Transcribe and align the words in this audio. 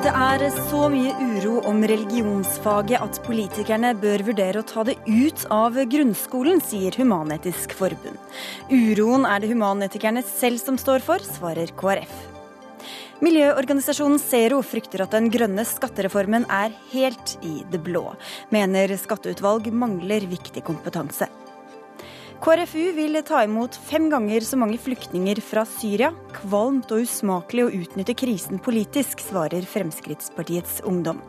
Det 0.00 0.12
er 0.16 0.42
så 0.70 0.86
mye 0.88 1.12
uro 1.20 1.58
om 1.68 1.82
religionsfaget 1.84 3.02
at 3.04 3.18
politikerne 3.26 3.90
bør 4.00 4.22
vurdere 4.30 4.62
å 4.62 4.66
ta 4.66 4.84
det 4.88 4.94
ut 5.04 5.42
av 5.52 5.76
grunnskolen, 5.92 6.62
sier 6.64 6.96
Human-Etisk 6.96 7.74
Forbund. 7.76 8.16
Uroen 8.72 9.26
er 9.28 9.42
det 9.42 9.50
humanetikerne 9.52 10.22
selv 10.26 10.62
som 10.62 10.78
står 10.80 11.04
for, 11.04 11.24
svarer 11.38 11.72
KrF. 11.76 12.14
Miljøorganisasjonen 13.20 14.16
Zero 14.22 14.62
frykter 14.64 15.04
at 15.04 15.12
den 15.12 15.28
grønne 15.32 15.66
skattereformen 15.68 16.46
er 16.48 16.72
helt 16.94 17.36
i 17.44 17.58
det 17.68 17.82
blå. 17.84 18.06
Mener 18.54 18.96
skatteutvalg 18.96 19.68
mangler 19.68 20.24
viktig 20.30 20.64
kompetanse. 20.64 21.28
KrFU 22.40 22.92
vil 22.96 23.18
ta 23.28 23.42
imot 23.44 23.74
fem 23.84 24.06
ganger 24.08 24.40
så 24.40 24.56
mange 24.56 24.78
flyktninger 24.80 25.42
fra 25.44 25.66
Syria. 25.68 26.08
Kvalmt 26.32 26.88
og 26.88 27.04
usmakelig 27.04 27.66
å 27.66 27.72
utnytte 27.82 28.14
krisen 28.16 28.62
politisk, 28.64 29.20
svarer 29.20 29.66
Fremskrittspartiets 29.68 30.80
ungdom. 30.88 31.20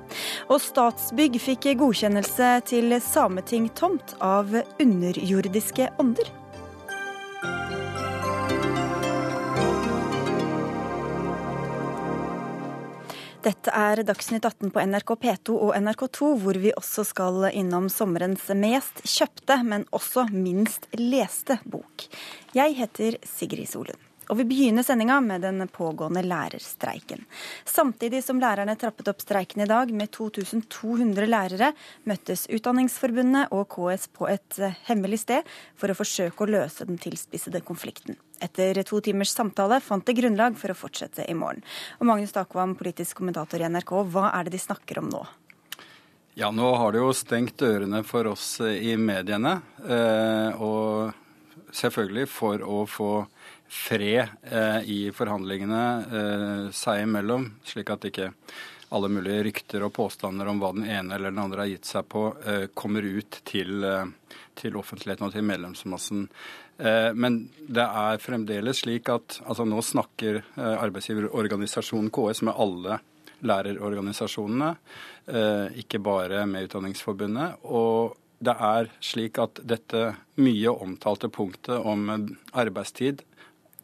Og 0.47 0.63
Statsbygg 0.63 1.35
fikk 1.43 1.73
godkjennelse 1.83 2.53
til 2.71 2.95
Sameting-tomt 3.03 4.15
av 4.23 4.55
underjordiske 4.79 5.91
ånder. 5.99 6.31
Dette 13.41 13.71
er 13.73 14.03
Dagsnytt 14.05 14.45
18 14.45 14.69
på 14.69 14.83
NRK 14.85 15.15
P2 15.23 15.55
og 15.55 15.71
NRK2, 15.73 16.27
hvor 16.43 16.59
vi 16.61 16.69
også 16.77 17.01
skal 17.09 17.47
innom 17.49 17.87
sommerens 17.89 18.43
mest 18.53 19.01
kjøpte, 19.01 19.57
men 19.65 19.87
også 19.89 20.27
minst 20.29 20.85
leste 20.99 21.57
bok. 21.65 22.05
Jeg 22.53 22.77
heter 22.77 23.17
Sigrid 23.25 23.71
Solund. 23.73 24.10
Og 24.29 24.37
vi 24.37 24.45
begynner 24.47 24.85
sendinga 24.85 25.17
med 25.23 25.41
den 25.43 25.65
pågående 25.67 26.21
lærerstreiken. 26.23 27.25
Samtidig 27.65 28.21
som 28.23 28.39
lærerne 28.39 28.77
trappet 28.79 29.09
opp 29.11 29.23
streiken 29.23 29.63
i 29.65 29.69
dag 29.69 29.91
med 29.95 30.11
2200 30.13 31.27
lærere, 31.27 31.71
møttes 32.07 32.45
Utdanningsforbundet 32.53 33.51
og 33.55 33.65
KS 33.73 34.07
på 34.13 34.29
et 34.31 34.59
eh, 34.61 34.77
hemmelig 34.87 35.23
sted 35.25 35.49
for 35.79 35.91
å 35.91 35.97
forsøke 35.97 36.45
å 36.45 36.51
løse 36.53 36.87
den 36.87 37.01
tilspissede 37.01 37.63
konflikten. 37.65 38.19
Etter 38.41 38.79
to 38.87 39.01
timers 39.03 39.33
samtale 39.35 39.81
fant 39.83 40.05
det 40.07 40.15
grunnlag 40.17 40.55
for 40.57 40.73
å 40.73 40.77
fortsette 40.77 41.25
i 41.29 41.35
morgen. 41.37 41.65
Og 41.99 42.07
Magnus 42.09 42.33
Takvam, 42.35 42.77
politisk 42.79 43.19
kommentator 43.19 43.61
i 43.61 43.69
NRK, 43.69 43.95
hva 44.13 44.29
er 44.31 44.47
det 44.47 44.55
de 44.55 44.63
snakker 44.63 45.01
om 45.01 45.11
nå? 45.11 45.25
Ja, 46.39 46.47
nå 46.55 46.69
har 46.79 46.93
det 46.93 47.01
jo 47.01 47.11
stengt 47.11 47.59
dørene 47.59 48.05
for 48.07 48.29
oss 48.31 48.61
i 48.63 48.95
mediene. 48.95 49.57
Eh, 49.83 50.61
og 50.61 51.11
selvfølgelig 51.75 52.29
for 52.31 52.63
å 52.63 52.85
få 52.87 53.11
fred 53.71 54.27
eh, 54.43 54.81
i 54.83 54.99
forhandlingene 55.15 55.83
eh, 56.11 56.71
seg 56.75 57.05
imellom, 57.05 57.45
slik 57.63 57.93
at 57.93 58.09
ikke 58.09 58.27
alle 58.91 59.07
mulige 59.07 59.45
rykter 59.47 59.85
og 59.85 59.93
påstander 59.95 60.49
om 60.51 60.59
hva 60.59 60.73
den 60.75 60.89
ene 60.91 61.15
eller 61.15 61.31
den 61.31 61.39
andre 61.39 61.63
har 61.63 61.71
gitt 61.71 61.87
seg 61.87 62.09
på, 62.11 62.25
eh, 62.43 62.65
kommer 62.75 63.07
ut 63.07 63.39
til, 63.47 63.79
eh, 63.87 64.11
til, 64.59 64.75
offentligheten 64.75 65.29
og 65.29 65.31
til 65.31 65.47
medlemsmassen. 65.47 66.27
Eh, 66.83 67.13
men 67.15 67.45
det 67.63 67.87
er 67.87 68.19
fremdeles 68.19 68.83
slik 68.83 69.07
at 69.13 69.39
altså 69.45 69.63
nå 69.63 69.79
snakker 69.79 70.41
eh, 70.43 70.75
arbeidsgiverorganisasjonen 70.75 72.11
KS 72.11 72.43
med 72.49 72.59
alle 72.59 72.99
lærerorganisasjonene, 73.41 74.75
ikke 75.81 75.97
bare 75.97 76.43
med 76.45 76.67
Utdanningsforbundet. 76.67 77.63
og 77.63 78.17
det 78.37 78.53
er 78.53 78.89
slik 79.01 79.39
at 79.41 79.61
dette 79.65 80.01
mye 80.41 80.69
omtalte 80.69 81.29
punktet 81.33 81.77
om 81.77 82.05
arbeidstid 82.53 83.23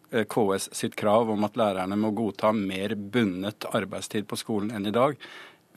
KS 0.09 0.69
sitt 0.75 0.95
krav 0.95 1.31
om 1.33 1.43
at 1.43 1.57
lærerne 1.59 1.97
må 1.99 2.13
godta 2.15 2.53
mer 2.55 2.95
bundet 2.95 3.67
arbeidstid 3.75 4.27
på 4.29 4.39
skolen 4.39 4.71
enn 4.75 4.87
i 4.87 4.95
dag, 4.95 5.17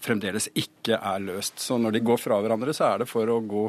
fremdeles 0.00 0.48
ikke 0.54 0.96
er 0.96 1.24
løst. 1.24 1.58
Så 1.60 1.78
når 1.78 1.96
de 1.96 2.04
går 2.06 2.20
fra 2.22 2.38
hverandre, 2.40 2.74
så 2.76 2.92
er 2.92 3.02
det 3.02 3.10
for 3.10 3.28
å 3.28 3.40
gå 3.42 3.66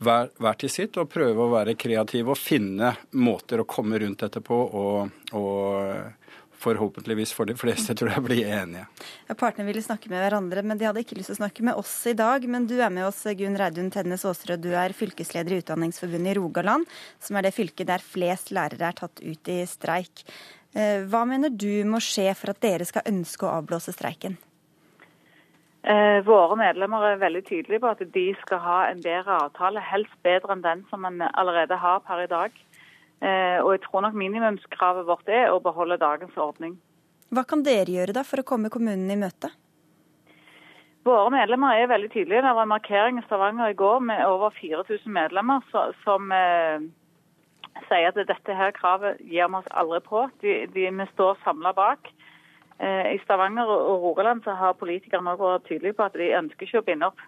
hver, 0.00 0.30
hver 0.40 0.60
til 0.60 0.72
sitt 0.72 0.96
og 1.00 1.10
prøve 1.12 1.44
å 1.44 1.52
være 1.52 1.76
kreative 1.80 2.32
og 2.32 2.40
finne 2.40 2.94
måter 3.20 3.60
å 3.60 3.68
komme 3.68 4.00
rundt 4.00 4.24
dette 4.24 4.40
på 4.44 4.56
og, 4.56 5.10
og 5.36 6.39
forhåpentligvis 6.60 7.32
for 7.36 7.48
de 7.48 7.56
fleste 7.58 7.94
tror 7.98 8.12
jeg 8.12 8.24
blir 8.26 8.42
enige. 8.44 8.84
Ja, 9.28 9.36
partene 9.38 9.66
ville 9.68 9.82
snakke 9.84 10.10
med 10.12 10.22
hverandre, 10.22 10.64
men 10.66 10.80
de 10.80 10.88
hadde 10.88 11.02
ikke 11.04 11.18
lyst 11.18 11.32
til 11.32 11.38
å 11.38 11.40
snakke 11.42 11.64
med 11.66 11.80
oss 11.80 11.94
i 12.10 12.14
dag. 12.18 12.44
Men 12.50 12.68
du 12.70 12.76
er 12.78 12.92
med 12.92 13.08
oss, 13.08 13.22
Gunn 13.38 13.58
Reidun 13.60 13.90
Tennes 13.94 14.26
Aasrød. 14.28 14.64
Du 14.64 14.70
er 14.76 14.96
fylkesleder 14.96 15.56
i 15.56 15.62
Utdanningsforbundet 15.64 16.34
i 16.34 16.38
Rogaland, 16.38 16.86
som 17.22 17.38
er 17.38 17.48
det 17.48 17.56
fylket 17.56 17.90
der 17.90 18.04
flest 18.04 18.52
lærere 18.54 18.92
er 18.92 19.00
tatt 19.00 19.24
ut 19.24 19.52
i 19.52 19.62
streik. 19.68 20.24
Eh, 20.76 21.02
hva 21.10 21.24
mener 21.26 21.50
du 21.50 21.82
må 21.88 21.98
skje 22.04 22.30
for 22.38 22.52
at 22.52 22.62
dere 22.62 22.86
skal 22.86 23.08
ønske 23.10 23.46
å 23.46 23.56
avblåse 23.58 23.94
streiken? 23.96 24.38
Eh, 25.80 26.20
våre 26.26 26.58
medlemmer 26.60 27.06
er 27.08 27.22
veldig 27.22 27.40
tydelige 27.48 27.80
på 27.80 27.88
at 27.88 28.02
de 28.14 28.26
skal 28.42 28.60
ha 28.60 28.80
en 28.90 29.00
bedre 29.00 29.38
avtale, 29.46 29.80
helst 29.80 30.12
bedre 30.26 30.52
enn 30.52 30.64
den 30.64 30.82
som 30.90 31.00
man 31.06 31.22
allerede 31.30 31.78
har 31.80 32.02
per 32.04 32.26
i 32.26 32.28
dag. 32.30 32.52
Eh, 33.20 33.58
og 33.60 33.74
jeg 33.74 33.82
tror 33.84 34.06
nok 34.06 34.16
minimumskravet 34.16 35.08
vårt 35.08 35.28
er 35.28 35.50
å 35.52 35.60
beholde 35.60 36.00
dagens 36.00 36.36
ordning. 36.40 36.78
Hva 37.30 37.44
kan 37.46 37.62
dere 37.62 37.92
gjøre 37.92 38.14
da 38.16 38.24
for 38.26 38.42
å 38.42 38.46
komme 38.46 38.72
kommunen 38.72 39.10
i 39.12 39.18
møte? 39.20 39.52
Våre 41.04 41.30
medlemmer 41.32 41.78
er 41.80 41.88
veldig 41.88 42.10
tydelige. 42.12 42.42
Det 42.44 42.54
var 42.56 42.66
en 42.66 42.72
markering 42.74 43.20
i 43.20 43.26
Stavanger 43.26 43.72
i 43.72 43.76
går 43.76 44.00
med 44.04 44.24
over 44.26 44.52
4000 44.56 45.12
medlemmer 45.12 45.62
som 46.04 46.32
eh, 46.36 46.82
sier 47.88 48.10
at 48.10 48.18
dette 48.28 48.56
her 48.56 48.74
kravet 48.76 49.20
gir 49.24 49.48
vi 49.48 49.60
oss 49.60 49.70
aldri 49.70 50.00
på. 50.04 50.26
De, 50.42 50.56
de, 50.74 50.88
vi 50.88 51.06
står 51.14 51.38
samla 51.44 51.72
bak. 51.76 52.10
Eh, 52.80 53.14
I 53.14 53.22
Stavanger 53.24 53.68
og 53.68 54.04
Rogaland 54.04 54.44
så 54.44 54.56
har 54.56 54.76
politikerne 54.80 55.36
også 55.36 55.54
vært 55.54 55.70
tydelige 55.70 55.96
på 55.96 56.08
at 56.08 56.18
de 56.20 56.34
ønsker 56.40 56.68
ikke 56.68 56.82
å 56.82 56.88
binde 56.88 57.12
opp 57.12 57.24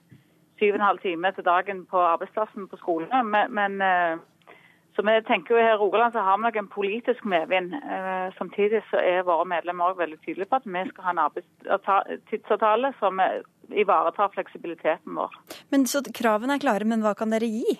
syv 0.60 0.74
og 0.74 0.78
en 0.78 0.86
halv 0.86 1.00
time 1.02 1.32
til 1.34 1.44
dagen 1.44 1.86
på 1.90 2.00
arbeidsplassen 2.00 2.68
på 2.68 2.78
skolene. 2.80 3.22
Men, 3.24 3.56
men 3.56 3.80
eh, 3.84 4.20
så 4.96 5.04
vi 5.06 5.14
tenker 5.28 5.54
jo 5.54 5.60
her 5.62 5.74
I 5.74 5.80
Rogaland 5.80 6.12
så 6.12 6.24
har 6.24 6.36
vi 6.38 6.46
nok 6.46 6.56
en 6.60 6.68
politisk 6.68 7.24
medvind. 7.24 7.74
Eh, 7.74 8.26
samtidig 8.38 8.82
så 8.90 9.00
er 9.00 9.24
våre 9.28 9.46
medlemmer 9.48 9.88
også 9.88 10.02
veldig 10.02 10.18
tydelige 10.24 10.50
på 10.50 10.60
at 10.60 10.68
vi 10.68 10.84
skal 10.90 11.06
ha 11.06 11.14
en 11.14 11.22
arbeidstidsavtale 11.26 12.92
som 12.98 13.22
ivaretar 13.72 14.34
fleksibiliteten 14.34 15.16
vår. 15.16 15.32
Men 15.72 15.86
Så 15.86 16.02
kravene 16.12 16.58
er 16.58 16.64
klare, 16.64 16.84
men 16.84 17.00
hva 17.04 17.14
kan 17.16 17.32
dere 17.32 17.48
gi? 17.48 17.78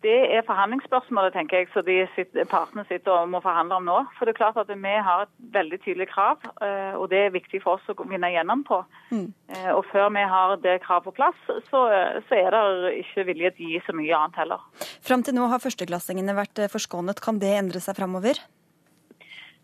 Det 0.00 0.16
er 0.32 0.44
forhandlingsspørsmålet, 0.48 1.34
tenker 1.34 1.60
jeg, 1.60 1.66
så 1.74 1.82
de 1.84 1.98
sitter, 2.14 2.46
partene 2.48 2.86
sitter 2.88 3.12
og 3.12 3.28
må 3.28 3.42
forhandle 3.44 3.76
om 3.76 3.84
nå. 3.84 3.96
For 4.16 4.24
det 4.24 4.32
er 4.32 4.38
klart 4.38 4.60
at 4.60 4.70
vi 4.72 4.92
har 5.08 5.26
et 5.26 5.32
veldig 5.52 5.78
tydelig 5.84 6.06
krav, 6.08 6.40
eh, 6.64 6.94
og 6.96 7.10
det 7.12 7.18
er 7.26 7.34
viktig 7.34 7.60
for 7.60 7.76
oss 7.76 7.90
å 7.92 8.06
vinne 8.08 8.30
gjennom 8.32 8.62
på. 8.64 8.78
Mm. 9.10 9.26
Eh, 9.52 9.68
og 9.74 9.82
før 9.90 10.08
vi 10.14 10.22
har 10.32 10.54
det 10.64 10.78
kravet 10.86 11.10
på 11.10 11.12
plass, 11.18 11.42
så, 11.68 11.82
så, 12.28 12.38
er 12.38 12.56
det 12.56 12.94
ikke 13.02 13.26
vilje 13.28 13.50
til 13.58 13.66
å 13.66 13.74
gi 13.74 13.82
så 13.84 13.96
mye 13.98 14.22
annet 14.22 14.40
heller. 14.40 14.64
Fram 15.04 15.26
til 15.26 15.36
nå 15.36 15.50
har 15.52 15.60
førsteklassingene 15.60 16.38
vært 16.38 16.64
eh, 16.64 16.72
forskånet. 16.72 17.20
Kan 17.20 17.42
det 17.42 17.52
endre 17.58 17.84
seg 17.84 18.00
framover? 18.00 18.40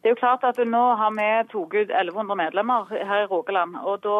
Det 0.05 0.13
er 0.13 0.15
jo 0.15 0.21
klart 0.21 0.45
at 0.45 0.61
Nå 0.61 0.83
har 1.01 1.17
vi 1.17 1.31
tatt 1.49 1.57
ut 1.81 1.97
1100 1.97 2.37
medlemmer 2.39 2.93
her 2.93 3.25
i 3.25 3.31
Rogaland. 3.33 3.81
og 3.81 4.05
Da 4.05 4.19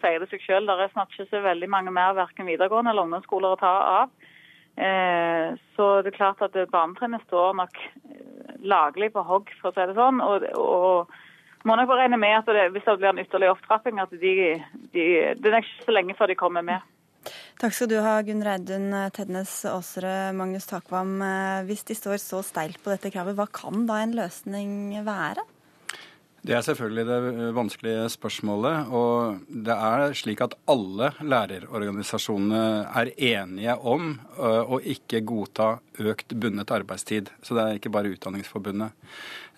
sier 0.00 0.24
det 0.24 0.32
seg 0.32 0.40
selv, 0.48 0.72
det 0.72 0.88
er 0.88 0.96
snart 0.96 1.12
ikke 1.12 1.28
så 1.28 1.44
veldig 1.44 1.68
mange 1.70 1.92
mer 1.92 2.16
verken 2.16 2.48
videregående 2.48 2.90
eller 2.96 3.04
ungdomsskoler 3.04 3.52
å 3.52 3.60
ta 3.60 3.76
av. 4.00 4.34
Eh, 4.78 5.56
så 5.74 5.86
det 6.02 6.12
er 6.12 6.18
klart 6.18 6.42
at 6.44 6.54
barnetrinnet 6.70 7.24
står 7.26 7.56
nok 7.58 7.80
eh, 7.82 8.52
laglig 8.62 9.10
på 9.14 9.24
hogg, 9.26 9.50
for 9.58 9.72
å 9.72 9.74
si 9.74 9.86
det 9.90 9.96
sånn. 9.98 10.22
Og, 10.22 10.46
og 10.54 11.66
må 11.66 11.74
nok 11.78 11.96
regne 11.98 12.20
med 12.20 12.36
at 12.38 12.52
det, 12.54 12.68
hvis 12.76 12.86
det 12.86 12.98
blir 13.00 13.10
en 13.10 13.24
ytterligere 13.24 13.56
opptrapping, 13.56 13.98
at 14.02 14.14
de, 14.14 14.36
de, 14.94 15.08
det 15.34 15.50
er 15.50 15.60
ikke 15.60 15.88
så 15.88 15.96
lenge 15.96 16.16
før 16.18 16.30
de 16.30 16.38
kommer 16.38 16.66
med. 16.66 16.86
Takk 17.58 17.74
skal 17.74 17.90
du 17.90 17.96
ha, 17.98 18.20
Gunn 18.22 18.44
Reidun 18.46 18.92
Tednes 19.12 19.52
Aasrød, 19.66 20.36
Magnus 20.38 20.70
Takvam. 20.70 21.16
Eh, 21.26 21.66
hvis 21.66 21.82
de 21.90 21.98
står 21.98 22.22
så 22.22 22.44
steilt 22.46 22.78
på 22.84 22.94
dette 22.94 23.10
kravet, 23.14 23.34
hva 23.38 23.48
kan 23.50 23.88
da 23.90 23.98
en 24.04 24.14
løsning 24.20 24.70
være? 25.06 25.42
Det 26.38 26.54
er 26.54 26.62
selvfølgelig 26.62 27.04
det 27.08 27.48
vanskelige 27.56 28.04
spørsmålet. 28.14 28.92
Og 28.94 29.40
det 29.50 29.74
er 29.74 30.14
slik 30.16 30.40
at 30.44 30.54
alle 30.70 31.10
lærerorganisasjonene 31.20 32.62
er 32.86 33.10
enige 33.16 33.74
om 33.76 34.14
å 34.38 34.78
ikke 34.78 35.24
godta 35.26 35.74
økt 35.98 36.36
bundet 36.38 36.70
arbeidstid. 36.72 37.32
Så 37.42 37.58
det 37.58 37.64
er 37.64 37.80
ikke 37.80 37.92
bare 37.92 38.14
Utdanningsforbundet. 38.14 38.94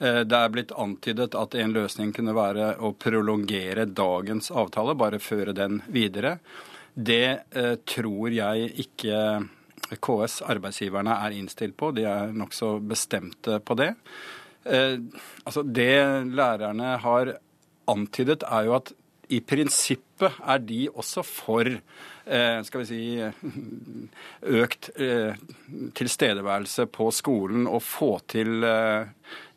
Det 0.00 0.40
er 0.40 0.52
blitt 0.52 0.72
antydet 0.72 1.36
at 1.36 1.54
en 1.60 1.76
løsning 1.76 2.14
kunne 2.16 2.34
være 2.34 2.72
å 2.80 2.94
prolongere 2.96 3.84
dagens 3.84 4.48
avtale, 4.50 4.96
bare 4.96 5.20
føre 5.20 5.52
den 5.56 5.82
videre. 5.92 6.38
Det 6.94 7.84
tror 7.86 8.32
jeg 8.32 8.72
ikke 8.86 9.20
KS, 10.00 10.40
arbeidsgiverne, 10.46 11.12
er 11.26 11.34
innstilt 11.36 11.76
på. 11.76 11.92
De 11.92 12.04
er 12.08 12.32
nokså 12.32 12.78
bestemte 12.82 13.60
på 13.60 13.76
det. 13.78 13.92
Eh, 14.66 14.98
altså 15.46 15.62
Det 15.62 16.26
lærerne 16.26 16.96
har 16.98 17.34
antydet, 17.88 18.44
er 18.46 18.68
jo 18.68 18.74
at 18.76 18.92
i 19.30 19.40
prinsippet 19.40 20.32
er 20.42 20.58
de 20.58 20.88
også 20.94 21.22
for 21.22 21.64
skal 22.64 22.82
vi 22.82 22.86
si, 22.86 23.02
økt 24.60 24.90
eh, 24.96 25.38
tilstedeværelse 25.94 26.86
på 26.92 27.10
skolen 27.14 27.66
og 27.70 27.82
få 27.84 28.10
til 28.30 28.64
eh, 28.66 29.08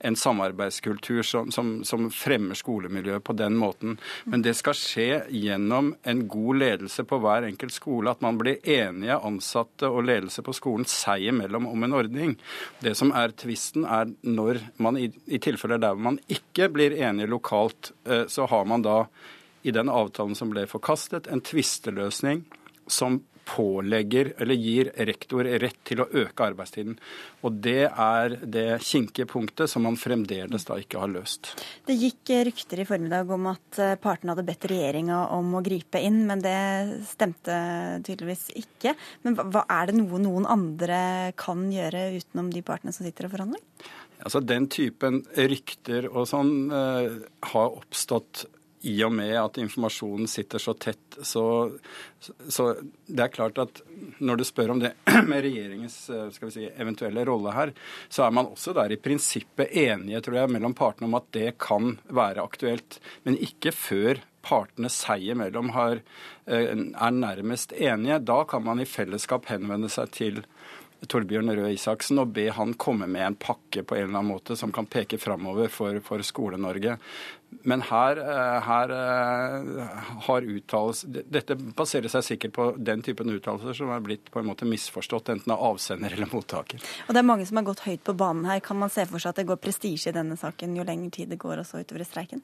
en 0.03 0.15
samarbeidskultur 0.19 1.23
som, 1.23 1.51
som, 1.51 1.71
som, 1.87 2.09
fremmer 2.11 2.57
skolemiljøet 2.59 3.23
på 3.23 3.35
den 3.39 3.55
måten. 3.59 3.97
Men 4.29 4.43
det 4.43 4.55
skal 4.59 4.75
skje 4.77 5.07
gjennom 5.31 5.93
en 6.03 6.25
god 6.27 6.59
ledelse 6.59 7.05
på 7.07 7.19
hver 7.23 7.47
enkelt 7.47 7.75
skole. 7.75 8.11
At 8.11 8.23
man 8.25 8.39
blir 8.41 8.59
enige, 8.63 9.15
ansatte 9.15 9.87
og 9.89 10.03
ledelse 10.09 10.43
på 10.43 10.55
skolen 10.55 10.87
seg 10.89 11.29
imellom 11.31 11.69
om 11.71 11.87
en 11.87 11.95
ordning. 11.99 12.35
Det 12.83 12.95
som 12.99 13.13
er 13.15 13.35
tvisten, 13.39 13.87
er 13.87 14.11
når 14.27 14.59
man 14.83 14.99
i, 14.99 15.07
i 15.25 15.39
tilfeller 15.43 15.81
der 15.81 15.95
man 15.95 16.19
ikke 16.27 16.67
blir 16.73 16.97
enige 16.99 17.31
lokalt, 17.31 17.93
eh, 18.03 18.27
så 18.27 18.49
har 18.51 18.67
man 18.69 18.83
da 18.83 19.05
i 19.63 19.71
den 19.75 19.91
avtalen 19.91 20.35
som 20.35 20.51
ble 20.53 20.65
forkastet, 20.69 21.27
en 21.31 21.43
tvisteløsning 21.43 22.43
som 22.87 23.21
pålegger 23.45 24.33
eller 24.37 24.55
gir 24.55 24.89
rektor 25.07 25.47
rett 25.59 25.79
til 25.87 26.03
å 26.03 26.07
øke 26.07 26.45
arbeidstiden. 26.45 26.95
Og 27.43 27.57
det 27.63 27.89
er 27.89 28.37
det 28.39 28.79
kinkige 28.85 29.27
punktet 29.29 29.71
som 29.71 29.83
man 29.87 29.97
fremdeles 29.99 30.67
da 30.67 30.77
ikke 30.79 31.01
har 31.01 31.11
løst. 31.11 31.53
Det 31.87 31.95
gikk 31.97 32.33
rykter 32.49 32.83
i 32.83 32.87
formiddag 32.87 33.31
om 33.35 33.49
at 33.51 33.81
eh, 33.83 33.95
partene 34.01 34.33
hadde 34.33 34.47
bedt 34.47 34.69
regjeringa 34.71 35.19
om 35.35 35.57
å 35.57 35.63
gripe 35.65 36.01
inn, 36.03 36.23
men 36.29 36.43
det 36.43 36.55
stemte 37.09 37.57
tydeligvis 38.07 38.49
ikke. 38.63 38.95
Men 39.27 39.37
hva, 39.41 39.65
er 39.67 39.91
det 39.91 39.99
noe 39.99 40.21
noen 40.23 40.47
andre 40.49 41.33
kan 41.39 41.67
gjøre 41.71 42.13
utenom 42.19 42.51
de 42.53 42.63
partene 42.65 42.95
som 42.95 43.07
sitter 43.07 43.27
og 43.27 43.35
forhandler? 43.35 43.63
Altså 44.23 44.39
Den 44.39 44.69
typen 44.71 45.23
rykter 45.35 46.07
og 46.07 46.29
sånn 46.29 46.71
uh, 46.71 47.23
har 47.51 47.73
oppstått 47.75 48.45
i 48.83 48.93
og 49.05 49.13
med 49.15 49.31
at 49.39 49.57
informasjonen 49.63 50.27
sitter 50.27 50.59
så 50.59 50.73
tett, 50.75 51.17
så, 51.23 51.43
så, 52.19 52.65
det 53.07 53.23
er 53.23 53.31
klart 53.31 53.61
at 53.61 53.79
når 54.19 54.41
du 54.41 54.45
spør 54.47 54.73
om 54.73 54.81
det 54.83 54.91
med 55.29 55.45
regjeringens 55.45 55.97
eh, 56.11 56.49
si, 56.51 56.67
eventuelle 56.67 57.23
rolle 57.29 57.53
her, 57.55 57.71
så 58.11 58.25
er 58.25 58.35
man 58.35 58.51
også 58.51 58.75
der 58.75 58.91
i 58.91 58.99
prinsippet 58.99 59.71
enige, 59.85 60.19
tror 60.25 60.41
jeg, 60.41 60.51
mellom 60.57 60.75
partene 60.75 61.07
om 61.07 61.15
at 61.19 61.31
det 61.35 61.53
kan 61.63 61.95
være 62.11 62.43
aktuelt. 62.43 62.99
Men 63.23 63.39
ikke 63.39 63.71
før 63.71 64.19
partene 64.43 64.91
seg 64.91 65.23
imellom 65.31 65.71
eh, 65.79 66.75
er 66.75 67.15
nærmest 67.15 67.71
enige. 67.77 68.19
Da 68.27 68.43
kan 68.49 68.67
man 68.67 68.83
i 68.83 68.89
fellesskap 68.89 69.47
henvende 69.51 69.91
seg 69.91 70.11
til 70.11 70.43
Torbjørn 71.09 71.51
Røe 71.57 71.73
Isaksen 71.75 72.21
og 72.21 72.33
be 72.35 72.47
han 72.53 72.75
komme 72.79 73.07
med 73.11 73.25
en 73.27 73.37
pakke 73.39 73.83
på 73.83 73.97
en 73.97 74.05
eller 74.05 74.19
annen 74.19 74.33
måte 74.33 74.57
som 74.59 74.71
kan 74.75 74.87
peke 74.89 75.19
framover 75.21 75.71
for, 75.71 75.99
for 76.05 76.23
Skole-Norge. 76.23 76.97
Men 77.69 77.83
her, 77.85 78.17
eh, 78.17 78.59
her 78.65 78.93
eh, 78.95 79.99
har 80.27 80.47
uttalelser 80.55 81.23
Dette 81.29 81.55
baserer 81.55 82.09
seg 82.11 82.25
sikkert 82.25 82.55
på 82.55 82.67
den 82.77 83.03
typen 83.05 83.29
uttalelser 83.29 83.77
som 83.77 83.91
er 83.93 84.01
blitt 84.03 84.31
på 84.33 84.41
en 84.41 84.49
måte 84.49 84.67
misforstått, 84.67 85.29
enten 85.33 85.53
av 85.53 85.61
avsender 85.73 86.15
eller 86.15 86.31
mottaker. 86.31 86.81
Og 87.07 87.13
Det 87.13 87.21
er 87.21 87.29
mange 87.29 87.45
som 87.49 87.59
har 87.59 87.67
gått 87.67 87.85
høyt 87.85 88.03
på 88.07 88.17
banen 88.17 88.47
her. 88.49 88.63
Kan 88.65 88.81
man 88.81 88.93
se 88.93 89.05
for 89.09 89.21
seg 89.21 89.33
at 89.33 89.43
det 89.43 89.47
går 89.51 89.61
prestisje 89.61 90.11
i 90.11 90.15
denne 90.15 90.39
saken 90.39 90.75
jo 90.79 90.87
lenger 90.87 91.13
tid 91.19 91.33
det 91.33 91.41
går 91.41 91.61
også 91.61 91.83
utover 91.83 92.03
i 92.03 92.09
streiken? 92.09 92.43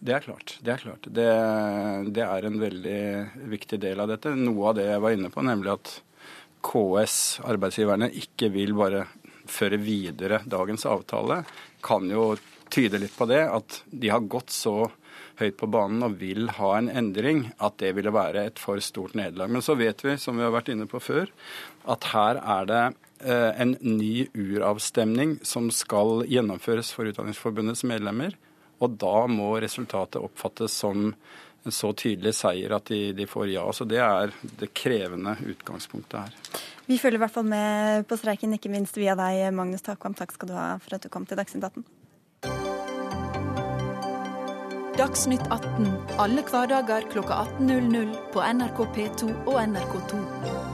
Det 0.00 0.14
er 0.16 0.24
klart. 0.24 0.58
Det 0.64 0.72
er 0.72 0.80
klart. 0.80 1.08
Det, 1.08 1.26
det 2.16 2.24
er 2.24 2.46
en 2.46 2.60
veldig 2.60 3.00
viktig 3.52 3.80
del 3.80 4.00
av 4.00 4.08
dette. 4.12 4.32
Noe 4.36 4.70
av 4.70 4.78
det 4.78 4.86
jeg 4.88 5.02
var 5.04 5.16
inne 5.16 5.32
på, 5.32 5.44
nemlig 5.44 5.74
at 5.74 5.98
KS, 6.64 7.40
arbeidsgiverne, 7.48 8.10
ikke 8.22 8.50
vil 8.54 8.74
bare 8.78 9.06
føre 9.50 9.80
videre 9.82 10.42
dagens 10.46 10.86
avtale, 10.86 11.42
kan 11.82 12.06
jo 12.10 12.34
tyde 12.70 13.00
litt 13.02 13.16
på 13.16 13.26
det. 13.30 13.42
At 13.50 13.82
de 13.90 14.12
har 14.12 14.28
gått 14.30 14.52
så 14.54 14.90
høyt 15.40 15.56
på 15.60 15.68
banen 15.72 16.04
og 16.04 16.18
vil 16.20 16.50
ha 16.58 16.74
en 16.76 16.90
endring, 16.92 17.46
at 17.58 17.78
det 17.80 17.94
ville 17.96 18.12
være 18.14 18.46
et 18.50 18.60
for 18.60 18.80
stort 18.84 19.16
nederlag. 19.18 19.50
Men 19.52 19.64
så 19.64 19.76
vet 19.78 20.04
vi, 20.04 20.16
som 20.20 20.38
vi 20.38 20.44
har 20.46 20.54
vært 20.54 20.70
inne 20.72 20.88
på 20.90 21.00
før, 21.02 21.32
at 21.90 22.10
her 22.12 22.40
er 22.40 22.68
det 22.70 22.82
eh, 23.24 23.50
en 23.64 23.74
ny 23.80 24.28
uravstemning 24.36 25.38
som 25.46 25.70
skal 25.74 26.26
gjennomføres 26.28 26.92
for 26.94 27.08
Utdanningsforbundets 27.10 27.86
medlemmer. 27.88 28.36
Og 28.80 28.96
da 29.00 29.26
må 29.28 29.52
resultatet 29.60 30.22
oppfattes 30.22 30.76
som 30.82 31.12
så 31.68 31.92
tydelig 31.92 32.32
seier 32.38 32.72
at 32.76 32.88
de, 32.88 33.12
de, 33.16 33.26
får 33.28 33.50
ja. 33.52 33.66
Så 33.76 33.84
det 33.88 34.00
er 34.00 34.32
det 34.60 34.70
krevende 34.76 35.36
utgangspunktet 35.44 36.20
her. 36.20 36.60
Vi 36.88 36.98
følger 36.98 37.20
i 37.20 37.22
hvert 37.22 37.34
fall 37.34 37.46
med 37.46 38.06
på 38.10 38.18
streiken, 38.18 38.56
ikke 38.56 38.72
minst 38.72 38.96
via 38.98 39.14
deg, 39.18 39.50
Magnus 39.54 39.84
Takvam. 39.86 40.16
Takk 40.18 40.34
skal 40.34 40.50
du 40.50 40.56
ha 40.56 40.70
for 40.82 40.96
at 40.96 41.04
du 41.04 41.12
kom 41.12 41.28
til 41.28 41.38
Dagsnytt 41.38 41.68
18. 41.68 41.84
Dagsnytt 45.00 45.46
18 45.48 46.18
alle 46.20 46.42
hverdager 46.44 47.06
kl 47.12 47.22
18.00 47.24 48.10
på 48.34 48.42
NRK 48.44 48.84
P2 48.96 49.30
og 49.46 49.56
NRK2. 49.62 50.69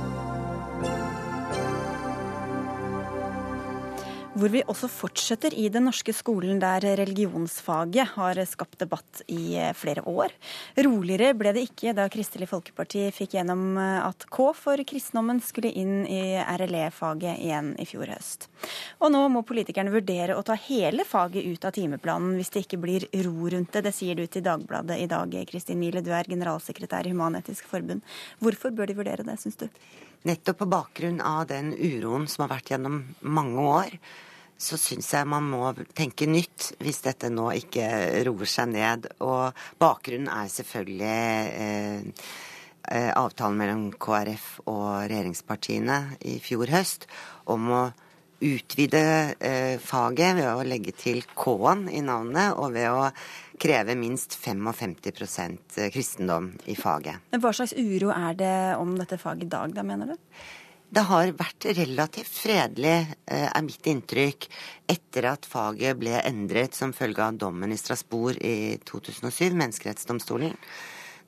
Hvor 4.36 4.52
vi 4.52 4.60
også 4.68 4.88
fortsetter 4.92 5.54
i 5.56 5.68
den 5.72 5.86
norske 5.88 6.12
skolen 6.16 6.58
der 6.60 6.84
religionsfaget 7.00 8.12
har 8.16 8.40
skapt 8.48 8.78
debatt 8.82 9.22
i 9.32 9.56
eh, 9.56 9.72
flere 9.76 10.04
år. 10.04 10.34
Roligere 10.84 11.32
ble 11.38 11.54
det 11.56 11.64
ikke 11.70 11.94
da 11.96 12.04
Kristelig 12.12 12.50
Folkeparti 12.50 13.06
fikk 13.16 13.38
gjennom 13.38 13.78
eh, 13.80 14.00
at 14.04 14.26
K 14.28 14.50
for 14.56 14.82
kristendommen 14.88 15.40
skulle 15.44 15.72
inn 15.72 16.04
i 16.04 16.36
RLE-faget 16.36 17.40
igjen 17.46 17.72
i 17.80 17.88
fjor 17.88 18.12
høst. 18.12 18.48
Og 19.00 19.12
nå 19.14 19.24
må 19.32 19.44
politikerne 19.46 19.94
vurdere 19.94 20.36
å 20.36 20.44
ta 20.46 20.58
hele 20.66 21.08
faget 21.08 21.46
ut 21.46 21.64
av 21.64 21.76
timeplanen 21.76 22.36
hvis 22.36 22.52
det 22.52 22.66
ikke 22.66 22.82
blir 22.82 23.08
ro 23.24 23.50
rundt 23.56 23.72
det. 23.72 23.86
Det 23.88 23.94
sier 23.96 24.18
du 24.18 24.26
til 24.28 24.44
Dagbladet 24.44 25.00
i 25.00 25.08
dag, 25.10 25.32
Kristin 25.48 25.80
Miele, 25.80 26.04
du 26.04 26.12
er 26.12 26.28
generalsekretær 26.28 27.08
i 27.08 27.14
Human-Etisk 27.16 27.68
Forbund. 27.70 28.04
Hvorfor 28.44 28.74
bør 28.76 28.92
de 28.92 29.00
vurdere 29.00 29.24
det, 29.24 29.40
syns 29.40 29.56
du? 29.64 29.68
Nettopp 30.26 30.58
på 30.58 30.66
bakgrunn 30.70 31.20
av 31.22 31.44
den 31.46 31.70
uroen 31.72 32.24
som 32.26 32.44
har 32.44 32.56
vært 32.56 32.72
gjennom 32.72 33.02
mange 33.22 33.62
år, 33.62 33.92
så 34.58 34.78
syns 34.80 35.10
jeg 35.12 35.28
man 35.28 35.46
må 35.50 35.70
tenke 35.96 36.28
nytt 36.28 36.72
hvis 36.80 37.02
dette 37.04 37.30
nå 37.32 37.50
ikke 37.58 37.86
roer 38.28 38.50
seg 38.50 38.72
ned. 38.72 39.10
Og 39.24 39.52
bakgrunnen 39.80 40.32
er 40.32 40.52
selvfølgelig 40.52 41.12
eh, 41.66 42.24
eh 42.86 43.12
avtalen 43.12 43.58
mellom 43.58 43.86
KrF 44.00 44.48
og 44.70 44.88
regjeringspartiene 45.10 46.00
i 46.32 46.38
fjor 46.40 46.70
høst 46.72 47.08
om 47.52 47.70
å 47.74 47.84
utvide 48.40 49.34
eh, 49.40 49.78
faget 49.80 50.36
ved 50.36 50.48
å 50.50 50.64
legge 50.66 50.92
til 50.96 51.22
K-en 51.36 51.86
i 51.88 52.02
navnet, 52.04 52.52
og 52.56 52.74
ved 52.76 52.90
å 52.92 53.08
kreve 53.60 53.96
minst 53.96 54.36
55 54.36 54.96
eh, 55.06 55.88
kristendom 55.92 56.50
i 56.68 56.76
faget. 56.76 57.24
Men 57.32 57.42
Hva 57.42 57.54
slags 57.56 57.72
uro 57.76 58.12
er 58.12 58.36
det 58.36 58.56
om 58.76 58.96
dette 58.98 59.18
faget 59.20 59.48
i 59.48 59.52
dag, 59.56 59.74
da, 59.76 59.86
mener 59.86 60.12
du? 60.12 60.16
Det 60.86 61.02
har 61.02 61.32
vært 61.34 61.66
relativt 61.74 62.30
fredelig, 62.30 63.08
eh, 63.26 63.48
er 63.50 63.62
mitt 63.62 63.82
inntrykk, 63.82 64.46
etter 64.88 65.26
at 65.32 65.44
faget 65.44 65.98
ble 65.98 66.14
endret 66.22 66.74
som 66.74 66.92
følge 66.92 67.24
av 67.24 67.36
dommen 67.36 67.72
i 67.72 67.76
Strasbourg 67.76 68.38
i 68.38 68.78
2007, 68.86 69.50
Menneskerettsdomstolen. 69.58 70.54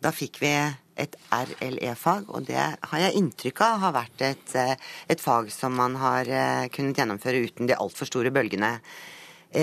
Da 0.00 0.12
fikk 0.12 0.38
vi 0.38 0.52
et 0.96 1.16
RLE-fag, 1.32 2.28
og 2.28 2.46
det 2.46 2.54
har 2.56 2.98
jeg 3.02 3.18
inntrykk 3.18 3.60
av 3.60 3.80
har 3.80 3.92
vært 3.92 4.22
et, 4.22 4.54
eh, 4.54 4.76
et 5.08 5.20
fag 5.20 5.50
som 5.50 5.74
man 5.74 5.96
har 5.96 6.28
eh, 6.28 6.68
kunnet 6.68 6.96
gjennomføre 6.96 7.42
uten 7.50 7.66
de 7.66 7.74
altfor 7.74 8.06
store 8.06 8.30
bølgene. 8.30 8.80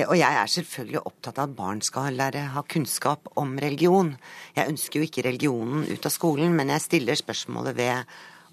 Og 0.10 0.18
jeg 0.18 0.34
er 0.34 0.48
selvfølgelig 0.50 1.06
opptatt 1.06 1.38
av 1.38 1.44
at 1.44 1.56
barn 1.56 1.80
skal 1.80 2.12
lære 2.18 2.50
ha 2.56 2.64
kunnskap 2.64 3.28
om 3.38 3.56
religion. 3.60 4.18
Jeg 4.56 4.68
ønsker 4.68 4.98
jo 5.00 5.06
ikke 5.06 5.24
religionen 5.30 5.86
ut 5.86 6.06
av 6.06 6.10
skolen, 6.10 6.56
men 6.56 6.70
jeg 6.70 6.82
stiller 6.82 7.14
spørsmålet 7.14 7.76
ved 7.78 8.04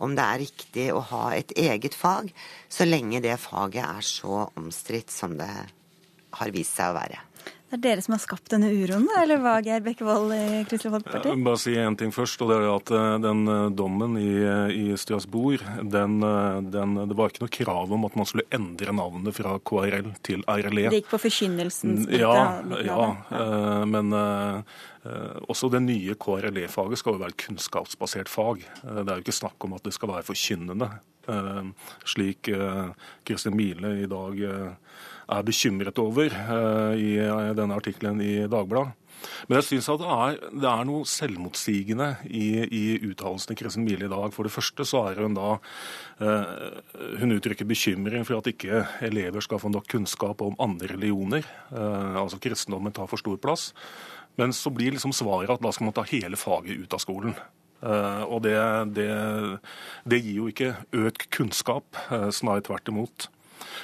om 0.02 0.16
det 0.18 0.24
er 0.24 0.42
riktig 0.42 0.86
å 0.92 1.02
ha 1.12 1.24
et 1.36 1.54
eget 1.58 1.94
fag, 1.94 2.32
så 2.68 2.86
lenge 2.88 3.22
det 3.22 3.38
faget 3.40 3.84
er 3.86 4.06
så 4.06 4.46
omstridt 4.58 5.12
som 5.14 5.36
det 5.38 5.52
har 6.38 6.54
vist 6.54 6.78
seg 6.78 6.90
å 6.90 6.98
være. 6.98 7.20
Det 7.72 7.78
er 7.78 7.84
dere 7.86 8.02
som 8.04 8.12
har 8.12 8.20
skapt 8.20 8.50
denne 8.52 8.68
uroen, 8.68 9.06
eller 9.16 9.38
hva, 9.40 9.54
Geir 9.64 9.80
Bekkevold 9.80 10.34
i 10.36 10.60
Kristelig 10.68 10.90
Folkeparti? 10.92 11.30
Jeg 11.32 11.40
bare 11.46 11.60
si 11.62 11.72
én 11.80 11.94
ting 11.96 12.10
først, 12.12 12.42
og 12.44 12.50
det 12.50 12.58
er 12.58 12.66
at 12.68 12.90
eh, 12.92 13.12
den 13.24 13.38
eh, 13.48 13.60
dommen 13.72 14.18
i, 14.20 14.32
eh, 14.44 14.72
i 14.76 14.98
Strasbourg, 15.00 15.64
den, 15.80 16.18
den, 16.68 16.98
det 17.08 17.16
var 17.16 17.32
ikke 17.32 17.46
noe 17.46 17.54
krav 17.54 17.94
om 17.96 18.04
at 18.04 18.18
man 18.20 18.28
skulle 18.28 18.44
endre 18.52 18.92
navnet 18.92 19.38
fra 19.38 19.54
KRL 19.56 20.10
til 20.20 20.44
RLE. 20.44 20.90
Det 20.92 21.00
gikk 21.00 21.08
på 21.14 21.22
forkynnelsens 21.22 22.10
Ja, 22.12 22.60
ja 22.84 23.06
men 23.88 24.12
også 25.48 25.70
det 25.72 25.80
nye 25.86 26.18
KRLE-faget 26.20 27.00
skal 27.00 27.16
jo 27.16 27.22
være 27.22 27.32
et 27.32 27.40
kunnskapsbasert 27.40 28.28
fag. 28.28 28.66
Det 28.84 29.06
er 29.06 29.16
jo 29.16 29.24
ikke 29.24 29.34
snakk 29.40 29.64
om 29.64 29.78
at 29.78 29.88
det 29.88 29.94
skal 29.96 30.12
være 30.12 30.28
forkynnende, 30.28 30.90
slik 32.04 32.52
Kristin 33.24 33.56
Mile 33.56 33.96
i 34.04 34.10
dag 34.10 34.44
er 35.32 35.46
bekymret 35.46 35.98
over 36.02 36.32
eh, 36.32 36.98
i 37.00 37.12
denne 37.56 37.78
artikkelen 37.78 38.20
i 38.24 38.34
Dagbladet. 38.50 38.98
Men 39.46 39.58
jeg 39.60 39.66
syns 39.68 39.88
det 39.88 40.08
det 40.62 40.68
er, 40.68 40.84
noe 40.88 41.06
selvmotsigende 41.08 42.08
i, 42.26 42.46
i 42.66 42.82
uttalelsene 43.10 43.56
Kristin 43.58 43.86
Mile 43.86 44.08
i 44.08 44.12
dag. 44.12 44.32
For 44.34 44.46
det 44.46 44.54
første 44.54 44.86
så 44.88 45.04
er 45.10 45.22
hun 45.22 45.36
da 45.38 45.54
eh, 46.22 46.54
Hun 47.20 47.36
uttrykker 47.36 47.68
bekymring 47.68 48.26
for 48.28 48.40
at 48.40 48.50
ikke 48.50 48.84
elever 49.06 49.44
skal 49.44 49.62
få 49.62 49.72
nok 49.72 49.88
kunnskap 49.90 50.42
om 50.44 50.58
andre 50.62 50.92
religioner. 50.94 51.46
Eh, 51.70 52.20
altså 52.22 52.40
kristendommen 52.42 52.94
tar 52.94 53.10
for 53.10 53.20
stor 53.20 53.38
plass. 53.42 53.70
Men 54.40 54.54
så 54.56 54.72
blir 54.72 54.94
liksom 54.94 55.12
svaret 55.14 55.52
at 55.52 55.62
da 55.62 55.74
skal 55.74 55.90
man 55.90 55.96
ta 55.96 56.06
hele 56.08 56.38
faget 56.40 56.86
ut 56.86 56.96
av 56.96 57.02
skolen. 57.02 57.36
Eh, 57.82 58.22
og 58.24 58.44
det, 58.46 58.56
det, 58.96 59.10
det, 60.08 60.22
gir 60.22 60.40
jo 60.40 60.48
ikke 60.50 60.74
økt 61.02 61.26
kunnskap, 61.34 61.98
uh, 62.12 62.30
snarere 62.30 62.64
tvert 62.68 62.92
imot. 62.92 63.26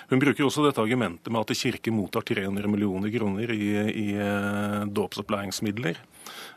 Hun 0.09 0.23
bruker 0.23 0.47
også 0.47 0.65
dette 0.65 0.81
argumentet 0.81 1.33
med 1.33 1.43
at 1.43 1.57
Kirken 1.59 1.99
mottar 1.99 2.25
300 2.25 2.71
millioner 2.71 3.13
kroner 3.13 3.51
i, 3.53 3.67
i 3.93 4.07
uh, 4.17 4.87
dåpsopplæringsmidler. 4.89 6.01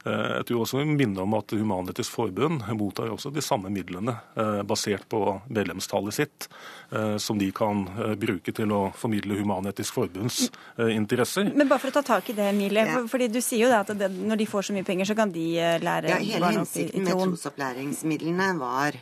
Eh, 0.05 0.29
jeg 0.39 0.47
tror 0.49 0.63
også 0.63 0.81
hun 0.81 0.95
minner 0.97 1.23
om 1.25 1.35
at 1.37 1.53
Human-Etisk 1.53 2.15
Forbund 2.15 2.63
mottar 2.77 3.11
også 3.13 3.31
de 3.33 3.43
samme 3.45 3.69
midlene, 3.73 4.15
eh, 4.35 4.61
basert 4.67 5.05
på 5.09 5.21
medlemstallet 5.49 6.15
sitt, 6.15 6.47
eh, 6.91 7.17
som 7.17 7.37
de 7.37 7.51
kan 7.51 7.85
bruke 8.17 8.53
til 8.55 8.71
å 8.73 8.81
formidle 8.97 9.37
Human-Etisk 9.39 9.93
Forbunds 9.93 10.49
interesser. 10.77 11.51
Men 11.55 11.69
bare 11.69 11.79
for 11.79 11.91
å 11.91 11.99
ta 11.99 12.01
tak 12.01 12.29
i 12.29 12.33
det, 12.33 12.49
Emilie. 12.51 12.85
Ja. 12.85 13.05
fordi 13.07 13.27
Du 13.31 13.39
sier 13.41 13.67
jo 13.67 13.73
at 13.73 13.87
det, 13.87 14.09
når 14.11 14.37
de 14.37 14.45
får 14.45 14.61
så 14.69 14.73
mye 14.73 14.85
penger, 14.85 15.05
så 15.05 15.15
kan 15.15 15.31
de 15.31 15.55
lære 15.79 16.09
ja. 16.09 16.17
Hele 16.17 16.51
hensikten 16.57 17.03
med 17.03 17.13
trosopplæringsmidlene 17.13 18.57
var 18.59 18.97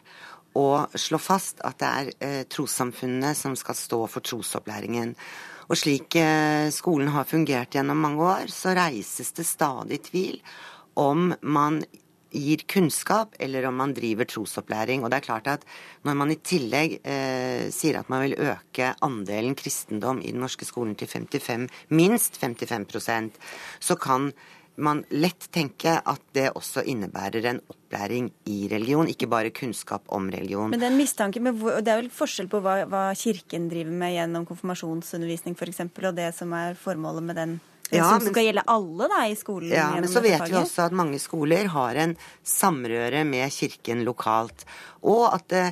å 0.57 0.87
slå 0.97 1.19
fast 1.21 1.61
at 1.65 1.79
det 1.81 1.89
er 1.89 2.11
eh, 2.25 2.41
trossamfunnene 2.49 3.35
som 3.37 3.55
skal 3.59 3.77
stå 3.77 4.01
for 4.09 4.25
trosopplæringen. 4.25 5.13
Og 5.69 5.77
slik 5.77 6.17
eh, 6.17 6.71
skolen 6.73 7.11
har 7.13 7.29
fungert 7.29 7.77
gjennom 7.77 8.01
mange 8.01 8.25
år, 8.25 8.51
så 8.53 8.73
reises 8.77 9.33
det 9.37 9.45
stadig 9.45 10.01
tvil 10.09 10.39
om 10.99 11.29
man 11.41 11.83
gir 12.29 12.61
kunnskap, 12.69 13.33
eller 13.41 13.65
om 13.65 13.77
man 13.79 13.93
driver 13.97 14.27
trosopplæring. 14.29 15.03
Og 15.03 15.09
det 15.09 15.19
er 15.19 15.25
klart 15.25 15.47
at 15.49 15.65
når 16.05 16.17
man 16.17 16.33
i 16.33 16.37
tillegg 16.41 16.99
eh, 17.01 17.69
sier 17.73 17.99
at 17.99 18.09
man 18.11 18.25
vil 18.25 18.37
øke 18.51 18.93
andelen 19.05 19.57
kristendom 19.57 20.21
i 20.21 20.33
den 20.33 20.41
norske 20.43 20.67
skolen 20.67 20.95
til 20.99 21.09
55, 21.09 21.67
minst 21.89 22.37
55% 22.41 23.37
så 23.79 23.97
kan 23.97 24.31
man 24.79 25.03
lett 25.11 25.49
tenke 25.53 25.97
at 25.99 26.21
det 26.35 26.49
også 26.55 26.83
innebærer 26.87 27.45
en 27.51 27.61
opplæring 27.69 28.29
i 28.49 28.59
religion, 28.71 29.09
ikke 29.11 29.29
bare 29.31 29.53
kunnskap 29.55 30.05
om 30.15 30.29
religion. 30.31 30.69
Men 30.71 30.81
det 30.81 30.87
er 30.87 30.93
en 30.93 30.99
mistanke, 30.99 31.41
med, 31.43 31.59
det 31.83 31.93
er 31.93 32.03
vel 32.03 32.11
forskjell 32.13 32.49
på 32.51 32.61
hva, 32.65 32.81
hva 32.89 33.07
Kirken 33.17 33.67
driver 33.71 33.95
med 34.03 34.15
gjennom 34.15 34.47
konfirmasjonsundervisning 34.49 35.57
f.eks., 35.57 35.83
og 35.89 36.15
det 36.17 36.31
som 36.37 36.53
er 36.57 36.79
formålet 36.79 37.25
med 37.25 37.39
den 37.39 37.59
ja, 37.89 38.05
som 38.05 38.29
skal 38.29 38.45
gjelde 38.45 38.63
alle 38.69 39.09
da, 39.09 39.21
i 39.27 39.35
skolen? 39.37 39.71
Ja, 39.73 39.89
men 39.95 40.09
så 40.09 40.21
vet 40.23 40.43
vi 40.49 40.57
også 40.59 40.87
at 40.87 40.95
mange 40.95 41.19
skoler 41.21 41.69
har 41.73 41.97
en 41.97 42.15
samrøre 42.45 43.23
med 43.27 43.49
kirken 43.53 44.03
lokalt. 44.07 44.65
Og 45.01 45.25
at 45.33 45.47
det 45.49 45.65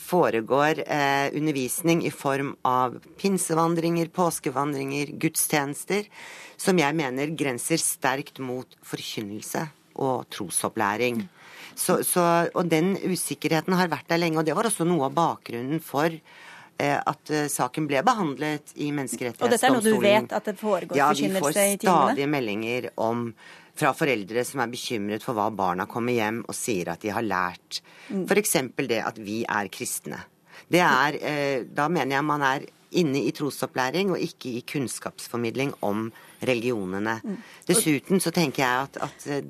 foregår 0.00 0.82
eh, 0.86 1.28
undervisning 1.36 2.04
i 2.06 2.12
form 2.14 2.54
av 2.66 2.98
pinsevandringer, 3.20 4.10
påskevandringer, 4.14 5.14
gudstjenester, 5.20 6.08
som 6.56 6.78
jeg 6.80 6.96
mener 6.96 7.34
grenser 7.38 7.80
sterkt 7.82 8.40
mot 8.40 8.78
forkynnelse 8.86 9.66
og 10.02 10.28
trosopplæring. 10.32 11.24
Så, 11.76 12.00
så, 12.08 12.24
og 12.56 12.68
den 12.72 12.94
usikkerheten 12.96 13.76
har 13.76 13.90
vært 13.92 14.08
der 14.08 14.20
lenge, 14.22 14.40
og 14.40 14.48
det 14.48 14.56
var 14.56 14.68
også 14.68 14.86
noe 14.88 15.10
av 15.10 15.16
bakgrunnen 15.16 15.82
for 15.84 16.14
Eh, 16.78 16.98
at 17.00 17.30
eh, 17.32 17.46
saken 17.48 17.86
ble 17.88 18.02
behandlet 18.04 18.74
i 18.84 18.90
Menneskerettighetsdomstolen. 18.92 19.46
Og 19.48 19.54
dette 19.54 19.68
er 19.68 19.72
noe 19.72 19.84
du 19.84 20.02
vet 20.02 20.32
at 20.36 20.48
det 20.50 20.52
foregår 20.60 20.98
ja, 20.98 21.06
forkynnelse 21.08 21.48
i 21.48 21.54
timene? 21.54 21.62
Ja, 21.64 21.70
vi 21.72 21.78
får 21.80 22.10
stadige 22.10 22.26
meldinger 22.28 22.88
om 23.00 23.22
fra 23.76 23.92
foreldre 23.96 24.44
som 24.46 24.62
er 24.62 24.72
bekymret 24.72 25.24
for 25.24 25.36
hva 25.36 25.50
barna 25.54 25.86
kommer 25.90 26.16
hjem 26.16 26.42
og 26.46 26.56
sier 26.56 26.92
at 26.92 27.04
de 27.04 27.12
har 27.14 27.26
lært. 27.26 27.82
Mm. 28.08 28.24
F.eks. 28.24 28.56
det 28.88 29.02
at 29.04 29.20
vi 29.20 29.42
er 29.44 29.70
kristne. 29.72 30.22
Det 30.72 30.82
er, 30.82 31.18
eh, 31.20 31.66
da 31.68 31.88
mener 31.92 32.16
jeg 32.16 32.26
man 32.26 32.42
er 32.42 32.66
inne 32.96 33.20
i 33.26 33.32
trosopplæring 33.34 34.12
og 34.14 34.22
ikke 34.22 34.56
i 34.56 34.62
kunnskapsformidling 34.66 35.74
om 35.84 36.08
religionene. 36.46 37.16
Mm. 37.24 37.36
Dessuten 37.68 38.20
så 38.22 38.32
tenker 38.34 38.62
jeg 38.62 38.86
at, 38.86 38.98
at 39.08 39.26
eh, 39.32 39.48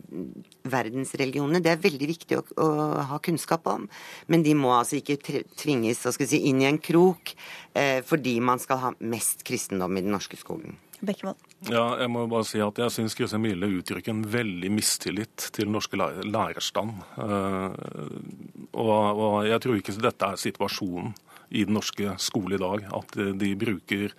verdensreligionene 0.70 1.60
det 1.62 1.72
er 1.74 1.82
veldig 1.82 2.08
viktig 2.10 2.38
å, 2.38 2.44
å, 2.62 2.68
ha 3.10 3.20
kunnskap 3.22 3.66
om. 3.70 3.86
Men 4.32 4.46
de 4.46 4.54
må 4.58 4.72
altså 4.76 5.00
ikke 5.00 5.44
tvinges 5.58 6.04
si, 6.16 6.42
inn 6.48 6.62
i 6.62 6.70
en 6.70 6.80
krok 6.82 7.34
eh, 7.74 8.02
fordi 8.06 8.38
man 8.40 8.62
skal 8.62 8.82
ha 8.82 8.94
mest 9.00 9.46
kristendom 9.46 9.96
i 9.96 10.04
den 10.06 10.14
norske 10.14 10.38
skolen. 10.40 10.78
Bekkevold. 11.00 11.36
Ja, 11.68 11.84
jeg 12.00 12.10
må 12.12 12.24
bare 12.30 12.46
si 12.48 12.60
at 12.62 12.78
jeg 12.80 12.94
syns 12.94 13.16
Kristin 13.18 13.42
Mille 13.44 13.68
uttrykker 13.78 14.14
en 14.14 14.24
veldig 14.32 14.70
mistillit 14.72 15.48
til 15.52 15.68
den 15.68 15.76
norske 15.76 15.98
lærerstand. 15.98 17.02
Uh, 17.18 17.72
og, 18.76 19.44
jeg 19.48 19.62
tror 19.64 19.80
ikke 19.80 19.96
dette 20.00 20.30
er 20.30 20.40
situasjonen 20.40 21.14
i 21.50 21.64
den 21.66 21.76
norske 21.76 22.16
skole 22.22 22.56
i 22.56 22.62
dag. 22.62 22.88
At 22.96 23.16
de 23.40 23.52
bruker 23.58 24.14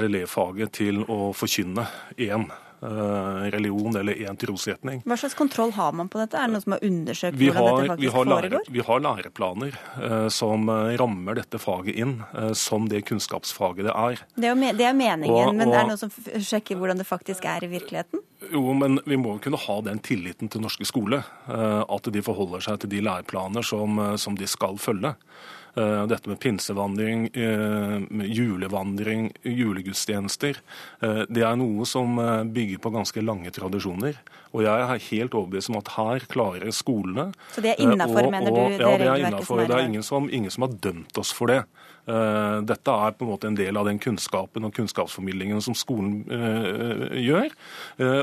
RLE-faget 0.00 0.74
til 0.80 1.04
å 1.04 1.30
forkynne 1.36 1.86
én 2.18 2.48
eh, 2.48 2.69
religion 2.80 3.96
eller 3.96 4.12
én 4.14 4.36
trosretning. 4.36 5.02
Hva 5.04 5.16
slags 5.20 5.34
kontroll 5.34 5.72
har 5.76 5.92
man 5.92 6.08
på 6.08 6.20
dette? 6.20 6.38
Er 6.38 6.48
det 6.48 6.54
noen 6.54 6.64
som 6.64 6.74
har 6.76 6.84
undersøkt 6.86 7.36
vi 7.36 7.50
hvordan 7.50 7.66
har, 7.66 7.76
dette 7.76 7.90
faktisk 7.92 8.02
vi 8.02 8.12
har 8.14 8.30
foregår? 8.30 8.50
Lære, 8.50 8.74
vi 8.76 8.84
har 8.86 9.02
læreplaner 9.04 9.76
uh, 10.00 10.28
som 10.32 10.68
eh, 10.72 10.94
rammer 11.00 11.38
dette 11.40 11.60
faget 11.60 12.00
inn 12.00 12.16
uh, 12.32 12.52
som 12.56 12.88
det 12.88 13.02
kunnskapsfaget 13.10 13.90
det 13.90 13.94
er. 13.94 14.24
Det 14.36 14.50
er, 14.50 14.58
me 14.58 14.72
det 14.76 14.88
er 14.88 14.96
meningen, 14.96 15.52
og, 15.52 15.54
men 15.54 15.68
og, 15.68 15.76
er 15.76 15.84
det 15.84 15.92
noen 15.92 16.02
som 16.06 16.42
sjekker 16.50 16.80
hvordan 16.80 17.00
det 17.02 17.08
faktisk 17.08 17.46
er 17.50 17.66
i 17.66 17.70
virkeligheten? 17.72 18.24
Jo, 18.50 18.64
men 18.72 18.98
vi 19.04 19.20
må 19.20 19.36
kunne 19.44 19.60
ha 19.60 19.80
den 19.84 20.00
tilliten 20.04 20.48
til 20.48 20.64
norske 20.64 20.88
skole. 20.88 21.22
Uh, 21.46 21.82
at 21.84 22.12
de 22.12 22.24
forholder 22.24 22.64
seg 22.64 22.80
til 22.82 22.94
de 22.96 23.04
læreplaner 23.04 23.66
som, 23.66 24.00
som 24.20 24.38
de 24.38 24.48
skal 24.48 24.80
følge. 24.80 25.14
Eh, 25.74 26.06
dette 26.06 26.28
med 26.28 26.40
pinsevandring, 26.40 27.28
eh, 27.32 28.00
julevandring, 28.26 29.32
julegudstjenester. 29.42 30.56
Eh, 31.00 31.22
det 31.28 31.44
er 31.46 31.56
noe 31.56 31.86
som 31.86 32.16
bygger 32.50 32.78
på 32.78 32.90
ganske 32.90 33.22
lange 33.22 33.50
tradisjoner. 33.54 34.18
Og 34.50 34.64
jeg 34.64 34.82
er 34.82 35.04
helt 35.10 35.34
overbevist 35.34 35.70
om 35.70 35.78
at 35.78 35.92
her 35.94 36.26
klarer 36.26 36.72
skolene 36.74 37.32
Så 37.54 37.62
det 37.62 37.76
er 37.76 37.84
innafor, 37.84 38.30
mener 38.30 38.50
du? 38.50 38.56
Det 38.56 38.80
ja, 38.80 38.96
det 38.98 39.06
er 39.06 39.28
innafor. 39.28 39.62
Det 39.62 39.76
er 39.76 39.86
ingen 39.86 40.02
som, 40.02 40.26
ingen 40.26 40.50
som 40.50 40.66
har 40.66 40.74
dømt 40.74 41.16
oss 41.18 41.30
for 41.30 41.46
det. 41.46 41.62
Dette 42.66 42.90
er 42.90 43.12
på 43.14 43.22
en 43.22 43.30
måte 43.30 43.46
en 43.46 43.54
del 43.54 43.76
av 43.76 43.86
den 43.86 44.00
kunnskapen 44.02 44.64
og 44.66 44.72
kunnskapsformidlingen 44.74 45.60
som 45.62 45.76
skolen 45.78 46.24
øh, 46.26 47.12
gjør, 47.22 47.52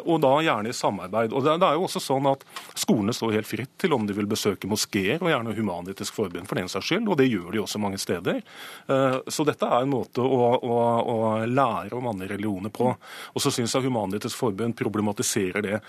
og 0.04 0.18
da 0.26 0.32
gjerne 0.44 0.74
i 0.74 0.76
samarbeid. 0.76 1.32
Og 1.32 1.46
det, 1.46 1.54
det, 1.62 1.70
er 1.70 1.78
jo 1.78 1.86
også 1.86 2.02
sånn 2.04 2.28
at 2.28 2.44
Skolene 2.76 3.16
står 3.16 3.38
helt 3.38 3.48
fritt 3.48 3.72
til 3.80 3.96
om 3.96 4.04
de 4.10 4.18
vil 4.18 4.28
besøke 4.28 4.68
moskeer, 4.68 5.22
og 5.22 5.32
gjerne 5.32 5.56
Human-Etisk 5.56 6.18
Forbund 6.18 6.50
for 6.50 6.60
den 6.60 6.68
saks 6.68 6.90
skyld, 6.90 7.08
og 7.08 7.22
det 7.22 7.30
gjør 7.30 7.37
de 7.54 7.62
også 7.64 7.82
mange 7.82 8.00
steder. 8.02 8.42
Uh, 8.90 9.20
så 9.32 9.46
dette 9.48 9.68
er 9.68 9.86
en 9.86 9.94
måte 9.94 10.24
å, 10.24 10.52
å, 10.58 10.78
å 11.14 11.18
lære 11.48 11.98
om 11.98 12.12
andre 12.12 12.32
religioner 12.34 12.74
på. 12.74 12.92
Og 13.34 13.44
så 13.44 13.54
syns 13.54 13.76
jeg 13.76 13.88
Human-Etisk 13.88 14.38
Forbund 14.38 14.78
problematiserer 14.80 15.66
det 15.66 15.82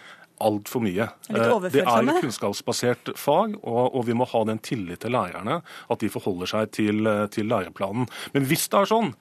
altfor 0.45 0.83
mye. 0.85 1.09
Det 1.29 1.83
er 1.83 2.09
et 2.09 2.21
kunnskapsbasert 2.23 3.13
fag, 3.19 3.57
og, 3.59 3.83
og, 3.89 4.03
vi 4.07 4.17
må 4.17 4.27
ha 4.31 4.43
den 4.49 4.61
tillit 4.63 5.03
til 5.03 5.15
lærerne 5.15 5.61
at 5.65 6.03
de 6.03 6.11
forholder 6.13 6.51
seg 6.53 6.73
til, 6.77 7.09
til 7.35 7.49
læreplanen. 7.51 8.09
Men 8.35 8.47
hvis 8.49 8.69
det 8.71 8.83
er 8.83 8.91
sånn 8.93 9.13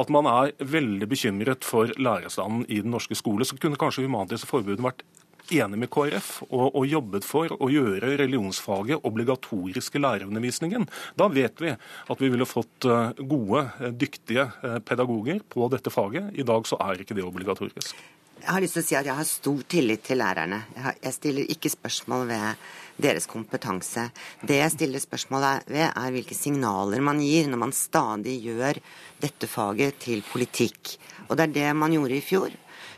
at 0.00 0.10
man 0.14 0.28
er 0.30 0.54
veldig 0.58 1.08
bekymret 1.10 1.66
for 1.66 1.92
lærerstanden 1.94 2.66
i 2.68 2.82
den 2.84 2.94
norske 2.94 3.18
skole, 3.18 3.46
så 3.46 3.58
kunne 3.60 3.80
kanskje 3.80 4.06
Human-Etisk 4.06 4.50
Forbund 4.50 4.82
vært 4.84 5.06
enig 5.52 5.78
med 5.78 5.90
KrF 5.92 6.30
og, 6.48 6.66
og, 6.70 6.84
jobbet 6.88 7.26
for 7.26 7.52
å 7.58 7.68
gjøre 7.72 8.14
religionsfaget 8.20 9.04
obligatorisk 9.04 9.98
i 9.98 10.02
lærerundervisningen. 10.04 10.88
Da 11.18 11.28
vet 11.32 11.60
vi 11.60 11.74
at 11.74 12.20
vi 12.22 12.30
ville 12.32 12.48
fått 12.48 12.88
eh, 12.88 13.12
gode, 13.20 13.66
eh, 13.80 13.92
dyktige 13.92 14.48
eh, 14.64 14.78
pedagoger 14.84 15.42
på 15.48 15.68
dette 15.72 15.92
faget. 15.92 16.32
I 16.34 16.46
dag 16.46 16.68
så 16.68 16.80
er 16.84 17.04
ikke 17.04 17.16
det 17.16 17.26
obligatorisk. 17.26 17.96
Jeg 18.44 18.52
har 18.52 18.60
lyst 18.60 18.76
til 18.76 18.82
å 18.82 18.84
si 18.84 18.96
at 18.98 19.06
jeg 19.08 19.16
har 19.16 19.28
stor 19.28 19.60
tillit 19.72 20.02
til 20.04 20.18
lærerne. 20.20 20.58
Jeg 21.00 21.14
stiller 21.16 21.52
ikke 21.54 21.70
spørsmål 21.72 22.26
ved 22.28 22.64
deres 23.00 23.28
kompetanse. 23.30 24.08
Det 24.44 24.58
jeg 24.58 24.74
stiller 24.74 25.00
spørsmål 25.00 25.46
ved, 25.70 25.86
er 25.86 26.12
hvilke 26.12 26.36
signaler 26.36 27.00
man 27.04 27.22
gir 27.24 27.48
når 27.48 27.62
man 27.62 27.72
stadig 27.72 28.36
gjør 28.44 28.82
dette 29.22 29.48
faget 29.48 29.96
til 30.04 30.20
politikk. 30.28 30.96
Og 31.30 31.38
det 31.38 31.46
er 31.46 31.54
det 31.54 31.70
man 31.78 31.96
gjorde 31.96 32.18
i 32.18 32.24
fjor. 32.24 32.52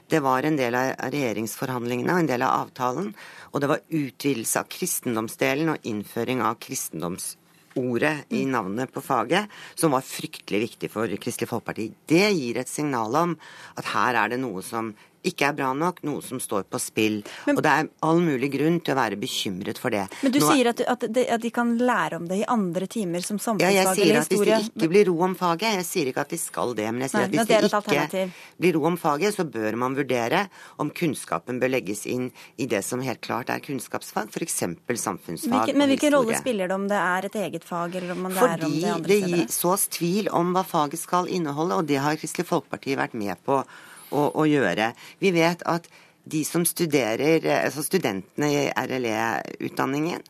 Det 0.08 0.20
var 0.22 0.46
en 0.46 0.58
del 0.58 0.76
av 0.78 0.92
regjeringsforhandlingene 1.10 2.14
og 2.14 2.22
en 2.22 2.28
del 2.30 2.44
av 2.46 2.66
avtalen. 2.66 3.10
Og 3.50 3.62
det 3.62 3.70
var 3.72 3.82
utvidelse 3.88 4.60
av 4.62 4.70
kristendomsdelen 4.70 5.72
og 5.72 5.88
innføring 5.90 6.44
av 6.46 6.60
kristendomsordet 6.62 8.30
i 8.38 8.44
navnet 8.46 8.92
på 8.94 9.02
faget, 9.02 9.50
som 9.74 9.96
var 9.96 10.06
fryktelig 10.06 10.62
viktig 10.62 10.92
for 10.92 11.10
Kristelig 11.18 11.50
Folkeparti. 11.50 11.88
Det 12.06 12.30
gir 12.38 12.62
et 12.62 12.70
signal 12.70 13.18
om 13.18 13.34
at 13.74 13.90
her 13.96 14.22
er 14.22 14.34
det 14.34 14.40
noe 14.44 14.62
som 14.62 14.94
ikke 15.30 15.50
er 15.50 15.56
bra 15.58 15.72
nok, 15.76 16.02
noe 16.06 16.22
som 16.24 16.40
står 16.42 16.66
på 16.70 16.80
spill. 16.82 17.18
Men, 17.46 17.58
og 17.58 17.64
det 17.64 17.72
er 17.72 17.90
all 18.06 18.22
mulig 18.24 18.50
grunn 18.54 18.78
til 18.84 18.94
å 18.94 18.98
være 18.98 19.18
bekymret 19.20 19.80
for 19.80 19.94
det. 19.94 20.04
Men 20.22 20.34
du 20.34 20.40
Nå, 20.42 20.50
sier 20.50 20.70
at, 20.72 20.82
at, 20.94 21.06
de, 21.08 21.26
at, 21.36 21.42
de, 21.42 21.52
kan 21.54 21.72
lære 21.78 22.20
om 22.20 22.28
det 22.30 22.40
i 22.42 22.46
andre 22.52 22.88
timer 22.90 23.24
som 23.24 23.40
samfunnsfag 23.40 23.72
eller 23.72 23.94
historie? 23.94 24.06
Ja, 24.06 24.20
jeg 24.20 24.20
sier 24.20 24.20
at 24.20 24.32
hvis 24.32 24.70
det 24.72 24.82
ikke 24.82 24.90
blir 24.92 25.08
ro 25.10 25.16
om 25.26 25.36
faget, 25.38 25.78
jeg 25.80 25.88
sier 25.88 26.10
ikke 26.12 26.26
at 26.26 26.34
de 26.34 26.40
skal 26.40 26.74
det, 26.78 26.88
men 26.92 27.06
jeg 27.06 27.14
sier 27.14 27.24
Nei, 27.24 27.26
at 27.26 27.36
hvis 27.36 27.50
det, 27.50 27.60
det 27.90 28.02
ikke 28.04 28.24
blir 28.62 28.76
ro 28.78 28.84
om 28.90 28.98
faget, 29.00 29.36
så 29.36 29.46
bør 29.56 29.80
man 29.82 29.96
vurdere 29.98 30.44
om 30.82 30.92
kunnskapen 30.94 31.60
bør 31.62 31.72
legges 31.76 32.04
inn 32.10 32.28
i 32.60 32.68
det 32.70 32.82
som 32.86 33.02
helt 33.04 33.22
klart 33.24 33.50
er 33.52 33.64
kunnskapsfag, 33.64 34.30
f.eks. 34.32 34.60
samfunnsfag 35.06 35.56
hvilken, 35.56 35.80
Men 35.80 35.92
hvilken 35.92 36.14
rolle 36.14 36.38
spiller 36.38 36.70
det 36.70 36.78
om 36.78 36.86
det 36.90 37.00
er 37.00 37.28
et 37.30 37.40
eget 37.46 37.66
fag, 37.66 37.98
eller 37.98 38.14
om 38.14 38.24
man 38.28 38.36
lærer 38.36 38.62
Fordi 38.62 38.70
om 38.70 38.78
det 38.78 38.94
andre 38.94 39.10
steder? 39.10 39.26
Fordi 39.26 39.42
det 39.42 39.56
sås 39.56 39.88
tvil 39.96 40.32
om 40.36 40.54
hva 40.56 40.64
faget 40.66 41.02
skal 41.02 41.30
inneholde, 41.32 41.80
og 41.80 41.90
det 41.90 42.00
har 42.02 42.18
Kristelig 42.20 42.48
Folkeparti 42.48 42.96
vært 42.98 43.16
med 43.18 43.36
på 43.46 43.62
å, 44.10 44.30
å 44.34 44.46
gjøre. 44.48 44.92
Vi 45.22 45.32
vet 45.36 45.62
at 45.66 45.88
de 46.26 46.42
som 46.46 46.64
studerer, 46.66 47.44
altså 47.62 47.84
studentene 47.86 48.50
i 48.50 48.64
RLE-utdanningen, 48.74 50.24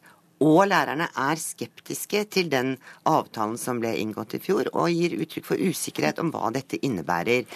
og 0.45 0.67
lærerne 0.69 1.07
er 1.17 1.41
skeptiske 1.41 2.27
til 2.29 2.51
den 2.53 2.75
avtalen 3.09 3.57
som 3.57 3.79
ble 3.81 3.95
inngått 3.97 4.37
i 4.37 4.41
fjor, 4.45 4.69
og 4.77 4.93
gir 4.93 5.17
uttrykk 5.17 5.47
for 5.49 5.57
usikkerhet 5.57 6.21
om 6.21 6.29
hva 6.35 6.51
dette 6.53 6.77
innebærer. 6.85 7.47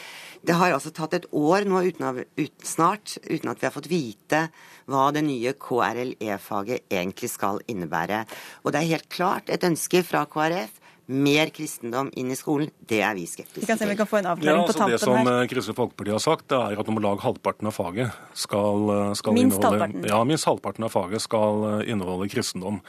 Det 0.40 0.56
har 0.56 0.72
altså 0.72 0.88
tatt 0.96 1.18
et 1.18 1.26
år 1.36 1.68
nå 1.68 1.82
uten, 1.84 2.06
av, 2.08 2.22
ut, 2.24 2.54
snart 2.64 3.18
uten 3.28 3.52
at 3.52 3.60
vi 3.60 3.68
har 3.68 3.74
fått 3.74 3.90
vite 3.92 4.46
hva 4.88 5.10
det 5.12 5.26
nye 5.26 5.52
KRLE-faget 5.60 6.88
egentlig 6.88 7.28
skal 7.28 7.60
innebære. 7.68 8.24
Og 8.64 8.72
det 8.72 8.80
er 8.80 8.92
helt 8.94 9.10
klart 9.12 9.52
et 9.52 9.66
ønske 9.68 10.00
fra 10.06 10.24
KrF 10.24 10.79
mer 11.10 11.50
kristendom 11.54 12.10
inn 12.18 12.30
i 12.30 12.36
skolen, 12.38 12.70
det 12.88 13.00
er 13.02 13.16
vi 13.18 13.26
skeptiske 13.28 13.58
til. 13.58 13.64
Vi 13.64 13.68
kan 13.70 13.80
se 13.80 13.86
om 13.86 13.92
vi 13.92 13.98
kan 13.98 14.08
få 14.10 14.20
en 14.20 14.30
avklaring 14.32 14.60
ja, 14.60 14.62
altså 14.62 14.72
på 14.72 14.78
tampen 14.78 14.92
her. 14.92 14.98
Det 14.98 15.04
som 15.04 15.16
her. 15.18 15.42
eh, 15.42 15.48
Kristelig 15.50 15.76
Folkeparti 15.80 16.14
har 16.14 16.22
sagt, 16.24 16.46
det 16.52 16.60
er 16.60 16.82
at 16.82 16.92
om 16.92 17.02
lag 17.02 17.24
halvparten 17.24 17.70
av 17.70 17.76
faget 17.76 18.20
skal, 18.44 18.86
eh, 18.94 19.12
skal 19.18 19.36
Minst 19.36 19.58
inneholde 19.58 19.82
halvparten. 19.84 20.08
Ja, 20.12 20.22
minst 20.24 20.48
halvparten 20.48 20.86
av 20.88 20.94
faget 20.94 21.26
skal 21.26 21.66
eh, 21.72 21.90
inneholde 21.92 22.30
kristendom. 22.32 22.80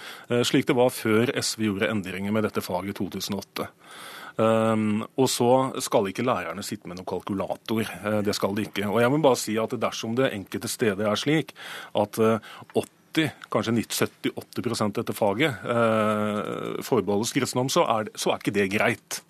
Slik 0.47 0.69
det 0.69 0.77
var 0.77 0.93
før 0.93 1.33
SV 1.41 1.67
gjorde 1.67 1.91
endringer 1.91 2.31
med 2.31 2.45
dette 2.47 2.63
faget 2.63 2.93
i 2.93 2.97
2008. 3.01 3.67
Um, 4.41 5.03
og 5.19 5.27
så 5.29 5.49
skal 5.83 6.07
ikke 6.09 6.23
lærerne 6.25 6.63
sitte 6.63 6.87
med 6.89 6.97
noen 6.97 7.09
kalkulator. 7.09 7.83
Uh, 8.05 8.21
Det 8.25 8.35
skal 8.37 8.55
de 8.55 8.65
ikke. 8.69 8.87
Og 8.87 9.01
jeg 9.03 9.11
må 9.11 9.19
bare 9.23 9.39
si 9.39 9.57
at 9.59 9.75
dersom 9.81 10.15
det 10.17 10.31
enkelte 10.31 10.71
steder 10.71 11.09
er 11.11 11.19
slik 11.19 11.53
at 11.97 12.17
eh, 12.21 12.39
80 13.11 13.31
kanskje 13.51 13.73
70-80 13.91 14.83
av 14.85 14.93
dette 14.95 15.15
faget 15.15 15.65
eh, 15.67 16.79
forbeholdes 16.85 17.33
kristendom, 17.35 17.69
så 17.71 17.85
er, 17.99 18.11
så 18.15 18.31
er 18.31 18.41
ikke 18.41 18.55
det 18.55 18.71
greit. 18.73 19.21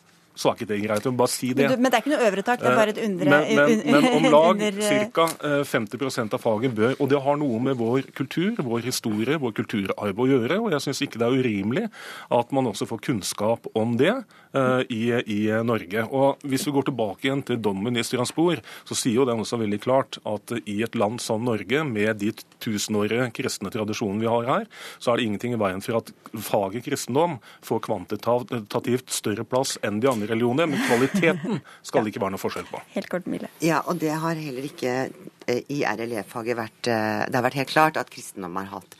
Ikke 0.51 0.67
det 0.67 0.79
greit. 0.83 1.05
Jeg 1.05 1.13
må 1.13 1.21
bare 1.21 1.31
si 1.31 1.51
det. 1.57 1.69
Men, 1.77 1.89
det 1.89 1.97
er 1.97 2.03
ikke 2.03 2.13
noe 2.13 2.27
øvre 2.27 2.43
tak, 2.45 2.61
det 2.61 2.69
er 2.71 2.77
bare 2.79 2.93
et 2.95 3.01
undre. 3.05 3.29
Men, 3.31 3.55
men, 3.59 3.83
men 3.95 4.09
om 4.11 4.27
lag 4.35 4.63
eh, 4.67 5.07
ca. 5.13 5.27
50% 5.71 6.37
av 6.37 6.41
faget 6.43 6.75
bør 6.75 6.95
Og 6.99 7.09
det 7.11 7.21
har 7.23 7.39
noe 7.41 7.61
med 7.63 7.77
vår 7.79 8.11
kultur, 8.17 8.59
vår 8.65 8.85
historie, 8.87 9.39
vår 9.41 9.55
kulturarv 9.61 10.21
å 10.21 10.29
gjøre. 10.29 10.59
Og 10.61 10.75
jeg 10.75 10.85
syns 10.87 11.03
ikke 11.05 11.21
det 11.21 11.29
er 11.29 11.41
urimelig 11.41 11.87
at 12.31 12.53
man 12.55 12.69
også 12.71 12.87
får 12.89 13.03
kunnskap 13.07 13.67
om 13.77 13.95
det 13.99 14.13
eh, 14.13 14.81
i, 14.89 15.01
i 15.21 15.39
Norge. 15.65 16.05
Og 16.09 16.41
hvis 16.47 16.67
vi 16.67 16.75
går 16.75 16.89
tilbake 16.89 17.27
igjen 17.27 17.45
til 17.47 17.61
dommen 17.61 17.97
i 17.97 18.05
Strasbourg, 18.05 18.61
så 18.87 18.97
sier 18.97 19.21
jo 19.21 19.27
den 19.29 19.43
også 19.43 19.59
veldig 19.61 19.81
klart 19.83 20.19
at 20.27 20.55
i 20.65 20.81
et 20.85 20.97
land 20.97 21.21
som 21.23 21.43
Norge, 21.45 21.83
med 21.87 22.21
de 22.21 22.31
tusenårige 22.63 23.29
kristne 23.35 23.71
tradisjonene 23.73 24.21
vi 24.23 24.29
har 24.31 24.47
her, 24.49 24.67
så 25.01 25.11
er 25.11 25.19
det 25.19 25.27
ingenting 25.27 25.55
i 25.55 25.61
veien 25.61 25.83
for 25.83 26.01
at 26.01 26.11
faget 26.47 26.85
kristendom 26.85 27.37
får 27.65 27.83
kvantitativt 27.87 29.11
større 29.13 29.45
plass 29.47 29.77
enn 29.85 30.01
de 30.01 30.09
andre 30.11 30.30
religioner, 30.31 30.69
men 30.71 30.81
kvaliteten 30.87 31.61
skal 31.87 32.03
det 32.05 32.13
ikke 32.13 32.23
være 32.23 32.35
noe 32.35 32.41
forskjell 32.41 32.67
på. 32.69 32.81
Helt 32.95 33.11
kort, 33.11 33.29
Mille. 33.31 33.51
Ja, 33.63 33.81
og 33.85 34.01
det 34.01 34.13
har 34.23 34.39
heller 34.39 34.67
ikke 34.67 34.95
eh, 35.05 35.63
i 35.71 35.81
RLE-faget 35.85 36.59
vært 36.59 36.91
eh, 36.91 37.23
Det 37.27 37.37
har 37.37 37.47
vært 37.47 37.59
helt 37.61 37.73
klart 37.73 37.99
at 38.01 38.11
kristendom 38.13 38.59
har 38.61 38.71
hatt 38.77 38.97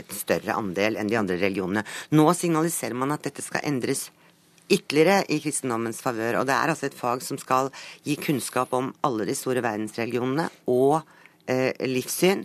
et 0.00 0.10
større 0.14 0.56
andel 0.58 0.98
enn 0.98 1.10
de 1.10 1.18
andre 1.18 1.38
religionene. 1.38 1.84
Nå 2.14 2.26
signaliserer 2.34 2.98
man 2.98 3.14
at 3.14 3.26
dette 3.26 3.44
skal 3.44 3.64
endres 3.66 4.08
ytterligere 4.72 5.24
i 5.28 5.40
kristendommens 5.44 6.00
favør. 6.02 6.40
Og 6.40 6.48
det 6.48 6.56
er 6.56 6.72
altså 6.72 6.88
et 6.88 6.98
fag 6.98 7.22
som 7.24 7.38
skal 7.40 7.70
gi 8.06 8.16
kunnskap 8.20 8.72
om 8.76 8.92
alle 9.06 9.26
de 9.28 9.36
store 9.38 9.62
verdensreligionene 9.64 10.48
og 10.72 11.00
eh, 11.50 11.72
livssyn 11.88 12.44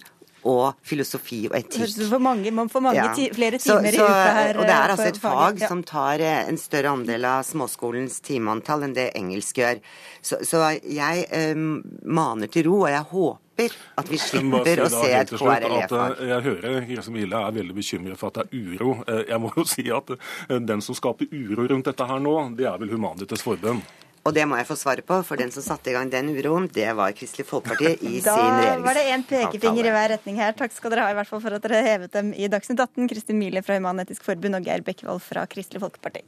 og 0.50 0.80
filosofi 0.86 1.44
og 1.50 1.58
etikk. 1.60 1.96
For 2.10 2.24
mange, 2.24 2.52
man 2.56 2.70
får 2.72 2.84
mange 2.86 3.04
Ja. 3.04 3.14
ti, 3.16 3.30
flere 3.36 3.60
timer 3.62 3.92
så, 3.92 3.96
i 3.96 4.00
uka 4.00 4.32
her. 4.40 4.58
Og 4.58 4.66
det 4.66 4.76
er 4.76 4.86
eh, 4.86 4.94
altså 4.96 5.08
et 5.08 5.22
fag 5.22 5.38
faget. 5.38 5.62
Ja. 5.62 5.68
som 5.68 5.84
tar 5.84 6.20
eh, 6.20 6.50
en 6.50 6.58
større 6.58 6.94
andel 6.96 7.26
av 7.26 7.44
småskolens 7.48 8.20
timeantall 8.26 8.88
enn 8.88 8.96
det 8.98 9.12
engelsk 9.20 9.62
gjør. 9.62 9.84
Så, 10.22 10.42
så 10.44 10.64
jeg 10.84 11.28
um, 11.56 11.82
maner 12.04 12.52
til 12.52 12.68
ro, 12.68 12.82
og 12.84 12.92
jeg 12.92 13.06
håper 13.12 13.76
at 14.00 14.08
vi 14.10 14.18
slipper 14.20 14.82
å 14.86 14.90
se 14.92 15.12
et 15.12 15.32
KRLE-fag. 15.36 16.22
Jeg 16.30 16.44
hører 16.46 16.86
Gresem 16.88 17.18
Wille 17.20 17.40
er 17.44 17.56
veldig 17.56 17.76
bekymret 17.76 18.20
for 18.20 18.32
at 18.32 18.40
det 18.40 18.46
er 18.56 18.76
uro. 18.76 18.94
Jeg 19.28 19.40
må 19.44 19.52
jo 19.56 19.66
si 19.68 19.90
at 19.92 20.14
den 20.48 20.84
som 20.84 20.96
skaper 20.96 21.28
uro 21.32 21.68
rundt 21.68 21.90
dette 21.92 22.08
her 22.08 22.24
nå, 22.24 22.36
det 22.56 22.70
er 22.72 22.80
vel 22.80 22.94
Humanitas 22.96 23.44
Forbund. 23.44 23.84
Og 24.30 24.36
det 24.38 24.46
må 24.46 24.60
jeg 24.60 24.68
få 24.70 24.78
svare 24.78 25.02
på, 25.02 25.16
for 25.26 25.42
den 25.42 25.50
som 25.54 25.64
satte 25.66 25.90
i 25.90 25.96
gang 25.96 26.10
den 26.14 26.30
uroen, 26.36 26.68
det 26.70 26.86
var 26.98 27.16
Kristelig 27.18 27.48
Folkeparti 27.50 27.96
i 28.06 28.20
Da 28.22 28.36
sin 28.38 28.60
Da 28.62 28.76
var 28.86 29.00
det 29.00 29.08
én 29.10 29.26
pekefinger 29.26 29.90
i 29.90 29.94
hver 29.96 30.14
retning 30.14 30.38
her. 30.38 30.54
Takk 30.58 30.76
skal 30.76 30.94
dere 30.94 31.08
ha 31.08 31.16
i 31.16 31.18
hvert 31.18 31.32
fall 31.32 31.42
for 31.42 31.58
at 31.58 31.66
dere 31.66 31.82
hevet 31.88 32.14
dem 32.14 32.30
i 32.38 32.52
Dagsnytt 32.52 32.84
18. 32.86 33.10
Kristin 33.10 33.42
Mile 33.42 33.66
fra 33.66 33.80
Human-Etisk 33.80 34.28
Forbund 34.28 34.60
og 34.60 34.70
Geir 34.70 34.86
Bekkevold 34.86 35.24
fra 35.26 35.50
Kristelig 35.50 35.82
Folkeparti. 35.82 36.22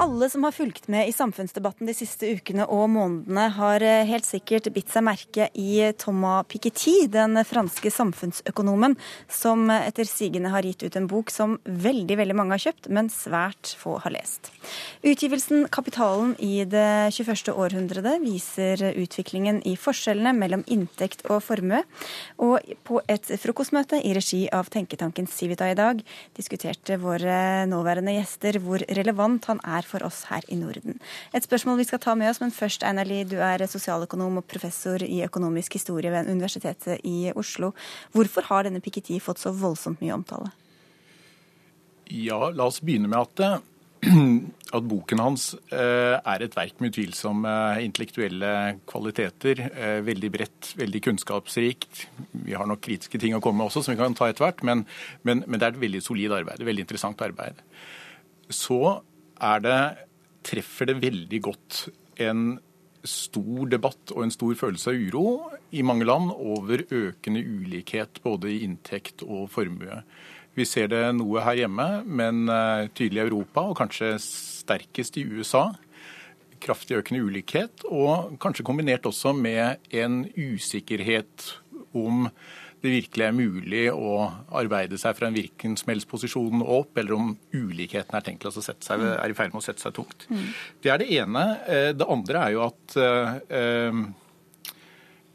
Alle 0.00 0.30
som 0.30 0.44
har 0.44 0.54
fulgt 0.56 0.86
med 0.88 1.08
i 1.08 1.12
samfunnsdebatten 1.12 1.84
de 1.84 1.92
siste 1.92 2.24
ukene 2.32 2.64
og 2.72 2.86
månedene, 2.88 3.42
har 3.52 3.82
eh, 3.84 4.06
helt 4.08 4.24
sikkert 4.24 4.70
bitt 4.72 4.88
seg 4.88 5.04
merke 5.04 5.50
i 5.60 5.90
Thomas 6.00 6.46
Piketty, 6.48 7.04
den 7.12 7.36
franske 7.44 7.92
samfunnsøkonomen, 7.92 8.94
som 9.28 9.68
etter 9.74 10.08
sigende 10.08 10.54
har 10.54 10.64
gitt 10.64 10.86
ut 10.86 10.96
en 10.96 11.08
bok 11.10 11.28
som 11.28 11.58
veldig 11.68 12.16
veldig 12.16 12.36
mange 12.38 12.56
har 12.56 12.62
kjøpt, 12.64 12.88
men 12.88 13.10
svært 13.12 13.74
få 13.76 13.98
har 14.00 14.14
lest. 14.14 14.48
Utgivelsen 15.04 15.66
'Kapitalen 15.68 16.32
i 16.40 16.64
det 16.64 17.12
21. 17.12 17.52
århundret' 17.52 18.24
viser 18.24 18.80
utviklingen 18.96 19.60
i 19.68 19.76
forskjellene 19.76 20.32
mellom 20.32 20.64
inntekt 20.64 21.26
og 21.28 21.42
formue. 21.44 21.82
Og 22.40 22.72
på 22.88 23.02
et 23.04 23.34
frokostmøte 23.36 24.00
i 24.00 24.16
regi 24.16 24.46
av 24.48 24.72
tenketanken 24.72 25.28
Civita 25.28 25.68
i 25.68 25.76
dag 25.76 26.00
diskuterte 26.40 26.96
våre 26.96 27.68
nåværende 27.68 28.16
gjester 28.16 28.62
hvor 28.64 28.80
relevant 28.88 29.44
han 29.52 29.60
er 29.60 29.89
for 29.90 30.06
oss 30.06 30.22
her 30.30 30.46
i 30.48 30.58
Norden. 30.58 31.00
Et 31.34 31.46
spørsmål 31.46 31.80
vi 31.82 31.88
skal 31.90 32.02
ta 32.02 32.14
med 32.18 32.30
oss, 32.30 32.40
men 32.42 32.54
først, 32.54 32.86
Einar 32.86 33.08
Lie, 33.08 33.26
du 33.28 33.38
er 33.42 33.66
sosialøkonom 33.66 34.40
og 34.40 34.48
professor 34.50 35.02
i 35.04 35.22
økonomisk 35.26 35.78
historie 35.80 36.12
ved 36.14 36.30
Universitetet 36.30 37.02
i 37.04 37.32
Oslo. 37.34 37.74
Hvorfor 38.14 38.48
har 38.50 38.66
denne 38.68 38.82
Piketty 38.84 39.18
fått 39.22 39.42
så 39.42 39.52
voldsomt 39.54 40.02
mye 40.04 40.16
omtale? 40.16 40.54
Ja, 42.10 42.48
la 42.50 42.66
oss 42.66 42.80
begynne 42.82 43.10
med 43.10 43.20
at, 43.20 43.42
eh, 43.46 43.58
at 44.76 44.86
boken 44.90 45.22
hans 45.22 45.50
eh, 45.70 46.16
er 46.18 46.42
et 46.42 46.56
verk 46.56 46.80
med 46.80 46.90
utvilsomme 46.90 47.52
intellektuelle 47.84 48.52
kvaliteter. 48.90 49.62
eh, 49.70 50.00
Veldig 50.06 50.30
bredt, 50.34 50.72
veldig 50.80 51.02
kunnskapsrikt. 51.06 52.06
Vi 52.32 52.56
har 52.56 52.66
nok 52.66 52.82
kritiske 52.86 53.20
ting 53.20 53.36
å 53.36 53.42
komme 53.44 53.62
med 53.62 53.70
også, 53.70 53.84
som 53.84 53.94
vi 53.94 54.00
kan 54.00 54.16
ta 54.18 54.30
etter 54.30 54.46
hvert, 54.46 54.64
men, 54.66 54.86
men, 55.22 55.44
men 55.46 55.60
det 55.60 55.68
er 55.68 55.76
et 55.76 55.84
veldig 55.84 56.02
solid 56.02 56.34
arbeid. 56.40 56.58
et 56.58 56.70
Veldig 56.70 56.88
interessant 56.88 57.22
arbeid. 57.22 57.62
Så 58.50 58.80
det, 59.40 59.80
treffer 60.46 60.90
det 60.90 61.00
veldig 61.02 61.40
godt 61.44 61.84
en 62.20 62.58
stor 63.06 63.68
debatt 63.72 64.12
og 64.12 64.24
en 64.26 64.32
stor 64.34 64.56
følelse 64.60 64.92
av 64.92 64.98
uro 65.08 65.24
i 65.72 65.84
mange 65.86 66.04
land 66.04 66.32
over 66.34 66.82
økende 66.84 67.40
ulikhet 67.40 68.20
både 68.24 68.50
i 68.52 68.60
inntekt 68.66 69.24
og 69.24 69.48
formue. 69.52 70.02
Vi 70.58 70.66
ser 70.68 70.90
det 70.92 71.04
noe 71.16 71.44
her 71.44 71.62
hjemme, 71.62 71.86
men 72.04 72.48
eh, 72.50 72.88
tydelig 72.92 73.22
i 73.22 73.26
Europa, 73.28 73.64
og 73.70 73.78
kanskje 73.78 74.16
sterkest 74.20 75.16
i 75.20 75.24
USA. 75.30 75.70
Kraftig 76.60 76.98
økende 76.98 77.22
ulikhet, 77.24 77.86
og 77.86 78.34
kanskje 78.42 78.66
kombinert 78.66 79.06
også 79.08 79.32
med 79.36 79.80
en 79.94 80.24
usikkerhet 80.36 81.54
om 81.96 82.26
det 82.82 82.90
virkelig 82.94 83.24
er 83.26 83.32
mulig 83.36 83.82
å 83.92 84.30
arbeide 84.56 84.96
seg 84.98 85.16
fra 85.18 85.26
en 85.28 85.34
hvilken 85.36 85.76
som 85.76 85.90
helst 85.92 86.08
posisjon 86.08 86.62
opp, 86.64 86.96
eller 86.96 87.12
om 87.16 87.34
ulikheten 87.52 88.16
er 88.16 88.24
tenkt 88.24 88.46
å 88.48 88.52
sette 88.54 88.86
seg, 88.86 89.00
er 89.04 89.28
i 89.30 89.36
ferd 89.36 89.52
med 89.52 89.60
å 89.60 89.66
sette 89.66 89.82
seg 89.84 89.92
tungt. 89.98 90.26
Det 90.80 90.90
er 90.94 90.98
det 91.02 91.10
ene. 91.18 91.44
Eh, 91.68 91.92
Det 91.92 92.06
andre 92.08 92.46
er 92.46 92.52
jo 92.56 92.62
at 92.64 92.96
eh, 92.96 94.00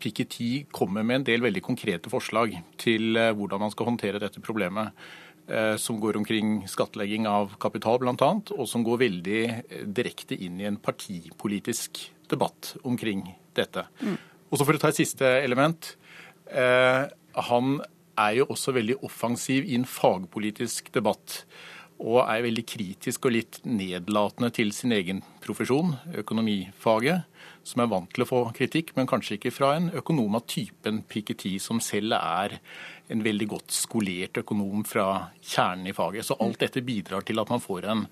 Piketty 0.01 0.65
kommer 0.75 1.03
med 1.07 1.21
en 1.21 1.27
del 1.29 1.41
veldig 1.45 1.61
konkrete 1.65 2.11
forslag 2.11 2.57
til 2.81 3.15
eh, 3.17 3.31
hvordan 3.33 3.61
man 3.63 3.71
skal 3.73 3.87
håndtere 3.89 4.19
dette 4.21 4.41
problemet. 4.43 4.91
eh, 5.47 5.75
Som 5.77 5.99
går 6.01 6.17
omkring 6.19 6.63
skattlegging 6.67 7.27
av 7.29 7.55
kapital 7.61 7.99
bl.a., 8.01 8.31
og 8.57 8.67
som 8.67 8.83
går 8.83 8.97
veldig 9.05 9.41
direkte 9.93 10.35
inn 10.37 10.59
i 10.61 10.65
en 10.69 10.77
partipolitisk 10.77 12.01
debatt 12.29 12.75
omkring 12.83 13.23
dette. 13.55 13.85
Og 14.51 14.57
så 14.59 14.65
For 14.65 14.73
å 14.77 14.81
ta 14.81 14.89
et 14.89 14.99
siste 14.99 15.25
element. 15.43 15.95
eh, 16.51 17.05
Han 17.35 17.79
er 18.19 18.39
jo 18.39 18.49
også 18.53 18.75
veldig 18.75 18.99
offensiv 19.03 19.67
i 19.67 19.75
en 19.77 19.87
fagpolitisk 19.87 20.91
debatt. 20.95 21.43
Og 21.95 22.19
er 22.25 22.43
veldig 22.43 22.65
kritisk 22.67 23.27
og 23.27 23.31
litt 23.37 23.61
nedlatende 23.63 24.49
til 24.51 24.73
sin 24.75 24.91
egen 24.91 25.21
profesjon, 25.43 25.93
økonomifaget, 26.19 27.23
som 27.63 27.81
er 27.81 27.91
vant 27.91 28.09
til 28.11 28.25
å 28.25 28.27
få 28.27 28.41
kritikk, 28.57 28.91
men 28.97 29.07
kanskje 29.07 29.37
ikke 29.37 29.53
fra 29.55 29.69
en 29.77 29.87
økonom 29.95 30.35
av 30.35 30.43
typen 30.51 30.99
Piketty, 31.07 31.53
som 31.63 31.79
selv 31.79 32.17
er 32.17 32.57
en 33.07 33.23
veldig 33.23 33.47
godt 33.53 33.71
skolert 33.71 34.41
økonom 34.43 34.83
fra 34.87 35.07
kjernen 35.39 35.87
i 35.87 35.95
faget. 35.95 36.27
Så 36.27 36.35
alt 36.43 36.59
dette 36.65 36.83
bidrar 36.83 37.23
til 37.23 37.39
at 37.39 37.53
man 37.53 37.63
får 37.63 37.87
en 37.93 38.03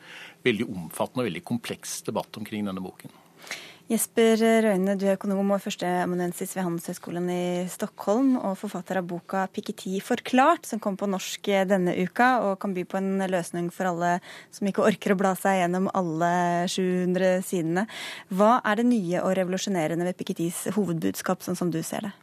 veldig 0.47 0.69
omfattende 0.69 1.25
og 1.25 1.29
veldig 1.31 1.43
kompleks 1.51 1.99
debatt 2.07 2.39
omkring 2.39 2.69
denne 2.69 2.83
boken. 2.83 3.22
Jesper 3.91 4.39
Røyne, 4.63 4.93
du 4.95 5.03
er 5.03 5.17
økonom 5.17 5.49
og 5.51 5.59
førsteamanuensis 5.59 6.53
ved 6.55 6.63
Handelshøyskolen 6.63 7.25
i 7.27 7.43
Stockholm, 7.67 8.37
og 8.39 8.55
forfatter 8.55 9.01
av 9.01 9.09
boka 9.09 9.43
'Piketty 9.51 9.99
forklart', 9.99 10.65
som 10.65 10.79
kom 10.79 10.95
på 10.95 11.09
norsk 11.11 11.49
denne 11.67 11.91
uka, 11.99 12.39
og 12.47 12.59
kan 12.63 12.73
by 12.73 12.85
på 12.87 12.97
en 12.97 13.19
løsning 13.27 13.69
for 13.75 13.91
alle 13.91 14.21
som 14.51 14.67
ikke 14.67 14.87
orker 14.87 15.11
å 15.11 15.19
bla 15.19 15.35
seg 15.35 15.59
gjennom 15.59 15.91
alle 15.93 16.63
700 16.71 17.43
sidene. 17.43 17.85
Hva 18.31 18.61
er 18.63 18.79
det 18.79 18.87
nye 18.87 19.19
og 19.19 19.35
revolusjonerende 19.35 20.07
ved 20.07 20.15
Pikettys 20.15 20.71
hovedbudskap, 20.71 21.43
sånn 21.43 21.59
som 21.59 21.69
du 21.69 21.83
ser 21.83 22.07
det? 22.07 22.13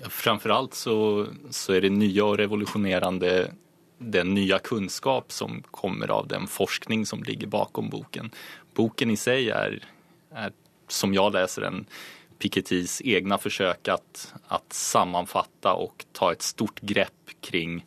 Ja, 0.00 0.08
framfor 0.08 0.50
alt 0.50 0.74
så, 0.74 1.28
så 1.52 1.76
er 1.76 1.84
det 1.84 1.92
nye 1.92 2.24
og 2.24 2.38
revolusjonerende 2.40 3.50
den 4.00 4.34
nya 4.34 4.58
kunnskap 4.58 5.32
som 5.32 5.62
kommer 5.70 6.08
av 6.08 6.28
den 6.28 6.46
forskning 6.46 7.06
som 7.06 7.22
ligger 7.22 7.46
bakom 7.46 7.90
boken. 7.90 8.30
Boken 8.74 9.10
i 9.10 9.16
sig 9.16 9.50
är, 9.50 9.84
är 10.30 10.52
som 10.88 11.14
jag 11.14 11.32
läser 11.32 11.62
den, 11.62 11.86
Pikettys 12.38 13.02
egna 13.04 13.38
försök 13.38 13.88
att, 13.88 14.34
att 14.48 14.72
sammanfatta 14.72 15.72
och 15.72 16.04
ta 16.12 16.32
ett 16.32 16.42
stort 16.42 16.80
grepp 16.80 17.30
kring 17.40 17.86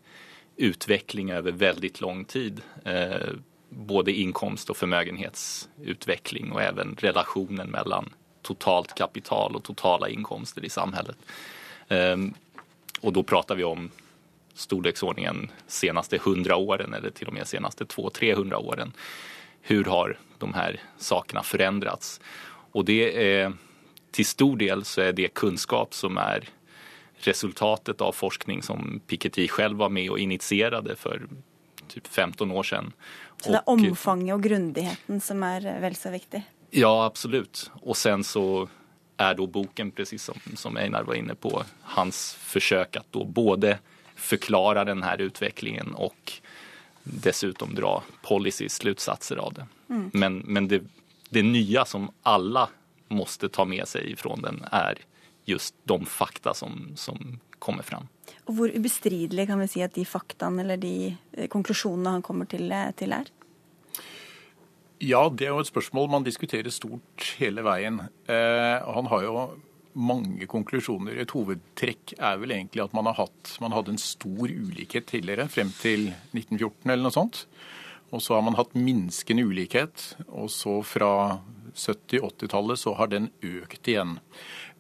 utveckling 0.55 1.31
över 1.31 1.51
väldigt 1.51 2.01
lång 2.01 2.25
tid. 2.25 2.61
Eh, 2.85 3.29
både 3.69 4.11
inkomst 4.11 4.69
och 4.69 4.77
förmögenhetsutveckling 4.77 6.51
och 6.51 6.61
även 6.61 6.95
relationen 6.99 7.69
mellan 7.69 8.09
totalt 8.41 8.95
kapital 8.95 9.55
och 9.55 9.63
totala 9.63 10.09
inkomster 10.09 10.65
i 10.65 10.69
samhället. 10.69 11.17
Eh, 11.87 12.17
och 13.01 13.13
då 13.13 13.23
pratar 13.23 13.55
vi 13.55 13.63
om 13.63 13.91
storleksordningen 14.53 15.51
senaste 15.67 16.17
hundra 16.17 16.55
åren 16.55 16.93
eller 16.93 17.09
till 17.09 17.27
och 17.27 17.33
med 17.33 17.47
senaste 17.47 17.83
200-300 17.83 18.55
åren. 18.55 18.93
Hur 19.61 19.83
har 19.83 20.17
de 20.43 20.53
här 20.53 20.79
sakerna 20.97 21.43
förändrats? 21.43 22.19
Och 22.71 22.85
det 22.85 23.33
är 23.33 23.53
till 24.11 24.25
stor 24.25 24.57
del 24.57 24.85
så 24.85 25.01
är 25.01 25.13
det 25.13 25.27
kunskap 25.27 25.93
som 25.93 26.17
är 26.17 26.49
resultatet 27.15 28.01
av 28.01 28.11
forskning 28.11 28.63
som 28.63 29.01
Piketty 29.07 29.47
selv 29.47 29.75
var 29.75 29.89
med 29.89 30.11
og 30.11 30.19
initierade 30.19 30.95
for 30.95 31.27
typ 31.87 32.07
15 32.07 32.51
år 32.51 32.63
siden. 32.63 32.93
Så 33.41 33.51
det 33.51 33.61
er 33.61 33.69
omfanget 33.69 34.35
og 34.35 34.43
grundigheten 34.43 35.21
som 35.21 35.43
er 35.43 35.67
vel 35.83 35.95
så 35.95 36.11
viktig? 36.13 36.43
Ja, 36.71 37.05
absolutt. 37.05 37.69
Og 37.81 37.97
sen 37.97 38.23
så 38.23 38.67
er 39.17 39.35
da 39.37 39.47
boken, 39.47 39.91
precis 39.91 40.23
som, 40.23 40.39
som 40.55 40.77
Einar 40.77 41.03
var 41.07 41.15
inne 41.15 41.35
på, 41.35 41.51
hans 41.95 42.33
forsøk 42.41 42.97
at 42.99 43.07
då 43.11 43.23
både 43.23 43.77
forklare 44.15 44.85
denne 44.89 45.15
utviklingen 45.19 45.95
og 45.95 46.15
dessuten 46.23 46.51
dessutom 47.03 47.75
dra 47.75 48.03
policy-slutsatser 48.23 49.37
av 49.37 49.53
det. 49.53 49.65
Mm. 49.89 50.09
Men, 50.13 50.39
men 50.45 50.69
det, 50.71 50.83
det 51.29 51.43
nya 51.43 51.85
som 51.85 52.09
alle 52.23 52.67
måste 53.13 53.49
ta 53.49 53.65
med 53.65 53.87
seg 53.89 54.13
ifrån 54.15 54.41
den 54.45 54.61
er 54.71 55.01
just 55.45 55.75
de 55.89 55.99
fakta 56.07 56.53
som, 56.53 56.93
som 56.95 57.39
kommer 57.59 57.83
fram. 57.83 58.07
Og 58.47 58.57
Hvor 58.57 58.71
ubestridelig 58.75 59.47
kan 59.47 59.61
vi 59.61 59.69
si 59.71 59.83
at 59.83 59.95
de 59.95 60.05
faktaene 60.07 60.63
eller 60.63 60.79
de 60.79 60.95
eh, 61.11 61.47
konklusjonene 61.51 62.17
han 62.17 62.25
kommer 62.25 62.49
til, 62.49 62.71
eh, 62.71 62.91
til 62.97 63.15
er? 63.15 63.29
Ja, 65.03 65.27
det 65.27 65.47
er 65.47 65.51
jo 65.51 65.63
et 65.63 65.71
spørsmål 65.71 66.09
man 66.11 66.25
diskuterer 66.27 66.71
stort 66.71 67.27
hele 67.39 67.63
veien. 67.65 67.99
Eh, 68.27 68.79
han 68.95 69.09
har 69.11 69.23
jo 69.25 69.45
mange 69.93 70.47
konklusjoner. 70.49 71.19
Et 71.21 71.33
hovedtrekk 71.35 72.15
er 72.17 72.39
vel 72.41 72.55
egentlig 72.55 72.83
at 72.83 72.95
man, 72.97 73.07
har 73.11 73.19
hatt, 73.25 73.55
man 73.61 73.75
hadde 73.75 73.93
en 73.93 74.01
stor 74.01 74.47
ulikhet 74.47 75.07
tidligere, 75.11 75.49
frem 75.51 75.71
til 75.81 76.09
1914 76.33 76.89
eller 76.89 77.03
noe 77.05 77.15
sånt. 77.15 77.43
Og 78.13 78.21
så 78.21 78.37
har 78.37 78.43
man 78.45 78.57
hatt 78.59 78.75
minskende 78.77 79.45
ulikhet, 79.49 80.13
og 80.29 80.51
så 80.53 80.79
fra 80.85 81.39
70-80-tallet 81.73 82.79
så 82.79 82.93
har 82.99 83.09
den 83.09 83.31
økt 83.41 83.89
igjen. 83.89 84.19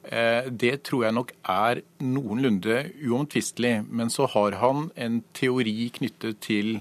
Eh, 0.03 0.49
det 0.51 0.83
tror 0.87 1.07
jeg 1.07 1.15
nok 1.17 1.31
er 1.49 1.81
noenlunde 2.03 2.83
uomtvistelig. 3.01 3.75
Men 3.89 4.11
så 4.13 4.27
har 4.29 4.59
han 4.61 4.89
en 4.95 5.21
teori 5.33 5.89
knyttet 5.97 6.41
til 6.45 6.75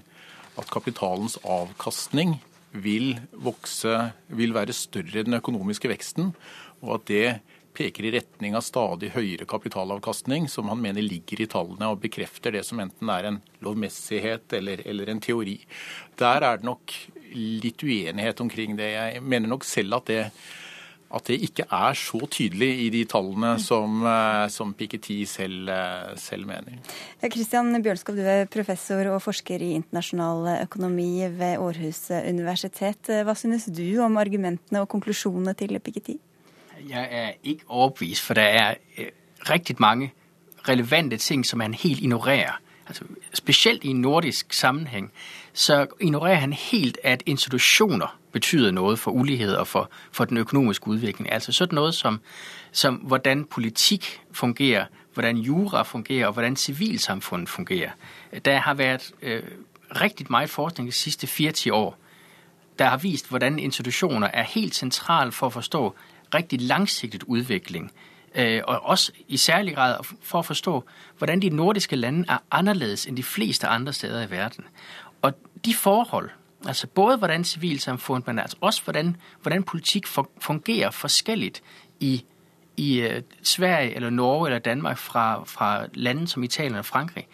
at 0.60 0.68
kapitalens 0.72 1.38
avkastning 1.40 2.36
vil 2.72 3.14
vokse, 3.32 4.12
vil 4.32 4.54
være 4.56 4.76
større 4.76 5.22
enn 5.22 5.32
den 5.32 5.40
økonomiske 5.40 5.90
veksten, 5.92 6.32
og 6.82 6.96
at 6.98 7.08
det 7.08 7.26
peker 7.76 8.04
i 8.04 8.12
retning 8.16 8.56
av 8.56 8.64
stadig 8.66 9.12
høyere 9.14 9.46
kapitalavkastning, 9.48 10.48
som 10.48 10.68
han 10.72 10.80
mener 10.82 11.04
ligger 11.04 11.42
i 11.42 11.48
tallene 11.50 11.92
og 11.92 12.02
bekrefter 12.02 12.54
det 12.56 12.64
som 12.68 12.80
enten 12.82 13.12
er 13.12 13.28
en 13.28 13.38
lovmessighet 13.64 14.52
eller, 14.58 14.84
eller 14.88 15.12
en 15.12 15.22
teori. 15.22 15.58
Der 16.20 16.44
er 16.44 16.60
det 16.60 16.68
nok 16.68 16.96
litt 17.32 17.82
uenighet 17.84 18.42
omkring 18.44 18.76
det. 18.76 18.92
Jeg 18.96 19.22
mener 19.24 19.52
nok 19.52 19.64
selv 19.64 19.96
at 20.00 20.10
det, 20.10 20.20
at 21.12 21.28
det 21.28 21.38
ikke 21.46 21.64
er 21.68 21.96
så 21.96 22.20
tydelig 22.32 22.70
i 22.86 22.88
de 22.92 23.02
tallene 23.08 23.54
som, 23.60 24.02
eh, 24.08 24.48
som 24.52 24.74
Piketty 24.76 25.22
selv, 25.28 25.68
eh, 25.68 26.16
selv 26.20 26.48
mener. 26.48 26.80
Kristian 27.22 27.72
Bjørnskov, 27.84 28.16
du 28.16 28.24
er 28.24 28.50
professor 28.52 29.14
og 29.14 29.22
forsker 29.24 29.64
i 29.64 29.72
internasjonal 29.80 30.66
økonomi 30.66 31.24
ved 31.28 31.56
Århus 31.60 32.10
universitet. 32.20 33.08
Hva 33.24 33.36
synes 33.36 33.66
du 33.72 33.86
om 34.04 34.20
argumentene 34.20 34.84
og 34.84 34.88
konklusjonene 34.92 35.56
til 35.56 35.80
Piketty? 35.80 36.18
Jeg 36.88 37.08
er 37.10 37.32
ikke 37.42 37.64
overbevist, 37.68 38.22
for 38.22 38.34
der 38.34 38.42
er 38.42 38.74
øh, 38.98 39.06
rigtig 39.50 39.76
mange 39.78 40.12
relevante 40.68 41.16
ting, 41.16 41.46
som 41.46 41.60
han 41.60 41.74
helt 41.74 42.00
ignorerer. 42.00 42.52
Altså, 42.86 43.04
specielt 43.34 43.84
i 43.84 43.88
en 43.88 44.00
nordisk 44.00 44.52
sammenhæng, 44.52 45.12
så 45.52 45.86
ignorerer 46.00 46.36
han 46.36 46.52
helt, 46.52 46.98
at 47.04 47.22
institutioner 47.26 48.18
betyder 48.32 48.70
noget 48.70 48.98
for 48.98 49.10
ulighed 49.10 49.54
og 49.54 49.66
for, 49.66 49.90
for 50.12 50.24
den 50.24 50.36
økonomiske 50.36 50.88
udvikling. 50.88 51.32
Altså 51.32 51.52
sådan 51.52 51.74
noget 51.74 51.94
som, 51.94 52.20
som, 52.72 52.94
hvordan 52.94 53.44
politik 53.44 54.20
fungerer, 54.32 54.86
hvordan 55.14 55.36
jura 55.36 55.82
fungerer 55.82 56.26
og 56.26 56.32
hvordan 56.32 56.56
civilsamfundet 56.56 57.48
fungerer. 57.48 57.90
Der 58.44 58.58
har 58.58 58.74
været 58.74 59.12
øh, 59.22 59.42
rigtig 60.00 60.26
meget 60.30 60.50
forskning 60.50 60.88
de 60.88 60.92
sidste 60.92 61.26
40 61.26 61.52
år, 61.72 61.98
der 62.78 62.84
har 62.84 62.96
vist, 62.96 63.28
hvordan 63.28 63.58
institutioner 63.58 64.28
er 64.32 64.42
helt 64.42 64.74
centrale 64.74 65.32
for 65.32 65.46
at 65.46 65.52
forstå 65.52 65.94
rigtig 66.34 66.60
langsigtet 66.60 67.22
udvikling. 67.22 67.92
Øh, 68.34 68.60
og 68.64 68.80
også 68.82 69.12
i 69.28 69.36
særlig 69.36 69.74
grad 69.74 69.96
for 70.22 70.38
at 70.38 70.46
forstå, 70.46 70.84
hvordan 71.18 71.42
de 71.42 71.48
nordiske 71.48 71.96
lande 71.96 72.24
er 72.28 72.38
annerledes 72.50 73.06
enn 73.06 73.16
de 73.16 73.22
fleste 73.22 73.66
andre 73.66 73.92
steder 73.92 74.22
i 74.22 74.30
verden. 74.30 74.64
Og 75.22 75.32
de 75.64 75.74
forhold, 75.74 76.30
altså 76.66 76.86
både 76.86 77.16
hvordan 77.16 77.44
civilsamfundet, 77.44 78.26
men 78.26 78.38
altså 78.38 78.56
også 78.60 78.82
hvordan, 78.84 79.16
hvordan 79.42 79.62
politikk 79.62 80.06
fungerer 80.40 80.90
forskjellig 80.90 81.52
i, 82.00 82.24
i 82.76 83.02
uh, 83.04 83.22
Sverige 83.42 83.94
eller 83.94 84.10
Norge 84.10 84.48
eller 84.48 84.58
Danmark 84.58 84.98
fra, 84.98 85.44
fra 85.44 85.86
lande 85.94 86.28
som 86.28 86.42
Italien 86.42 86.74
og 86.74 86.84
Frankrig, 86.84 87.26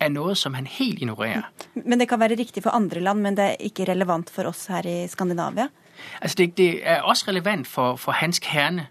er 0.00 0.08
noe 0.08 0.34
som 0.34 0.54
han 0.54 0.66
helt 0.66 1.02
ignorerer. 1.02 1.48
Men 1.74 2.00
det 2.00 2.08
kan 2.08 2.20
være 2.20 2.38
riktig 2.38 2.62
for 2.62 2.70
andre 2.70 3.00
land, 3.00 3.20
men 3.20 3.36
det 3.36 3.44
er 3.44 3.56
ikke 3.60 3.84
relevant 3.88 4.30
for 4.30 4.50
oss 4.50 4.66
her 4.66 4.86
i 4.86 5.06
Skandinavia? 5.08 5.68
Altså 6.20 6.34
det, 6.38 6.56
det 6.56 6.88
er 6.88 7.00
også 7.00 7.24
relevant 7.28 7.66
for, 7.66 7.96
for 7.96 8.12
hans 8.12 8.38
kerne 8.38 8.86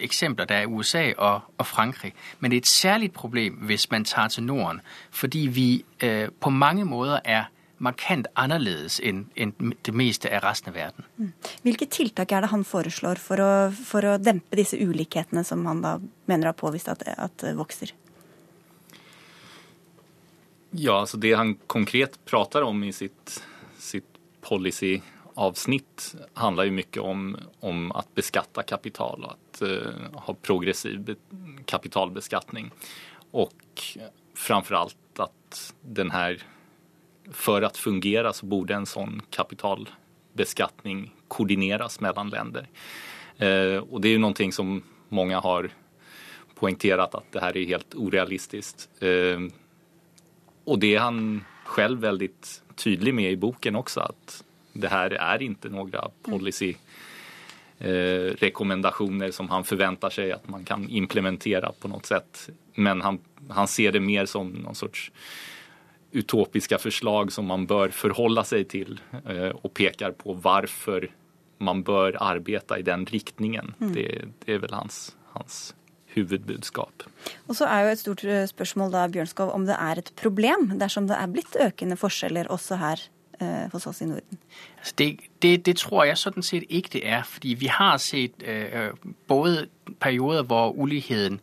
eksempler, 0.00 0.44
der 0.44 0.54
er 0.54 0.66
USA 0.66 1.12
og, 1.18 1.40
og 1.58 1.66
Frankrig. 1.66 2.12
Men 2.40 2.50
det 2.50 2.56
er 2.56 2.60
et 2.60 2.66
særligt 2.66 3.12
problem, 3.12 3.54
hvis 3.54 3.90
man 3.90 4.04
tager 4.04 4.28
til 4.28 4.42
Norden, 4.42 4.80
fordi 5.10 5.38
vi 5.38 5.84
øh, 6.02 6.28
på 6.40 6.50
mange 6.50 6.84
måter 6.84 7.20
er 7.24 7.44
markant 7.78 8.26
annerledes 8.36 8.98
enn 9.04 9.26
en 9.38 9.52
det 9.86 9.94
meste 9.94 10.30
av 10.34 10.42
resten 10.42 10.72
av 10.72 10.78
verden. 10.78 11.06
Mm. 11.16 11.32
Hvilke 11.62 11.86
tiltak 11.86 12.32
er 12.34 12.42
det 12.42 12.50
han 12.50 12.64
foreslår 12.66 13.20
for 13.22 13.42
å, 13.42 13.52
for 13.70 14.06
å 14.06 14.16
dempe 14.18 14.58
disse 14.58 14.78
ulikhetene 14.78 15.44
som 15.46 15.64
han 15.68 15.82
da 15.84 15.96
mener 16.26 16.50
har 16.50 16.58
påvist 16.58 16.90
at, 16.90 17.04
at 17.14 17.46
vokser? 17.58 17.94
Ja, 20.72 20.98
altså 21.00 21.16
Det 21.16 21.32
han 21.36 21.54
konkret 21.66 22.18
prater 22.28 22.66
om 22.66 22.82
i 22.84 22.92
sitt, 22.92 23.38
sitt 23.78 24.18
policy 24.44 24.98
avsnitt 25.38 26.14
handlar 26.34 26.64
ju 26.64 26.70
mycket 26.70 27.02
om, 27.02 27.36
om 27.60 27.92
att 27.92 28.14
beskatta 28.14 28.62
kapital 28.62 29.24
och 29.24 29.32
att 29.32 29.62
uh, 29.62 29.92
ha 30.12 30.34
progressiv 30.34 31.00
be 31.00 31.14
kapitalbeskattning. 31.64 32.70
Och 33.30 33.82
framförallt 34.34 34.96
att 35.18 35.74
den 35.80 36.10
här, 36.10 36.42
för 37.32 37.62
att 37.62 37.76
fungera 37.76 38.32
så 38.32 38.46
borde 38.46 38.74
en 38.74 38.86
sån 38.86 39.22
kapitalbeskattning 39.30 41.14
koordineras 41.28 42.00
mellan 42.00 42.30
länder. 42.30 42.68
Uh, 43.42 43.78
och 43.78 44.00
det 44.00 44.08
är 44.08 44.12
ju 44.12 44.18
någonting 44.18 44.52
som 44.52 44.82
många 45.08 45.40
har 45.40 45.70
poängterat 46.54 47.14
att 47.14 47.32
det 47.32 47.40
här 47.40 47.56
är 47.56 47.66
helt 47.66 47.94
orealistiskt. 47.94 48.88
Uh, 49.02 49.48
och 50.64 50.78
det 50.78 50.94
är 50.94 51.00
han 51.00 51.44
själv 51.64 52.00
väldigt 52.00 52.62
tydlig 52.76 53.14
med 53.14 53.32
i 53.32 53.36
boken 53.36 53.76
också 53.76 54.00
att 54.00 54.44
det 54.72 54.88
här 54.88 55.10
är 55.10 55.42
inte 55.42 55.68
några 55.68 56.10
policy 56.22 56.74
eh, 57.78 58.34
rekommendationer 58.38 59.30
som 59.30 59.48
han 59.48 59.64
förväntar 59.64 60.10
sig 60.10 60.32
att 60.32 60.48
man 60.48 60.64
kan 60.64 60.88
implementera 60.88 61.72
på 61.80 61.88
något 61.88 62.06
sätt. 62.06 62.50
Men 62.74 63.00
han, 63.00 63.18
han 63.48 63.68
ser 63.68 63.92
det 63.92 64.00
mer 64.00 64.26
som 64.26 64.48
någon 64.48 64.74
sorts 64.74 65.12
utopiska 66.12 66.78
förslag 66.78 67.32
som 67.32 67.46
man 67.46 67.66
bör 67.66 67.88
förhålla 67.88 68.44
sig 68.44 68.64
till 68.64 69.00
eh, 69.26 69.48
och 69.48 69.74
pekar 69.74 70.10
på 70.10 70.32
varför 70.32 71.10
man 71.58 71.82
bør 71.82 72.16
arbeide 72.20 72.78
i 72.78 72.82
den 72.82 73.06
riktningen. 73.06 73.74
Mm. 73.80 73.92
Det, 73.94 74.24
det, 74.44 74.54
er 74.54 74.62
vel 74.62 74.72
hans, 74.72 75.16
hans 75.34 75.74
hovedbudskap. 76.14 77.04
Og 77.46 77.58
så 77.58 77.68
er 77.68 77.84
jo 77.84 77.92
et 77.92 78.02
stort 78.02 78.24
eh, 78.24 78.46
spørsmål 78.48 78.94
da, 78.94 79.06
Bjørnskov, 79.12 79.52
om 79.54 79.66
det 79.68 79.76
er 79.76 80.00
et 80.00 80.12
problem 80.16 80.72
dersom 80.80 81.10
det 81.10 81.18
er 81.18 81.32
blitt 81.32 81.58
økende 81.60 81.98
forskjeller 82.00 82.50
også 82.52 82.80
her 82.80 83.08
eh, 83.40 83.70
hos 83.72 83.86
oss 83.86 84.00
i 84.00 84.04
Norden? 84.04 84.38
Altså 84.78 84.94
det, 84.98 85.20
det, 85.42 85.66
det, 85.66 85.76
tror 85.76 86.04
jeg 86.04 86.18
sånn 86.18 86.42
sett 86.42 86.64
ikke 86.68 86.88
det 86.92 87.02
er. 87.06 87.22
fordi 87.22 87.54
vi 87.54 87.66
har 87.66 87.96
sett 87.96 88.42
eh, 88.42 88.90
både 89.28 89.68
perioder 90.00 90.42
hvor 90.42 90.74
ulikheten 90.76 91.40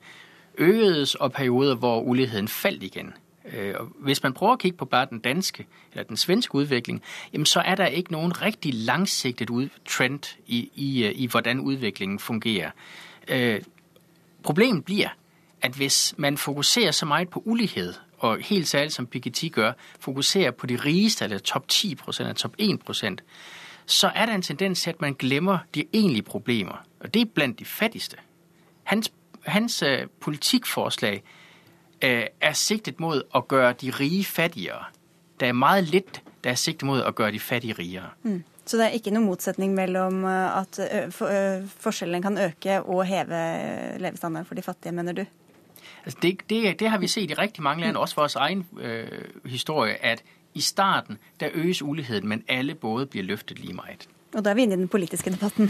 økedes, 0.57 1.15
og 1.15 1.31
perioder 1.31 1.75
hvor 1.75 2.01
ulikheten 2.01 2.47
falt 2.47 2.83
igjen. 2.83 3.13
Øh, 3.45 3.75
hvis 3.99 4.23
man 4.23 4.33
prøver 4.33 4.53
å 4.53 4.57
kikke 4.57 4.77
på 4.77 4.85
bare 4.85 5.07
den 5.09 5.19
danske 5.19 5.67
eller 5.91 6.03
den 6.03 6.17
svenske 6.17 6.57
utvikling, 6.57 7.03
så 7.45 7.59
er 7.59 7.75
der 7.75 7.85
ikke 7.85 8.11
noen 8.11 8.41
riktig 8.41 8.73
langsiktet 8.73 9.49
trend 9.85 10.35
i, 10.47 10.69
i, 10.75 11.11
i 11.11 11.27
hvordan 11.27 11.59
utviklingen 11.59 12.19
fungerer. 12.19 12.71
Øh, 13.27 13.61
problemet 14.43 14.85
blir 14.85 15.09
at 15.61 15.71
hvis 15.71 16.13
man 16.17 16.37
fokuserer 16.37 16.91
så 16.91 17.05
mye 17.05 17.25
på 17.25 17.43
ulikhet, 17.45 18.01
og 18.25 18.37
helt 18.41 18.67
særlig 18.67 18.91
som 18.91 19.07
Piketty 19.07 19.47
gør, 19.51 19.71
fokuserer 19.99 20.51
på 20.51 20.65
de 20.65 20.75
rigeste, 20.75 21.23
eller 21.23 21.39
topp 21.39 21.65
10% 21.71 22.19
eller 22.19 22.33
topp 22.33 22.55
1% 22.61 23.15
så 23.87 24.11
er 24.15 24.25
det 24.25 24.35
en 24.35 24.41
tendens 24.41 24.81
til 24.81 24.89
at 24.89 25.01
man 25.01 25.13
glemmer 25.13 25.57
de 25.75 25.83
egentlige 25.93 26.23
problemer. 26.23 26.85
Og 26.99 27.13
det 27.13 27.21
er 27.21 27.25
blant 27.25 27.59
de 27.59 27.65
fattigste. 27.65 28.17
Hans, 28.83 29.11
hans 29.45 29.83
uh, 29.83 30.09
politikkforslag 30.21 31.23
Øh, 32.03 32.27
er 32.41 32.53
siktet 32.53 32.99
mot 32.99 33.21
å 33.33 33.41
gjøre 33.47 33.71
de 33.79 33.91
rige 33.95 34.25
fattigere. 34.27 34.89
Det 35.39 35.47
er 35.47 35.55
meget 35.55 35.87
litt 35.93 36.19
der 36.43 36.51
er 36.51 36.59
siktet 36.59 36.85
mot 36.85 36.99
å 36.99 37.13
gjøre 37.15 37.33
de 37.33 37.39
fattige 37.39 37.77
rigere. 37.77 38.11
Mm. 38.23 38.43
Så 38.65 38.77
det 38.77 38.85
er 38.85 38.97
ikke 38.97 39.13
noen 39.13 39.25
motsetning 39.29 39.71
mellom 39.77 40.25
øh, 40.25 40.59
at 40.59 40.77
forskjellen 41.15 41.69
forskjellene 41.81 42.21
kan 42.21 42.37
øke 42.41 42.81
og 42.83 43.05
heve 43.07 43.39
levestandarden 44.01 44.45
for 44.49 44.59
de 44.59 44.65
fattige, 44.65 44.93
mener 44.93 45.17
du? 45.17 45.23
Altså 46.05 46.19
det, 46.21 46.37
det, 46.49 46.79
det, 46.79 46.89
har 46.89 46.97
vi 46.97 47.07
sett 47.07 47.31
i 47.31 47.33
rigtig 47.33 47.63
mange 47.63 47.81
land, 47.81 47.97
også 47.97 48.15
vores 48.15 48.35
egen 48.35 48.65
øh, 48.81 49.07
historie, 49.45 50.05
at 50.05 50.23
i 50.53 50.61
starten 50.61 51.17
der 51.39 51.49
økes 51.53 51.81
ulikheten, 51.81 52.29
men 52.29 52.43
alle 52.47 52.75
både 52.75 53.05
blir 53.05 53.23
løftet 53.23 53.59
like 53.59 53.73
mye. 53.73 53.97
Og 54.35 54.43
da 54.45 54.51
er 54.51 54.55
vi 54.55 54.61
inne 54.61 54.75
i 54.75 54.77
den 54.77 54.87
politiske 54.87 55.31
debatten. 55.31 55.69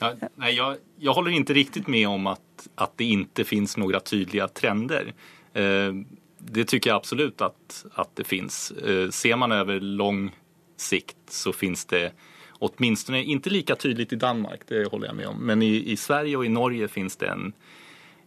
Ja, 0.00 0.12
nej, 0.36 0.56
jag, 0.56 0.76
jag 0.98 1.14
håller 1.14 1.30
inte 1.30 1.54
riktigt 1.54 1.88
med 1.88 2.08
om 2.08 2.26
att, 2.26 2.68
att 2.74 2.98
det 2.98 3.04
inte 3.04 3.44
finns 3.44 3.76
några 3.76 4.00
tydliga 4.00 4.48
trender. 4.48 5.12
Eh, 5.52 5.92
det 6.38 6.64
tycker 6.64 6.90
jag 6.90 6.96
absolut 6.96 7.40
att, 7.40 7.84
att 7.94 8.16
det 8.16 8.24
finns. 8.24 8.70
Eh, 8.70 9.10
ser 9.10 9.36
man 9.36 9.52
över 9.52 9.80
lång 9.80 10.30
sikt 10.76 11.16
så 11.28 11.52
finns 11.52 11.84
det 11.84 12.12
åtminstone 12.58 13.22
inte 13.22 13.50
lika 13.50 13.76
tydligt 13.76 14.12
i 14.12 14.16
Danmark, 14.16 14.60
det 14.68 14.90
håller 14.90 15.06
jag 15.06 15.16
med 15.16 15.26
om. 15.26 15.46
Men 15.46 15.62
i, 15.62 15.92
i 15.92 15.96
Sverige 15.96 16.36
och 16.36 16.44
i 16.44 16.48
Norge 16.48 16.88
finns 16.88 17.16
det 17.16 17.26
en, 17.26 17.52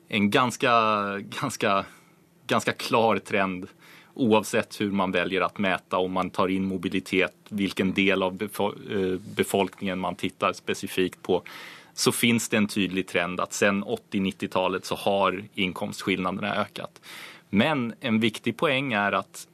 en 0.07 0.29
ganska, 0.29 0.71
ganska, 1.17 1.85
ganska 2.47 2.71
klar 2.71 3.17
trend 3.17 3.67
oavsett 4.13 4.81
hur 4.81 4.91
man 4.91 5.11
väljer 5.11 5.41
att 5.41 5.57
mäta, 5.57 5.97
om 5.97 6.11
man 6.11 6.29
tar 6.29 6.47
in 6.47 6.65
mobilitet, 6.65 7.35
vilken 7.49 7.93
del 7.93 8.23
av 8.23 8.41
eh, 8.41 9.19
befolkningen 9.35 9.99
man 9.99 10.15
tittar 10.15 10.53
specifikt 10.53 11.21
på, 11.21 11.43
så 11.93 12.11
finns 12.11 12.49
det 12.49 12.57
en 12.57 12.67
tydlig 12.67 13.07
trend 13.07 13.39
att 13.39 13.53
sen 13.53 13.83
80-90-talet 13.83 14.85
så 14.85 14.95
har 14.95 15.43
inkomstskillnaderna 15.53 16.55
ökat. 16.55 17.01
Men 17.49 17.93
en 17.99 18.19
viktig 18.19 18.57
poäng 18.57 18.93
är 18.93 19.11
att 19.11 19.47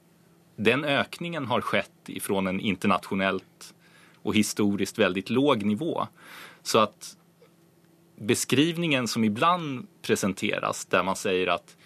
den 0.55 0.85
ökningen 0.85 1.45
har 1.45 1.61
skett 1.61 1.89
ifrån 2.05 2.47
en 2.47 2.59
internationellt 2.59 3.73
och 4.21 4.35
historiskt 4.35 4.99
väldigt 4.99 5.29
låg 5.29 5.63
nivå. 5.63 6.07
Så 6.63 6.79
att 6.79 7.17
beskrivningen 8.15 9.07
som 9.07 9.23
ibland 9.23 9.87
presenteras 10.01 10.85
där 10.85 11.03
man 11.03 11.15
säger 11.15 11.47
att 11.47 11.77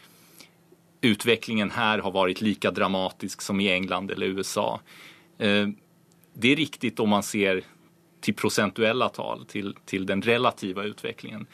utvecklingen 1.01 1.71
her 1.71 1.99
har 1.99 2.11
vært 2.11 2.41
like 2.41 2.71
dramatisk 2.71 3.41
som 3.41 3.59
i 3.59 3.69
England 3.71 4.11
eller 4.11 4.27
USA. 4.27 4.79
Eh, 5.37 5.67
det 6.33 6.51
er 6.51 6.55
riktig 6.55 6.99
om 6.99 7.09
man 7.09 7.23
ser 7.23 7.63
til 8.21 8.33
procentuella 8.33 9.09
tal, 9.09 9.45
til, 9.45 9.75
til 9.85 10.05
den 10.05 10.21
relativa 10.21 10.83
utvecklingen. 10.83 11.47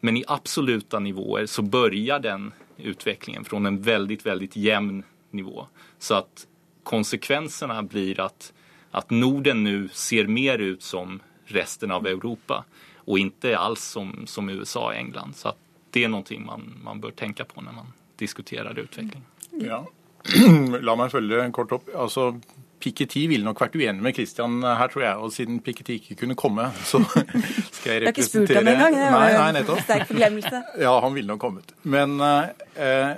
Men 0.00 0.16
i 0.16 0.24
absoluta 0.26 0.98
nivåer 0.98 1.46
så 1.46 1.62
börjar 1.62 2.18
den 2.18 2.52
utvecklingen 2.76 3.44
från 3.44 3.66
en 3.66 3.82
väldigt, 3.82 4.26
väldigt 4.26 4.56
jämn 4.56 5.02
nivå. 5.30 5.66
Så 5.98 6.14
att 6.14 6.46
konsekvenserna 6.82 7.82
blir 7.82 8.20
att, 8.20 8.52
att 8.90 9.10
Norden 9.10 9.64
nu 9.64 9.88
ser 9.92 10.26
mer 10.26 10.58
ut 10.58 10.82
som 10.82 11.20
resten 11.44 11.90
av 11.90 12.06
Europa 12.06 12.64
och 13.08 13.18
inte 13.18 13.58
alls 13.58 13.82
som, 13.82 14.26
som 14.26 14.48
USA 14.48 14.84
och 14.86 14.94
England. 14.94 15.36
Så 15.36 15.48
att 15.48 15.56
det 15.90 16.04
är 16.04 16.08
någonting 16.08 16.46
man, 16.46 16.78
man 16.84 17.00
bør 17.00 17.10
tenke 17.10 17.44
på 17.44 17.60
når 17.60 17.72
man 17.72 17.92
diskuterer 18.20 18.78
utvikling. 18.78 19.22
Ja. 19.50 19.86
La 20.84 20.96
meg 20.98 21.12
følge 21.12 21.46
kort 21.56 21.72
opp. 21.72 21.88
Altså, 21.96 22.34
Piketty 22.82 23.24
ville 23.30 23.46
nok 23.46 23.62
vært 23.62 23.78
uenig 23.78 24.04
med 24.04 24.14
Christian 24.18 24.60
her, 24.62 24.90
tror 24.92 25.06
jeg. 25.06 25.22
Og 25.24 25.32
siden 25.32 25.62
Piketty 25.64 25.96
ikke 25.96 26.18
kunne 26.20 26.36
komme, 26.38 26.68
så 26.84 27.00
skal 27.78 27.94
jeg 27.94 28.04
representere 28.04 28.04
Du 28.04 28.04
har 28.04 28.12
ikke 28.12 28.28
spurt 28.28 28.52
ham 28.58 28.70
engang? 28.74 28.98
Nei, 29.16 29.32
nei, 29.38 29.48
nettopp. 29.56 29.80
sterk 29.86 30.06
forglemmelse. 30.12 30.62
Ja, 30.84 30.92
han 31.00 31.16
ville 31.16 31.32
nok 31.32 31.40
kommet. 31.46 31.72
Men 31.82 32.18
eh, 32.20 33.16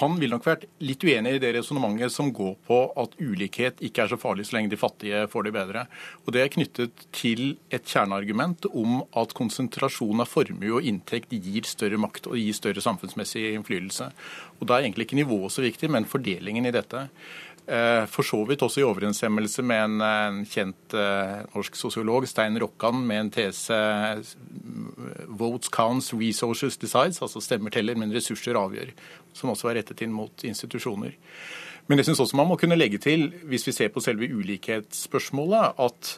han 0.00 0.16
ville 0.18 0.34
nok 0.34 0.46
vært 0.46 0.64
litt 0.82 1.04
uenig 1.06 1.36
i 1.36 1.40
det 1.42 1.52
resonnementet 1.54 2.10
som 2.12 2.32
går 2.34 2.56
på 2.66 2.78
at 2.98 3.14
ulikhet 3.20 3.78
ikke 3.84 4.04
er 4.04 4.10
så 4.10 4.18
farlig 4.18 4.46
så 4.48 4.56
lenge 4.56 4.72
de 4.72 4.78
fattige 4.80 5.24
får 5.30 5.46
det 5.46 5.54
bedre. 5.54 5.84
Og 6.24 6.34
Det 6.34 6.42
er 6.42 6.50
knyttet 6.50 7.06
til 7.14 7.56
et 7.70 7.86
kjerneargument 7.86 8.66
om 8.72 9.04
at 9.14 9.36
konsentrasjon 9.38 10.24
av 10.24 10.30
formue 10.30 10.72
og 10.74 10.88
inntekt 10.88 11.30
gir 11.30 11.68
større 11.68 12.00
makt 12.00 12.26
og 12.26 12.38
gir 12.40 12.56
større 12.58 12.82
samfunnsmessig 12.82 13.52
innflytelse. 13.54 14.10
Og 14.58 14.66
Da 14.66 14.78
er 14.78 14.88
egentlig 14.88 15.06
ikke 15.06 15.22
nivået 15.22 15.54
så 15.54 15.62
viktig, 15.62 15.90
men 15.90 16.10
fordelingen 16.10 16.66
i 16.66 16.74
dette. 16.74 17.08
Eh, 17.64 18.04
for 18.12 18.26
så 18.28 18.42
vidt 18.44 18.60
også 18.60 18.82
i 18.82 18.84
overensstemmelse 18.84 19.62
med 19.64 19.78
en, 19.86 20.00
en 20.04 20.40
kjent 20.44 20.96
uh, 21.00 21.46
norsk 21.54 21.78
sosiolog, 21.80 22.26
Stein 22.28 22.58
Rokkan, 22.60 22.98
med 23.08 23.22
en 23.22 23.30
tese 23.32 23.78
Votes 25.32 25.70
counts, 25.72 26.10
resources 26.12 26.76
decides, 26.76 27.22
altså 27.24 27.40
stemmer 27.40 27.72
teller, 27.72 27.96
men 27.96 28.12
ressurser 28.12 28.58
avgjør. 28.60 28.92
Som 29.32 29.54
også 29.54 29.70
er 29.70 29.78
rettet 29.80 30.04
inn 30.04 30.12
mot 30.12 30.44
institusjoner. 30.44 31.16
Men 31.88 32.00
jeg 32.00 32.10
syns 32.10 32.20
også 32.26 32.36
man 32.36 32.50
må 32.50 32.58
kunne 32.60 32.76
legge 32.76 33.00
til, 33.00 33.30
hvis 33.48 33.64
vi 33.68 33.72
ser 33.76 33.88
på 33.92 34.02
selve 34.04 34.28
ulikhetsspørsmålet, 34.28 35.80
at 35.80 36.12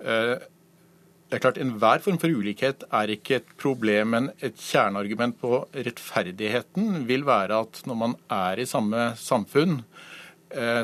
det 0.00 1.36
er 1.36 1.42
klart, 1.44 1.60
Enhver 1.60 2.00
form 2.04 2.18
for 2.20 2.32
ulikhet 2.32 2.84
er 2.88 3.12
ikke 3.12 3.38
et 3.38 3.50
problem, 3.60 4.14
men 4.14 4.30
et 4.40 4.56
kjerneargument 4.56 5.36
på 5.40 5.62
rettferdigheten 5.76 7.04
vil 7.08 7.26
være 7.28 7.60
at 7.66 7.82
når 7.88 8.00
man 8.00 8.16
er 8.32 8.60
i 8.60 8.68
samme 8.68 9.10
samfunn, 9.20 9.82
Eh, 9.82 10.08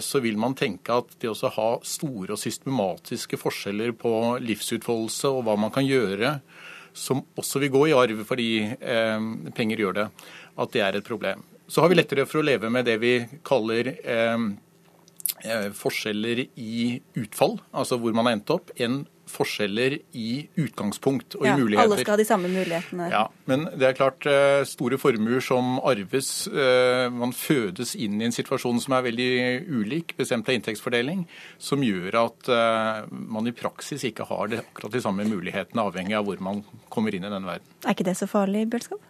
så 0.01 0.21
vil 0.23 0.37
man 0.39 0.55
tenke 0.55 0.95
at 0.95 1.17
det 1.19 1.27
å 1.33 1.51
ha 1.57 1.71
store 1.83 2.37
og 2.37 2.39
systematiske 2.39 3.39
forskjeller 3.41 3.91
på 3.99 4.13
livsutfoldelse 4.39 5.33
og 5.35 5.41
hva 5.49 5.57
man 5.59 5.73
kan 5.75 5.83
gjøre, 5.83 6.37
som 6.97 7.21
også 7.37 7.61
vil 7.63 7.73
gå 7.75 7.83
i 7.91 7.97
arv 7.97 8.23
fordi 8.29 8.51
eh, 8.65 9.27
penger 9.57 9.83
gjør 9.83 9.99
det, 9.99 10.07
at 10.57 10.73
det 10.73 10.85
er 10.85 10.99
et 10.99 11.09
problem. 11.09 11.45
Så 11.69 11.83
har 11.83 11.91
vi 11.91 11.99
lettere 11.99 12.27
for 12.29 12.41
å 12.41 12.47
leve 12.47 12.71
med 12.73 12.87
det 12.89 12.97
vi 13.03 13.19
kaller 13.47 13.93
eh, 13.97 14.47
eh 15.45 15.69
forskjeller 15.77 16.47
i 16.47 17.01
utfall, 17.21 17.59
altså 17.73 17.99
hvor 18.01 18.17
man 18.17 18.29
har 18.29 18.39
endt 18.39 18.55
opp, 18.55 18.73
enn 18.77 19.05
forskjeller 19.31 19.99
i 20.17 20.47
utgangspunkt 20.61 21.35
og 21.39 21.47
ja, 21.47 21.55
i 21.55 21.61
muligheter. 21.61 21.91
Alle 21.91 21.99
skal 22.01 22.15
ha 22.15 22.21
de 22.21 22.27
samme 22.29 22.51
mulighetene. 22.53 23.09
Ja, 23.13 23.25
Men 23.51 23.67
det 23.75 23.89
er 23.89 23.97
klart 23.99 24.27
eh, 24.31 24.63
store 24.69 24.99
formuer 25.03 25.43
som 25.45 25.81
arves. 25.83 26.31
Eh, 26.47 27.07
man 27.13 27.35
fødes 27.37 27.97
inn 27.99 28.21
i 28.21 28.29
en 28.29 28.35
situasjon 28.35 28.81
som 28.83 28.97
er 28.97 29.09
veldig 29.09 29.31
ulik, 29.67 30.17
bestemt 30.19 30.49
av 30.49 30.57
inntektsfordeling, 30.59 31.27
som 31.59 31.83
gjør 31.85 32.21
at 32.23 32.53
eh, 32.53 33.03
man 33.11 33.51
i 33.51 33.55
praksis 33.57 34.07
ikke 34.07 34.29
har 34.31 34.53
det, 34.53 34.63
akkurat 34.65 34.95
de 34.95 35.03
samme 35.05 35.27
mulighetene, 35.29 35.89
avhengig 35.91 36.17
av 36.19 36.29
hvor 36.29 36.41
man 36.43 36.63
kommer 36.93 37.15
inn 37.15 37.27
i 37.27 37.33
denne 37.33 37.51
verden. 37.51 37.77
Er 37.85 37.99
ikke 37.99 38.07
det 38.07 38.19
så 38.21 38.31
farlig, 38.31 38.69
Bjørnskap? 38.71 39.03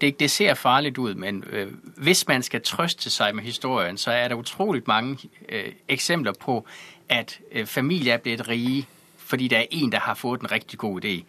Det, 0.00 0.20
det, 0.20 0.30
ser 0.30 0.54
farlig 0.54 0.98
ut, 0.98 1.16
men 1.16 1.44
øh, 1.50 1.72
hvis 1.96 2.28
man 2.28 2.42
skal 2.42 2.60
trøste 2.60 3.10
seg 3.10 3.34
med 3.34 3.42
historien, 3.44 3.96
så 3.96 4.10
er 4.10 4.28
det 4.28 4.36
utrolig 4.36 4.82
mange 4.86 5.16
øh, 5.48 5.72
eksempler 5.88 6.32
på 6.40 6.66
at 7.08 7.40
øh, 7.52 7.66
familier 7.66 8.14
er 8.14 8.18
blitt 8.18 8.48
rige 8.48 8.86
fordi 9.28 9.48
det 9.48 9.58
er 9.58 9.64
en 9.70 9.92
der 9.92 10.00
har 10.00 10.14
fått 10.14 10.40
en 10.40 10.52
riktig 10.52 10.78
god 10.78 11.04
idé. 11.04 11.24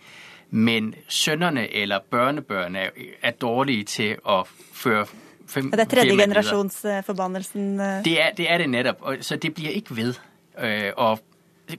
Men 0.50 0.94
sønnene 1.08 1.74
eller 1.74 2.00
børnebørnene 2.00 2.89
er, 3.22 3.32
dårlige 3.32 3.84
til 3.84 4.15
å 4.26 4.44
føre 4.74 5.06
fem, 5.48 5.72
Det 5.72 5.80
er 5.80 5.86
tredjegenerasjonsforbannelsen? 5.86 7.80
Øh. 7.80 8.06
Det, 8.06 8.22
er, 8.22 8.32
det 8.38 8.52
er 8.52 8.58
det 8.58 8.70
nettopp. 8.70 9.04
Så 9.22 9.36
det 9.36 9.54
blir 9.54 9.70
ikke 9.70 9.96
ved. 9.96 10.13
Øh, 10.60 10.92
og 10.98 11.20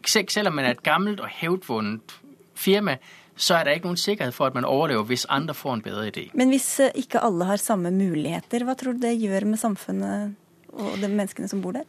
selv 0.07 0.49
om 0.49 0.55
man 0.55 0.65
er 0.65 0.71
et 0.71 0.83
gammelt 0.83 1.21
og 1.21 1.29
hevdvunnet 1.29 2.15
firma, 2.55 2.97
så 3.37 3.57
er 3.57 3.65
det 3.65 3.75
ikke 3.75 3.89
noen 3.89 3.97
sikkerhet 3.97 4.37
for 4.37 4.47
at 4.47 4.55
man 4.55 4.65
overlever 4.69 5.03
hvis 5.09 5.27
andre 5.29 5.55
får 5.55 5.75
en 5.75 5.83
bedre 5.83 6.09
idé. 6.13 6.29
Men 6.35 6.53
hvis 6.53 6.81
ikke 6.95 7.23
alle 7.25 7.49
har 7.49 7.57
samme 7.57 7.91
muligheter, 7.91 8.65
hva 8.65 8.77
tror 8.77 8.93
du 8.93 9.07
det 9.07 9.17
gjør 9.19 9.49
med 9.49 9.59
samfunnet 9.59 10.35
og 10.73 11.01
de 11.01 11.09
menneskene 11.09 11.49
som 11.49 11.63
bor 11.65 11.73
der? 11.73 11.89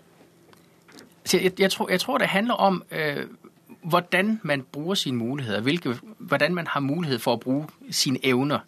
Jeg, 1.33 1.59
jeg, 1.59 1.71
tror, 1.71 1.89
jeg 1.89 1.99
tror, 1.99 2.17
det 2.17 2.27
handler 2.27 2.53
om 2.53 2.83
øh, 2.91 3.27
hvordan 3.83 4.39
man 4.43 4.63
bruger 4.63 4.95
sine 4.95 5.17
muligheder, 5.17 5.61
hvilke, 5.61 5.95
hvordan 6.17 6.55
man 6.55 6.67
har 6.67 6.79
mulighed 6.79 7.19
for 7.19 7.33
å 7.33 7.35
bruke 7.35 7.73
sine 7.91 8.19
evner. 8.23 8.59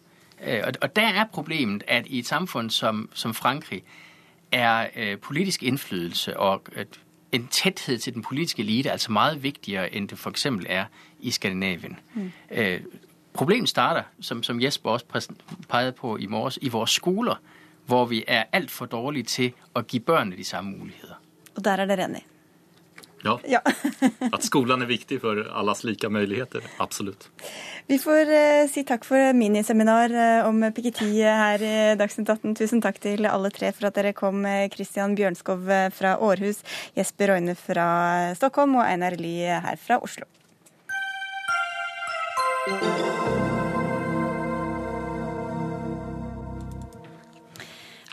Øh, 0.46 0.60
og, 0.64 0.72
og 0.82 0.96
der 0.96 1.06
er 1.06 1.24
problemet 1.32 1.82
at 1.88 2.06
i 2.06 2.18
et 2.18 2.26
samfunn 2.26 2.70
som, 2.70 3.08
som 3.14 3.34
Frankrig 3.34 3.82
er 4.52 4.86
øh, 4.96 5.18
politisk 5.18 5.62
innflytelse 5.62 6.36
og 6.36 6.62
en 7.32 7.48
tetthet 7.50 8.02
til 8.02 8.14
den 8.14 8.22
politiske 8.22 8.62
elite 8.62 8.92
altså 8.92 9.12
meget 9.12 9.42
viktigere 9.42 9.94
enn 9.94 10.06
det 10.06 10.18
f.eks. 10.18 10.46
er 10.66 10.84
i 11.20 11.30
Skandinavien. 11.30 11.98
Mm. 12.14 12.32
Øh, 12.50 12.80
problemet 13.32 13.68
starter, 13.68 14.02
som, 14.20 14.42
som 14.42 14.62
Jesper 14.62 14.90
også 14.90 15.32
pegede 15.68 15.92
på 15.92 16.16
i 16.16 16.26
morges, 16.26 16.58
i 16.62 16.68
våre 16.68 16.88
skoler, 16.88 17.34
hvor 17.86 18.04
vi 18.04 18.24
er 18.26 18.44
altfor 18.52 18.86
dårlige 18.86 19.24
til 19.24 19.52
å 19.74 19.82
gi 19.82 19.98
børnene 19.98 20.36
de 20.36 20.44
samme 20.44 20.78
muligheter. 20.78 21.14
Og 21.56 21.64
der 21.64 21.70
er 21.70 21.86
dere 21.86 22.04
enige? 22.04 22.24
Ja. 23.24 23.38
ja. 23.48 23.60
At 24.34 24.44
skolen 24.46 24.84
er 24.84 24.90
viktig 24.90 25.20
for 25.22 25.40
alles 25.48 25.84
like 25.84 26.08
muligheter. 26.12 26.64
Absolutt. 26.82 27.28
Vi 27.88 27.98
får 28.00 28.30
uh, 28.30 28.66
si 28.70 28.84
takk 28.88 29.06
for 29.08 29.32
miniseminar 29.36 30.12
uh, 30.12 30.48
om 30.48 30.60
Piketty 30.76 31.10
her 31.24 31.64
i 31.64 31.74
Dagsnytt 32.00 32.28
18. 32.28 32.54
Tusen 32.60 32.84
takk 32.84 33.00
til 33.02 33.26
alle 33.28 33.52
tre 33.54 33.72
for 33.72 33.88
at 33.88 33.98
dere 33.98 34.14
kom. 34.16 34.44
Kristian 34.72 35.16
Bjørnskov 35.18 35.68
fra 35.96 36.16
Århus, 36.22 36.62
Jesper 36.98 37.34
Roine 37.34 37.56
fra 37.58 37.88
Stockholm 38.38 38.78
og 38.78 38.86
Einar 38.86 39.16
Lie 39.20 39.60
her 39.64 39.80
fra 39.80 40.00
Oslo. 40.04 40.28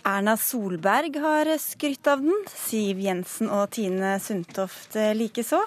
Erna 0.04 0.34
Solberg 0.38 1.20
har 1.22 1.50
skrytt 1.62 2.08
av 2.10 2.24
den. 2.26 2.46
Siv 2.50 3.00
Jensen 3.04 3.52
og 3.54 3.70
Tine 3.76 4.16
Sundtoft 4.24 4.98
likeså. 5.18 5.60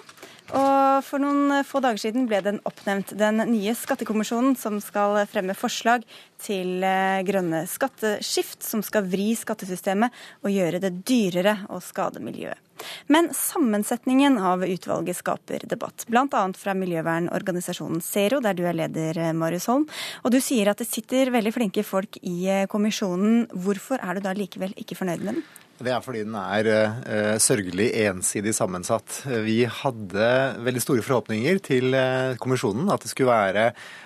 Og 0.52 1.00
for 1.06 1.22
noen 1.22 1.64
få 1.64 1.80
dager 1.80 2.02
siden 2.02 2.26
ble 2.28 2.42
den 2.44 2.58
oppnevnt 2.68 3.14
den 3.16 3.40
nye 3.48 3.72
skattekommisjonen 3.78 4.52
som 4.60 4.76
skal 4.84 5.22
fremme 5.30 5.56
forslag 5.56 6.04
til 6.44 6.84
eh, 6.84 7.22
grønne 7.24 7.62
skatteskift, 7.70 8.60
som 8.66 8.82
skal 8.84 9.08
vri 9.08 9.30
skattesystemet 9.40 10.12
og 10.44 10.52
gjøre 10.52 10.82
det 10.84 10.92
dyrere 11.08 11.56
å 11.72 11.80
skade 11.80 12.20
miljøet. 12.20 12.60
Men 13.08 13.30
sammensetningen 13.32 14.36
av 14.36 14.66
utvalget 14.66 15.16
skaper 15.16 15.64
debatt, 15.70 16.04
bl.a. 16.10 16.44
fra 16.58 16.76
miljøvernorganisasjonen 16.76 18.02
Zero, 18.04 18.42
der 18.44 18.58
du 18.58 18.66
er 18.68 18.76
leder, 18.76 19.16
eh, 19.16 19.32
Marius 19.32 19.70
Holm. 19.72 19.88
Og 20.24 20.34
du 20.34 20.42
sier 20.44 20.68
at 20.68 20.82
det 20.82 20.90
sitter 20.90 21.32
veldig 21.32 21.56
flinke 21.56 21.88
folk 21.88 22.20
i 22.20 22.36
eh, 22.52 22.66
kommisjonen. 22.68 23.46
Hvorfor 23.54 24.02
er 24.02 24.18
du 24.18 24.26
da 24.28 24.36
likevel 24.36 24.76
ikke 24.76 25.00
fornøyd 25.00 25.24
med 25.24 25.38
den? 25.38 25.46
Det 25.74 25.90
er 25.90 26.02
fordi 26.04 26.20
den 26.22 26.36
er 26.38 26.68
uh, 26.70 27.34
sørgelig 27.42 27.88
ensidig 28.04 28.52
sammensatt. 28.54 29.24
Vi 29.42 29.64
hadde 29.66 30.28
veldig 30.62 30.82
store 30.82 31.02
forhåpninger 31.02 31.58
til 31.66 31.96
uh, 31.98 32.36
kommisjonen. 32.38 32.86
At 32.94 33.02
det 33.02 33.10
skulle 33.10 33.34
være 33.34 33.64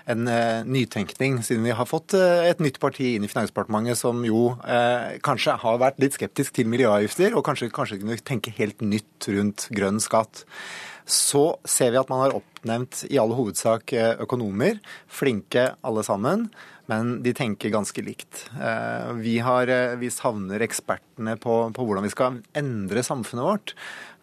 en 0.09 0.25
uh, 0.31 0.65
nytenkning, 0.65 1.43
siden 1.45 1.67
vi 1.69 1.77
har 1.77 1.89
fått 1.89 2.17
et 2.17 2.63
nytt 2.65 2.81
parti 2.81 3.13
inn 3.17 3.27
i 3.27 3.31
Finansdepartementet 3.31 4.01
som 4.01 4.23
jo 4.25 4.55
kanskje 5.25 5.59
har 5.61 5.81
vært 5.83 6.01
litt 6.01 6.17
skeptisk 6.17 6.57
til 6.57 6.71
miljøavgifter, 6.73 7.37
og 7.37 7.45
kanskje, 7.47 7.69
kanskje 7.75 8.01
kunne 8.01 8.17
tenke 8.25 8.55
helt 8.57 8.81
nytt 8.81 9.29
rundt 9.35 9.69
grønn 9.77 10.01
skatt. 10.01 10.47
Så 11.09 11.59
ser 11.69 11.93
vi 11.93 12.01
at 12.01 12.09
man 12.13 12.25
har 12.25 12.37
oppnevnt 12.37 13.05
i 13.13 13.21
all 13.21 13.33
hovedsak 13.37 13.93
økonomer, 14.25 14.81
flinke 15.21 15.71
alle 15.85 16.05
sammen 16.07 16.49
men 16.89 17.19
de 17.23 17.35
tenker 17.37 17.73
ganske 17.73 18.03
likt. 18.05 18.47
Eh, 18.57 19.13
vi, 19.21 19.39
har, 19.45 19.69
eh, 19.69 19.97
vi 20.01 20.09
savner 20.13 20.63
ekspertene 20.65 21.37
på, 21.37 21.57
på, 21.77 21.85
hvordan 21.85 22.07
vi 22.07 22.13
skal 22.13 22.39
endre 22.57 23.03
samfunnet 23.05 23.45
vårt. 23.45 23.75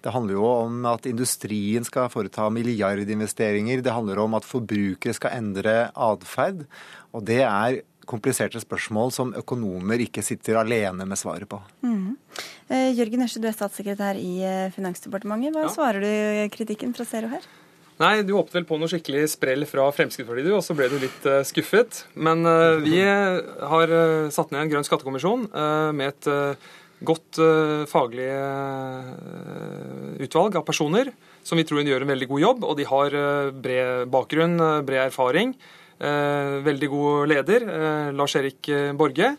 Det 0.01 0.13
handler 0.13 0.37
jo 0.37 0.45
om 0.49 0.85
at 0.89 1.05
industrien 1.09 1.85
skal 1.85 2.09
foreta 2.13 2.47
milliardinvesteringer. 2.53 3.83
Det 3.85 3.93
handler 3.93 4.21
om 4.21 4.37
at 4.37 4.47
forbrukere 4.49 5.13
skal 5.17 5.37
endre 5.37 5.75
atferd. 5.93 6.65
Og 7.13 7.25
det 7.29 7.43
er 7.45 7.83
kompliserte 8.05 8.61
spørsmål 8.61 9.13
som 9.13 9.33
økonomer 9.37 10.01
ikke 10.03 10.21
sitter 10.25 10.59
alene 10.61 11.07
med 11.09 11.17
svaret 11.17 11.49
på. 11.49 11.57
Mm. 11.85 12.17
Jørgen 12.69 13.25
Ørse, 13.25 13.41
du 13.41 13.49
er 13.49 13.57
statssekretær 13.57 14.17
i 14.21 14.35
Finansdepartementet. 14.77 15.53
Hva 15.57 15.65
ja. 15.65 15.73
svarer 15.73 16.05
du 16.05 16.53
kritikken 16.53 16.93
fra 16.97 17.05
Zero 17.09 17.33
her? 17.33 17.45
Nei, 17.95 18.25
du 18.27 18.33
håpet 18.35 18.57
vel 18.57 18.65
på 18.67 18.75
noe 18.75 18.91
skikkelig 18.91 19.23
sprell 19.31 19.63
fra 19.69 19.85
Fremskrittspartiet, 19.95 20.49
du, 20.49 20.55
og 20.57 20.63
så 20.65 20.75
ble 20.75 20.89
du 20.91 20.97
litt 20.99 21.27
uh, 21.31 21.39
skuffet. 21.47 22.01
Men 22.19 22.43
uh, 22.43 22.75
vi 22.83 22.99
har 22.99 23.93
uh, 23.93 24.27
satt 24.35 24.51
ned 24.51 24.65
en 24.65 24.73
grønn 24.73 24.87
skattekommisjon 24.87 25.47
med 25.95 26.11
et 26.11 26.27
godt 27.05 27.37
faglig 27.91 28.27
utvalg 30.23 30.55
av 30.55 30.63
personer 30.65 31.11
som 31.45 31.59
vi 31.59 31.65
tror 31.67 31.83
gjør 31.83 32.05
en 32.05 32.11
veldig 32.13 32.29
god 32.31 32.43
jobb. 32.43 32.67
Og 32.67 32.77
de 32.79 32.87
har 32.89 33.15
bred 33.63 34.07
bakgrunn, 34.11 34.55
bred 34.87 35.11
erfaring. 35.11 35.53
veldig 36.65 36.89
god 36.91 37.29
leder, 37.31 37.67
Lars-Erik 38.15 38.71
Borge. 38.97 39.35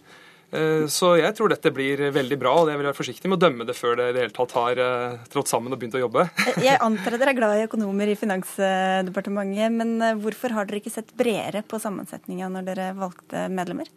Eh, 0.55 0.87
så 0.93 1.13
jeg 1.19 1.35
tror 1.35 1.51
dette 1.51 1.73
blir 1.75 2.01
veldig 2.15 2.39
bra, 2.39 2.53
og 2.61 2.71
jeg 2.71 2.79
vil 2.79 2.89
være 2.89 2.99
forsiktig 2.99 3.31
med 3.31 3.39
å 3.39 3.45
dømme 3.47 3.67
det 3.67 3.75
før 3.77 3.99
det 3.99 4.09
i 4.11 4.15
det 4.15 4.23
hele 4.25 4.37
tatt 4.37 4.55
har 4.55 4.81
eh, 4.83 5.19
trådt 5.33 5.51
sammen 5.51 5.75
og 5.75 5.81
begynt 5.81 5.99
å 5.99 6.05
jobbe. 6.05 6.29
Jeg 6.69 6.79
antar 6.85 7.17
at 7.17 7.23
dere 7.23 7.35
er 7.35 7.41
glad 7.41 7.59
i 7.59 7.67
økonomer 7.67 8.13
i 8.13 8.19
Finansdepartementet, 8.19 9.75
men 9.75 9.97
eh, 9.99 10.19
hvorfor 10.23 10.55
har 10.55 10.69
dere 10.69 10.83
ikke 10.83 10.95
sett 10.95 11.11
bredere 11.19 11.65
på 11.67 11.81
sammensetninga 11.83 12.51
når 12.55 12.71
dere 12.71 12.89
valgte 12.99 13.47
medlemmer? 13.53 13.91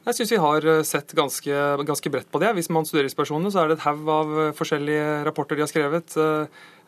Jeg 0.00 0.16
syns 0.16 0.30
vi 0.32 0.40
har 0.40 0.64
sett 0.88 1.12
ganske, 1.12 1.56
ganske 1.84 2.10
bredt 2.12 2.30
på 2.32 2.40
det. 2.40 2.54
Hvis 2.56 2.70
man 2.72 2.86
studerer 2.88 3.10
inspirasjonene, 3.10 3.52
så 3.52 3.60
er 3.60 3.68
det 3.68 3.76
et 3.76 3.84
haug 3.84 4.06
av 4.08 4.30
forskjellige 4.56 5.18
rapporter 5.26 5.58
de 5.58 5.66
har 5.66 5.68
skrevet. 5.68 6.16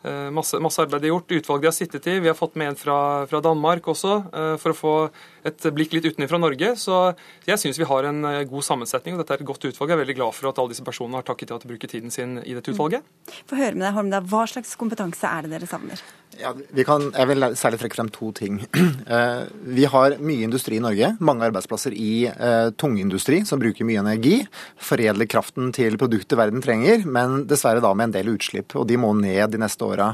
Eh, 0.03 0.29
masse, 0.35 0.59
masse, 0.59 0.83
arbeid 0.83 1.05
er 1.05 1.13
gjort. 1.13 1.31
Utvalget 1.31 1.63
de 1.63 1.69
har 1.69 1.75
sittet 1.75 2.07
i. 2.11 2.17
Vi 2.19 2.27
har 2.27 2.35
fått 2.35 2.57
med 2.59 2.73
en 2.73 2.79
fra, 2.79 2.97
fra 3.29 3.39
Danmark 3.43 3.87
også, 3.87 4.15
eh, 4.35 4.55
for 4.59 4.73
å 4.73 4.77
få 4.77 4.95
et 5.47 5.67
blikk 5.75 5.95
litt 5.95 6.07
utenfra 6.11 6.39
Norge. 6.41 6.73
Så 6.79 6.97
jeg 7.47 7.61
syns 7.61 7.79
vi 7.79 7.87
har 7.87 8.09
en 8.09 8.19
eh, 8.27 8.41
god 8.49 8.67
sammensetning, 8.67 9.15
og 9.15 9.23
dette 9.23 9.37
er 9.37 9.43
et 9.43 9.47
godt 9.47 9.63
utvalg. 9.69 9.93
Jeg 9.93 9.95
er 9.95 10.03
veldig 10.03 10.17
glad 10.19 10.35
for 10.35 10.51
at 10.51 10.59
alle 10.59 10.75
disse 10.75 10.83
personene 10.83 11.21
har 11.21 11.27
takket 11.27 11.55
ja 11.55 11.59
til 11.61 11.69
å 11.69 11.73
bruke 11.73 11.91
tiden 11.91 12.11
sin 12.11 12.35
i 12.43 12.57
dette 12.57 12.75
utvalget. 12.75 13.07
Mm. 13.07 13.39
Få 13.47 13.61
høre 13.61 13.77
med 13.79 13.87
deg, 13.87 13.95
Holmda, 13.95 14.23
Hva 14.27 14.43
slags 14.51 14.75
kompetanse 14.79 15.29
er 15.29 15.47
det 15.47 15.55
dere 15.55 15.71
savner? 15.71 16.03
Ja, 16.41 16.53
kan, 16.87 17.09
jeg 17.13 17.29
vil 17.29 17.45
særlig 17.59 17.79
trekke 17.81 17.97
frem 17.97 18.09
to 18.13 18.31
ting. 18.35 18.61
Vi 19.77 19.85
har 19.89 20.17
mye 20.23 20.47
industri 20.47 20.77
i 20.79 20.83
Norge. 20.83 21.13
Mange 21.23 21.45
arbeidsplasser 21.47 21.93
i 21.95 22.25
uh, 22.29 22.71
tungindustri 22.79 23.41
som 23.47 23.61
bruker 23.61 23.87
mye 23.87 24.01
energi. 24.01 24.39
Foredler 24.81 25.29
kraften 25.29 25.71
til 25.75 25.97
produkter 26.01 26.39
verden 26.39 26.63
trenger, 26.63 27.05
men 27.05 27.43
dessverre 27.49 27.83
da 27.83 27.93
med 27.93 28.09
en 28.09 28.15
del 28.17 28.33
utslipp. 28.33 28.75
Og 28.79 28.87
de 28.89 28.97
må 28.99 29.13
ned 29.17 29.53
de 29.53 29.61
neste 29.61 29.85
åra. 29.85 30.13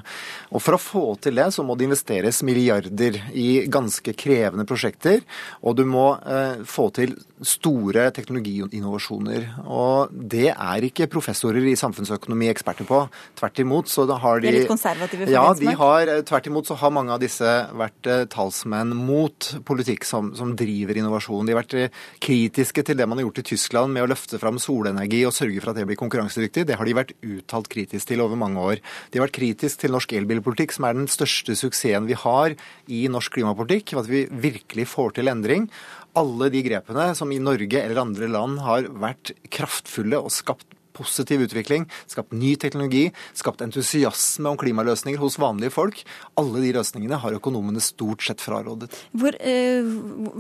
Og 0.52 0.64
For 0.64 0.76
å 0.76 0.82
få 0.82 1.06
til 1.24 1.40
det, 1.40 1.50
så 1.56 1.66
må 1.66 1.78
det 1.78 1.90
investeres 1.90 2.44
milliarder 2.46 3.20
i 3.34 3.66
ganske 3.72 4.14
krevende 4.18 4.68
prosjekter. 4.70 5.24
Og 5.64 5.78
du 5.80 5.86
må 5.88 6.12
eh, 6.26 6.64
få 6.68 6.90
til 6.96 7.16
store 7.46 8.10
teknologiinnovasjoner. 8.16 9.46
Og 9.64 10.12
det 10.12 10.50
er 10.52 10.88
ikke 10.88 11.10
professorer 11.12 11.64
i 11.70 11.78
samfunnsøkonomi 11.80 12.50
eksperter 12.52 12.88
på. 12.90 13.02
Tvert 13.40 13.62
imot 13.64 13.92
så 13.92 14.06
har 14.10 14.42
de 14.42 14.48
De 14.48 14.52
er 14.52 14.60
litt 14.62 14.72
konservative? 14.72 15.30
Ja, 15.32 15.46
de 15.56 15.76
har, 15.80 16.09
eh, 16.10 16.22
tvert 16.26 16.48
imot 16.50 16.68
så 16.68 16.76
har 16.82 16.94
mange 16.94 17.14
av 17.14 17.22
disse 17.22 17.48
vært 17.78 18.10
eh, 18.10 18.26
talsmenn 18.32 18.96
mot 18.98 19.50
politikk 19.68 20.08
som, 20.08 20.32
som 20.38 20.56
driver 20.58 20.98
innovasjon. 21.00 21.46
De 21.48 21.54
har 21.54 21.62
vært 21.62 21.76
eh, 21.78 22.00
kritiske 22.24 22.84
til 22.88 22.98
det 23.00 23.08
man 23.10 23.22
har 23.22 23.28
gjort 23.28 23.42
i 23.44 23.46
Tyskland 23.52 23.94
med 23.96 24.06
å 24.06 24.10
løfte 24.12 24.40
fram 24.42 24.58
solenergi 24.62 25.22
og 25.28 25.36
sørge 25.36 25.62
for 25.62 25.72
at 25.72 25.80
det 25.80 25.86
blir 25.90 26.00
konkurransedyktig. 26.02 26.66
Det 26.70 26.80
har 26.80 26.90
de 26.90 26.98
vært 26.98 27.14
uttalt 27.22 27.70
kritisk 27.72 28.12
til 28.12 28.26
over 28.26 28.40
mange 28.40 28.66
år. 28.74 28.84
De 29.12 29.22
har 29.22 29.28
vært 29.28 29.38
kritisk 29.38 29.84
til 29.84 29.96
norsk 29.96 30.18
elbilpolitikk, 30.20 30.76
som 30.76 30.90
er 30.90 30.98
den 30.98 31.12
største 31.12 31.58
suksessen 31.60 32.10
vi 32.10 32.18
har 32.18 32.58
i 32.90 33.06
norsk 33.12 33.38
klimapolitikk. 33.38 33.96
At 34.02 34.10
vi 34.10 34.26
virkelig 34.30 34.90
får 34.96 35.20
til 35.20 35.32
endring 35.32 35.70
alle 36.18 36.50
de 36.52 36.64
grepene 36.66 37.12
som 37.18 37.30
i 37.32 37.40
Norge 37.42 37.84
eller 37.84 38.02
andre 38.02 38.30
land 38.32 38.60
har 38.66 38.90
vært 38.90 39.36
kraftfulle 39.54 40.20
og 40.20 40.34
skapt 40.34 40.79
positiv 41.00 41.46
utvikling, 41.48 41.88
skapt 42.12 42.36
ny 42.36 42.56
teknologi, 42.60 43.08
skapt 43.38 43.64
entusiasme 43.66 44.52
om 44.52 44.60
klimaløsninger 44.60 45.22
hos 45.22 45.40
vanlige 45.42 45.74
folk. 45.74 46.04
Alle 46.40 46.64
de 46.64 46.74
løsningene 46.76 47.20
har 47.24 47.38
økonomene 47.40 47.82
stort 47.84 48.26
sett 48.26 48.44
frarådet. 48.44 48.92
Hvor, 49.16 49.36
eh, 49.40 49.88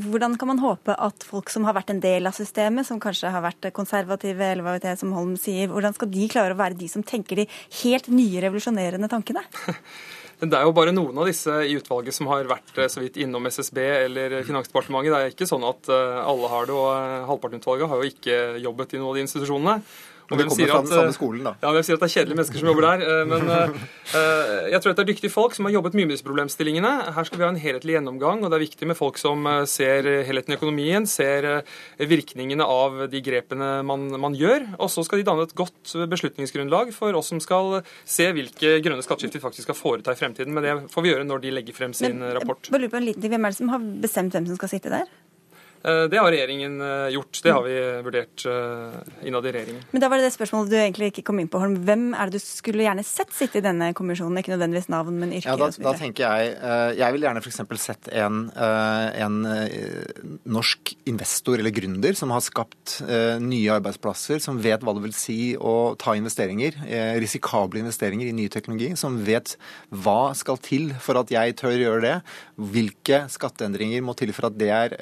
hvordan 0.10 0.38
kan 0.39 0.52
man 0.52 0.63
håpe 0.63 0.95
at 0.95 1.24
folk 1.24 1.50
som 1.50 1.65
har 1.67 1.78
vært 1.78 1.95
en 1.95 2.04
del 2.04 2.28
av 2.28 2.38
systemet, 2.38 2.86
som 2.86 3.00
kanskje 3.00 3.32
har 3.32 3.45
vært 3.45 3.72
konservative, 3.74 4.41
eller 4.52 4.63
hva 4.63 4.78
vet 4.78 4.89
jeg, 4.91 5.00
som 5.00 5.15
Holm 5.15 5.36
sier, 5.39 5.67
hvordan 5.72 5.95
skal 5.95 6.12
de 6.12 6.30
klare 6.32 6.56
å 6.56 6.60
være 6.60 6.78
de 6.78 6.88
som 6.88 7.04
tenker 7.04 7.43
de 7.43 7.50
helt 7.84 8.08
nye, 8.12 8.41
revolusjonerende 8.43 9.10
tankene? 9.10 9.43
Det 10.39 10.56
er 10.56 10.63
jo 10.63 10.72
bare 10.72 10.93
noen 10.95 11.17
av 11.19 11.28
disse 11.28 11.52
i 11.67 11.74
utvalget 11.76 12.15
som 12.15 12.30
har 12.32 12.48
vært 12.48 12.78
eh, 12.80 12.88
så 12.88 13.02
vidt 13.04 13.17
innom 13.19 13.43
SSB 13.52 13.80
eller 14.06 14.38
Finansdepartementet. 14.48 15.12
Det 15.12 15.19
er 15.19 15.34
ikke 15.34 15.48
sånn 15.50 15.65
at 15.67 15.89
eh, 15.91 16.19
alle 16.24 16.52
har 16.54 16.69
det, 16.69 16.78
og 16.80 16.91
eh, 16.93 17.26
halvparten 17.28 17.60
av 17.60 17.65
utvalget 17.65 17.92
har 17.92 18.00
jo 18.00 18.12
ikke 18.13 18.38
jobbet 18.63 18.96
i 18.96 19.02
noen 19.02 19.10
av 19.10 19.17
de 19.19 19.25
institusjonene. 19.25 19.75
Og 20.30 20.38
det 20.38 20.46
kommer 20.46 20.69
fra 20.69 20.82
den 20.86 20.94
samme 20.94 21.13
skolen, 21.15 21.48
da. 21.48 21.54
Ja, 21.63 21.71
hvem 21.73 21.86
sier 21.86 21.98
at 21.98 22.04
det 22.04 22.08
er 22.10 22.13
kjedelige 22.13 22.38
mennesker 22.38 22.62
som 22.62 22.69
jobber 22.69 22.86
der? 22.86 23.25
Men 23.30 23.42
jeg 24.69 24.82
tror 24.82 24.94
at 24.94 25.00
det 25.00 25.04
er 25.04 25.10
dyktige 25.10 25.34
folk 25.34 25.56
som 25.58 25.65
har 25.65 25.73
jobbet 25.73 25.98
mye 25.98 26.06
med 26.06 26.13
disse 26.15 26.27
problemstillingene. 26.27 26.92
Her 27.15 27.27
skal 27.27 27.42
vi 27.42 27.46
ha 27.46 27.52
en 27.54 27.62
helhetlig 27.62 27.96
gjennomgang, 27.98 28.44
og 28.44 28.52
det 28.52 28.60
er 28.60 28.65
viktig 28.65 28.90
med 28.92 28.98
folk 29.00 29.17
som 29.21 29.48
ser 29.69 30.08
helheten 30.27 30.54
i 30.54 30.58
økonomien, 30.60 31.08
ser 31.10 31.48
virkningene 31.98 32.65
av 32.65 33.08
de 33.10 33.23
grepene 33.25 33.71
man, 33.88 34.06
man 34.21 34.38
gjør. 34.38 34.67
Og 34.77 34.92
så 34.94 35.06
skal 35.08 35.21
de 35.21 35.27
danne 35.30 35.48
et 35.48 35.56
godt 35.58 35.96
beslutningsgrunnlag 36.13 36.94
for 36.96 37.17
oss 37.17 37.32
som 37.34 37.42
skal 37.44 37.80
se 38.06 38.30
hvilke 38.36 38.77
grønne 38.86 39.06
skatteskifter 39.06 39.42
vi 39.42 39.48
faktisk 39.48 39.69
skal 39.69 39.77
foreta 39.77 40.13
i 40.13 40.19
fremtiden. 40.19 40.54
Men 40.54 40.65
det 40.65 40.75
får 40.94 41.06
vi 41.06 41.13
gjøre 41.13 41.25
når 41.27 41.46
de 41.46 41.56
legger 41.58 41.77
frem 41.77 41.96
sin 41.98 42.21
Men, 42.21 42.36
rapport. 42.38 42.69
Bare 42.73 42.90
på 42.92 43.02
en 43.02 43.10
liten 43.10 43.21
ting, 43.25 43.34
Hvem 43.34 43.46
er 43.46 43.54
det 43.54 43.60
som 43.60 43.69
har 43.73 43.84
bestemt 44.02 44.34
hvem 44.34 44.48
som 44.50 44.58
skal 44.58 44.71
sitte 44.77 44.94
der? 44.94 45.10
Eh, 45.84 46.04
det 46.12 46.19
har 46.19 46.32
regjeringen 46.32 46.82
eh, 46.82 47.10
gjort. 47.15 47.40
Det 47.44 47.52
har 47.52 47.63
vi 47.63 47.75
vurdert 48.04 48.46
eh, 48.46 49.27
innad 49.27 49.46
i 49.48 49.54
regjeringen. 49.56 49.84
Men 49.92 50.04
da 50.04 50.10
var 50.12 50.19
det 50.19 50.27
det 50.27 50.36
spørsmålet 50.36 50.71
du 50.71 50.75
egentlig 50.80 51.12
ikke 51.13 51.23
kom 51.30 51.40
inn 51.40 51.50
på, 51.52 51.62
Holm. 51.62 51.77
Hvem 51.88 52.10
er 52.12 52.30
det 52.30 52.40
du 52.40 52.44
skulle 52.44 52.84
gjerne 52.84 53.06
sett 53.08 53.32
sitte 53.36 53.62
i 53.62 53.63
denne 53.63 53.92
kommisjonen? 53.96 54.42
Ikke 54.42 54.54
nødvendigvis 54.54 54.90
navn, 54.92 55.19
men 55.21 55.32
yrke 55.38 55.54
ja, 55.54 55.58
da. 55.60 55.69
Da 55.90 55.96
tenker 56.00 56.25
jeg 56.25 56.98
Jeg 57.00 57.15
vil 57.15 57.25
gjerne 57.25 57.42
f.eks. 57.44 57.62
sett 57.80 58.10
en, 58.19 58.42
en 58.56 59.38
norsk 60.50 60.94
investor 61.10 61.62
eller 61.62 61.73
gründer 61.73 62.17
som 62.17 62.34
har 62.34 62.44
skapt 62.44 63.00
nye 63.44 63.71
arbeidsplasser, 63.77 64.42
som 64.44 64.60
vet 64.62 64.84
hva 64.84 64.94
det 64.98 65.04
vil 65.06 65.15
si 65.15 65.40
å 65.56 65.94
ta 66.00 66.15
investeringer, 66.19 66.75
risikable 67.21 67.82
investeringer 67.82 68.30
i 68.30 68.36
ny 68.36 68.50
teknologi, 68.52 68.92
som 69.00 69.19
vet 69.25 69.56
hva 69.90 70.34
skal 70.38 70.60
til 70.63 70.92
for 71.02 71.21
at 71.21 71.32
jeg 71.34 71.56
tør 71.60 71.77
gjøre 71.77 72.04
det, 72.06 72.15
hvilke 72.60 73.23
skatteendringer 73.32 74.04
må 74.06 74.15
til 74.19 74.34
for 74.36 74.50
at 74.50 74.60
det 74.60 74.71
er 74.75 74.98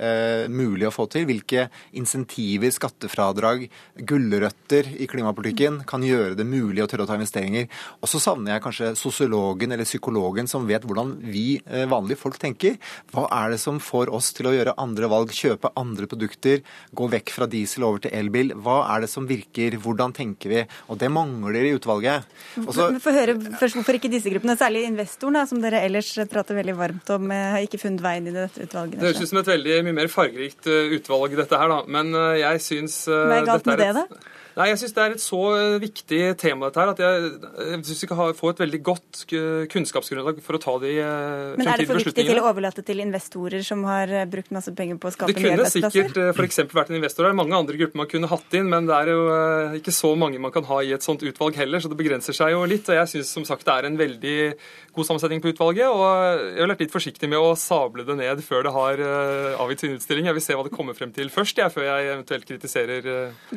mulig 0.51 0.66
mulig 0.67 0.87
å 0.87 0.93
få 0.93 1.07
til? 1.11 1.25
Hvilke 1.29 1.67
insentiver, 1.97 2.71
skattefradrag, 2.73 3.67
gulrøtter 4.07 4.89
i 4.97 5.07
klimapolitikken 5.09 5.81
kan 5.89 6.03
gjøre 6.05 6.37
det 6.37 6.47
mulig 6.47 6.83
å 6.83 6.89
tørre 6.89 7.07
å 7.07 7.09
ta 7.09 7.17
investeringer? 7.17 7.67
Og 8.01 8.11
så 8.11 8.21
savner 8.23 8.55
jeg 8.55 8.65
kanskje 8.65 8.93
sosiologen 8.99 9.73
eller 9.75 9.87
psykologen 9.87 10.49
som 10.49 10.67
vet 10.69 10.85
hvordan 10.87 11.15
vi 11.25 11.59
eh, 11.65 11.87
vanlige 11.89 12.21
folk 12.21 12.39
tenker. 12.41 12.77
Hva 13.13 13.27
er 13.39 13.55
det 13.55 13.61
som 13.63 13.81
får 13.83 14.11
oss 14.13 14.31
til 14.37 14.49
å 14.49 14.55
gjøre 14.55 14.77
andre 14.81 15.11
valg, 15.11 15.33
kjøpe 15.35 15.73
andre 15.79 16.09
produkter, 16.09 16.63
gå 16.97 17.09
vekk 17.13 17.33
fra 17.35 17.49
diesel 17.51 17.87
over 17.87 18.03
til 18.05 18.15
elbil? 18.17 18.53
Hva 18.63 18.81
er 18.93 19.05
det 19.05 19.11
som 19.11 19.27
virker? 19.29 19.79
Hvordan 19.83 20.15
tenker 20.17 20.53
vi? 20.53 20.65
Og 20.91 20.99
det 21.01 21.11
mangler 21.13 21.67
i 21.67 21.75
utvalget. 21.77 22.27
Også, 22.63 22.89
Få 23.03 23.13
høre 23.13 23.37
først 23.59 23.77
hvorfor 23.77 23.97
ikke 23.97 24.11
disse 24.11 24.31
gruppene, 24.31 24.57
særlig 24.59 24.87
investoren, 24.87 25.39
som 25.47 25.61
dere 25.61 25.83
ellers 25.85 26.09
prater 26.31 26.57
veldig 26.57 26.75
varmt 26.77 27.11
om, 27.13 27.29
eh, 27.31 27.47
har 27.53 27.65
ikke 27.65 27.81
funnet 27.81 28.03
veien 28.03 28.27
i 28.29 28.35
dette 28.35 28.65
utvalget? 28.65 28.97
Det 28.97 29.11
høres 29.11 29.21
ut 29.21 29.31
som 29.31 29.41
et 29.43 29.51
veldig 29.53 29.79
mye 29.85 29.97
mer 30.01 30.11
fargerikt 30.11 30.47
rikt 30.47 30.56
utvalg, 30.65 31.35
dette 31.37 31.59
her, 31.59 31.69
da. 31.69 31.83
Men 31.87 32.13
eh, 32.15 32.39
jeg 32.41 32.63
syns 32.65 32.95
eh, 33.07 33.27
Hva 33.29 33.37
er 33.41 33.45
galt 33.51 33.69
med 33.69 33.77
det, 33.83 33.93
da? 33.99 34.05
Nei, 34.57 34.71
jeg 34.71 34.79
syns 34.81 34.95
det 34.95 35.03
er 35.03 35.13
et 35.13 35.21
så 35.21 35.39
viktig 35.77 36.19
tema 36.41 36.71
dette 36.71 36.81
her, 36.81 36.89
at 36.95 37.01
jeg, 37.03 37.27
jeg 37.61 37.81
syns 37.85 37.99
vi 38.01 38.09
kan 38.09 38.33
få 38.33 38.49
et 38.49 38.61
veldig 38.63 38.79
godt 38.87 39.19
kunnskapsgrunnlag 39.69 40.39
for 40.41 40.57
å 40.57 40.61
ta 40.63 40.73
de 40.81 40.93
fremtidige 40.97 41.03
beslutningene. 41.05 41.59
Men 41.61 41.69
er 41.69 41.81
det 41.83 41.85
for 41.91 42.01
viktig 42.01 42.25
til 42.25 42.41
å 42.41 42.45
overlate 42.49 42.85
til 42.87 43.03
investorer 43.03 43.65
som 43.67 43.83
har 43.85 44.13
brukt 44.31 44.49
masse 44.57 44.73
penger 44.73 44.97
på 44.97 45.11
å 45.11 45.13
skape 45.13 45.35
nye 45.37 45.51
arbeidsplasser? 45.53 46.09
Det 46.09 46.09
kunne 46.09 46.33
sikkert 46.33 46.41
f.eks. 46.41 46.73
vært 46.79 46.89
en 46.89 46.97
investor. 46.97 47.27
Det 47.27 47.35
er 47.35 47.37
mange 47.37 47.59
andre 47.59 47.77
grupper 47.83 48.01
man 48.01 48.09
kunne 48.09 48.31
hatt 48.31 48.57
inn, 48.57 48.71
men 48.73 48.89
det 48.89 48.97
er 48.97 49.13
jo 49.13 49.21
ikke 49.77 49.93
så 49.93 50.11
mange 50.17 50.41
man 50.41 50.55
kan 50.55 50.65
ha 50.71 50.81
i 50.81 50.91
et 50.97 51.05
sånt 51.05 51.21
utvalg 51.27 51.61
heller, 51.61 51.83
så 51.83 51.93
det 51.93 51.99
begrenser 52.01 52.37
seg 52.37 52.55
jo 52.55 52.65
litt. 52.65 52.89
Og 52.89 52.97
jeg 52.97 53.13
syns 53.13 53.35
som 53.37 53.45
sagt 53.45 53.67
det 53.67 53.77
er 53.77 53.89
en 53.91 54.01
veldig 54.01 54.37
god 54.97 55.09
sammensetning 55.11 55.45
på 55.45 55.53
utvalget, 55.53 55.85
og 55.85 56.01
jeg 56.01 56.63
har 56.63 56.73
vært 56.73 56.81
litt 56.87 56.97
forsiktig 56.97 57.29
med 57.29 57.37
å 57.37 57.53
sable 57.61 58.07
det 58.07 58.17
ned 58.17 58.41
før 58.41 58.65
det 58.65 58.73
har 58.73 59.05
avgitt 59.61 59.85
sin 59.85 59.93
utstilling. 59.93 60.31
Jeg 60.31 60.39
vil 60.39 60.47
se 60.47 60.57
hva 60.57 60.65
det 60.65 60.73
kommer 60.73 60.97
frem 60.97 61.13
til 61.13 61.29
først, 61.29 61.61
jeg, 61.61 61.69
før 61.77 61.85
jeg 61.85 62.09
eventuelt 62.15 62.49
kritiserer 62.49 63.11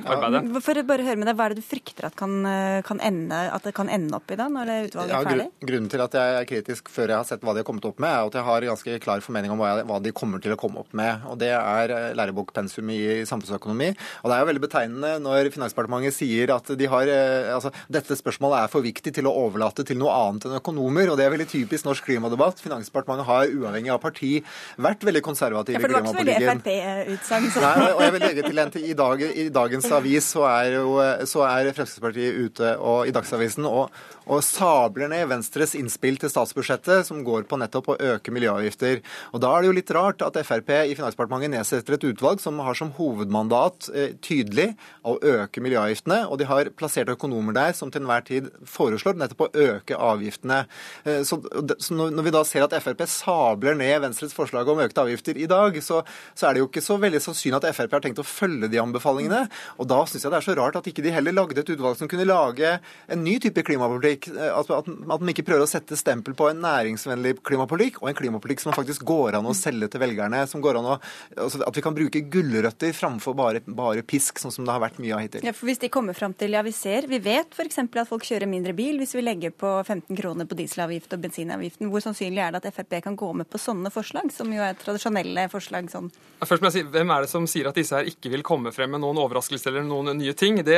arbeidet. 0.04 0.44
Ja, 0.44 0.64
for 0.68 0.84
bare 0.90 1.06
høre 1.06 1.20
med 1.20 1.30
deg, 1.30 1.38
Hva 1.38 1.46
er 1.48 1.54
det 1.54 1.62
du 1.62 1.66
frykter 1.66 2.08
at, 2.10 2.16
kan, 2.18 2.34
eh, 2.46 2.80
kan 2.86 3.00
ende, 3.04 3.38
at 3.54 3.66
det 3.66 3.72
kan 3.76 3.90
ende 3.92 4.16
opp 4.18 4.30
i 4.30 4.38
da, 4.38 4.48
når 4.52 4.70
det 4.70 4.78
utvalget 4.90 5.16
er 5.16 5.28
ferdig? 5.28 5.46
Ja, 5.48 5.68
grunnen 5.70 5.90
til 5.92 6.04
at 6.04 6.16
jeg 6.18 6.38
er 6.40 6.48
kritisk 6.50 6.90
før 6.92 7.14
jeg 7.14 7.16
har 7.20 7.28
sett 7.28 7.44
hva 7.46 7.54
de 7.54 7.62
har 7.62 7.68
kommet 7.68 7.86
opp 7.88 8.00
med, 8.02 8.10
er 8.10 8.30
at 8.30 8.38
jeg 8.38 8.46
har 8.48 8.66
ganske 8.70 8.98
klar 9.04 9.24
formening 9.24 9.54
om 9.54 9.60
hva, 9.60 9.70
jeg, 9.72 9.86
hva 9.90 10.00
de 10.02 10.14
kommer 10.16 10.42
til 10.42 10.54
å 10.54 10.58
komme 10.60 10.82
opp 10.82 10.94
med. 10.96 11.26
og 11.30 11.38
Det 11.40 11.52
er 11.54 11.94
eh, 11.96 12.08
lærebokpensum 12.18 12.92
i 12.94 13.00
samfunnsøkonomi. 13.28 13.90
Og 14.22 14.30
Det 14.30 14.36
er 14.36 14.44
jo 14.44 14.50
veldig 14.50 14.64
betegnende 14.66 15.12
når 15.24 15.52
Finansdepartementet 15.54 16.16
sier 16.16 16.54
at 16.54 16.72
de 16.80 16.90
har, 16.90 17.10
eh, 17.10 17.52
altså, 17.54 17.72
dette 17.90 18.18
spørsmålet 18.18 18.64
er 18.64 18.72
for 18.72 18.86
viktig 18.86 19.14
til 19.16 19.30
å 19.30 19.34
overlate 19.46 19.86
til 19.86 20.00
noe 20.00 20.14
annet 20.14 20.48
enn 20.48 20.58
økonomer. 20.60 21.12
og 21.12 21.20
Det 21.20 21.26
er 21.26 21.34
veldig 21.34 21.48
typisk 21.50 21.88
norsk 21.88 22.10
klimadebatt. 22.10 22.62
Finansdepartementet 22.62 23.28
har 23.28 23.54
uavhengig 23.54 23.94
av 23.94 24.02
parti 24.02 24.32
vært 24.80 25.06
veldig 25.06 25.24
konservative 25.24 25.78
i 25.78 25.84
klimapolitikken. 25.84 25.90
Ja, 25.90 25.90
for 25.90 25.90
det 25.90 25.96
var 25.96 26.02
ikke 26.02 26.16
så 26.16 26.24
veldig 26.24 26.50
Frp-utsagn. 26.50 27.48
Nei, 27.60 27.90
og 27.90 28.02
jeg 28.04 28.14
vil 28.16 28.26
legge 28.26 28.46
til 28.48 28.62
en 28.64 28.70
i, 28.80 28.94
dag, 28.96 29.22
i 29.22 29.48
dagens 29.52 29.90
avis 29.94 30.30
så 30.34 30.44
er 30.48 30.79
jo 30.82 30.96
så 31.28 31.44
er 31.46 31.72
Fremskrittspartiet 31.76 32.40
ute 32.40 32.74
og, 32.78 33.06
i 33.08 33.14
Dagsavisen 33.14 33.66
og, 33.68 33.90
og 34.30 34.42
sabler 34.46 35.10
ned 35.10 35.28
Venstres 35.30 35.74
innspill 35.78 36.18
til 36.20 36.30
statsbudsjettet, 36.30 37.06
som 37.08 37.22
går 37.26 37.46
på 37.50 37.58
nettopp 37.60 37.92
å 37.92 37.98
øke 38.14 38.32
miljøavgifter. 38.34 39.00
Og 39.34 39.42
Da 39.42 39.52
er 39.52 39.62
det 39.62 39.70
jo 39.70 39.76
litt 39.78 39.92
rart 39.96 40.22
at 40.22 40.38
Frp 40.46 40.70
i 40.76 40.94
Finansdepartementet 40.98 41.52
nedsetter 41.54 41.96
et 41.96 42.06
utvalg 42.12 42.42
som 42.42 42.60
har 42.62 42.78
som 42.78 42.92
hovedmandat 42.96 43.90
eh, 43.94 44.14
tydelig 44.22 44.70
å 45.02 45.16
øke 45.18 45.62
miljøavgiftene, 45.64 46.22
og 46.28 46.38
de 46.40 46.48
har 46.50 46.70
plassert 46.78 47.10
økonomer 47.12 47.56
der 47.56 47.74
som 47.76 47.90
til 47.90 48.04
enhver 48.04 48.24
tid 48.26 48.50
foreslår 48.68 49.18
nettopp 49.18 49.46
å 49.48 49.50
øke 49.66 49.98
avgiftene. 49.98 50.62
Eh, 51.04 51.22
så, 51.26 51.40
så 51.78 51.98
Når 51.98 52.28
vi 52.28 52.34
da 52.34 52.44
ser 52.46 52.66
at 52.66 52.76
Frp 52.84 53.02
sabler 53.10 53.78
ned 53.78 54.04
Venstres 54.06 54.36
forslag 54.36 54.68
om 54.68 54.82
økte 54.84 55.02
avgifter 55.04 55.38
i 55.38 55.48
dag, 55.50 55.76
så, 55.82 56.02
så 56.34 56.48
er 56.48 56.54
det 56.54 56.64
jo 56.64 56.70
ikke 56.70 56.84
så 56.84 57.00
veldig 57.00 57.22
sannsynlig 57.24 57.58
at 57.60 57.70
Frp 57.76 57.98
har 57.98 58.04
tenkt 58.04 58.22
å 58.22 58.26
følge 58.26 58.70
de 58.70 58.80
anbefalingene. 58.82 59.46
Og 59.80 59.90
da 59.90 60.04
syns 60.06 60.24
jeg 60.26 60.32
det 60.32 60.40
er 60.40 60.46
så 60.46 60.56
rart 60.58 60.69
at 60.78 60.86
ikke 60.90 61.02
de 61.04 61.12
heller 61.14 61.34
lagde 61.34 61.60
et 61.60 61.72
utvalg 61.74 61.98
som 61.98 62.08
kunne 62.10 62.26
lage 62.28 62.76
en 63.10 63.24
ny 63.24 63.36
type 63.42 63.64
klimapolitikk. 63.66 64.30
Eh, 64.32 64.52
at, 64.54 64.70
at, 64.76 64.88
at 64.88 65.24
de 65.24 65.34
ikke 65.34 65.46
prøver 65.48 65.66
å 65.66 65.70
sette 65.70 65.98
stempel 65.98 66.36
på 66.38 66.48
en 66.50 66.62
næringsvennlig 66.64 67.36
klimapolitikk, 67.46 68.00
og 68.02 68.10
en 68.10 68.18
klimapolitikk 68.18 68.64
som 68.64 68.76
faktisk 68.76 69.04
går 69.08 69.38
an 69.38 69.48
å 69.50 69.56
selge 69.56 69.90
til 69.92 70.02
velgerne. 70.04 70.46
som 70.50 70.62
går 70.64 70.80
an 70.80 70.90
å, 70.94 70.96
altså 71.36 71.62
At 71.66 71.76
vi 71.76 71.84
kan 71.84 71.96
bruke 71.96 72.24
gulrøtter 72.32 72.94
framfor 72.96 73.36
bare, 73.38 73.62
bare, 73.66 74.06
pisk, 74.06 74.38
sånn 74.40 74.54
som 74.54 74.66
det 74.66 74.74
har 74.74 74.82
vært 74.82 75.00
mye 75.02 75.16
av 75.16 75.24
hittil. 75.24 75.44
Ja, 75.46 75.54
for 75.56 75.70
hvis 75.70 75.82
de 75.82 75.90
kommer 75.92 76.16
fram 76.16 76.34
til, 76.34 76.56
ja 76.56 76.64
vi 76.66 76.72
ser, 76.76 77.08
vi 77.10 77.20
vet 77.22 77.52
f.eks. 77.52 77.82
at 77.84 78.08
folk 78.08 78.26
kjører 78.26 78.50
mindre 78.50 78.74
bil 78.76 79.00
hvis 79.00 79.14
vi 79.18 79.24
legger 79.24 79.52
på 79.52 79.74
15 79.82 80.16
kroner 80.16 80.48
på 80.48 80.58
dieselavgift 80.58 81.12
og 81.16 81.24
bensinavgiften. 81.26 81.90
Hvor 81.92 82.04
sannsynlig 82.04 82.44
er 82.44 82.54
det 82.54 82.62
at 82.64 82.74
Frp 82.74 83.00
kan 83.04 83.16
gå 83.18 83.32
med 83.36 83.48
på 83.50 83.60
sånne 83.60 83.92
forslag, 83.92 84.32
som 84.34 84.50
jo 84.52 84.62
er 84.64 84.78
tradisjonelle 84.78 85.48
forslag? 85.52 85.90
sånn? 85.90 86.10
Først 86.40 86.62
må 86.62 86.70
jeg 86.70 86.80
si, 86.80 86.84
Hvem 86.90 87.12
er 87.14 87.24
det 87.24 87.30
som 87.30 87.46
sier 87.50 87.68
at 87.70 87.78
disse 87.78 87.96
her 87.96 88.08
ikke 88.08 88.32
vil 88.32 88.44
komme 88.46 88.72
frem 88.74 88.92
med 88.94 89.02
noen 89.02 89.20
overraskelser 89.22 89.74
eller 89.74 89.86
noen 89.86 90.16
nye 90.18 90.34
ting? 90.38 90.49
Det, 90.58 90.76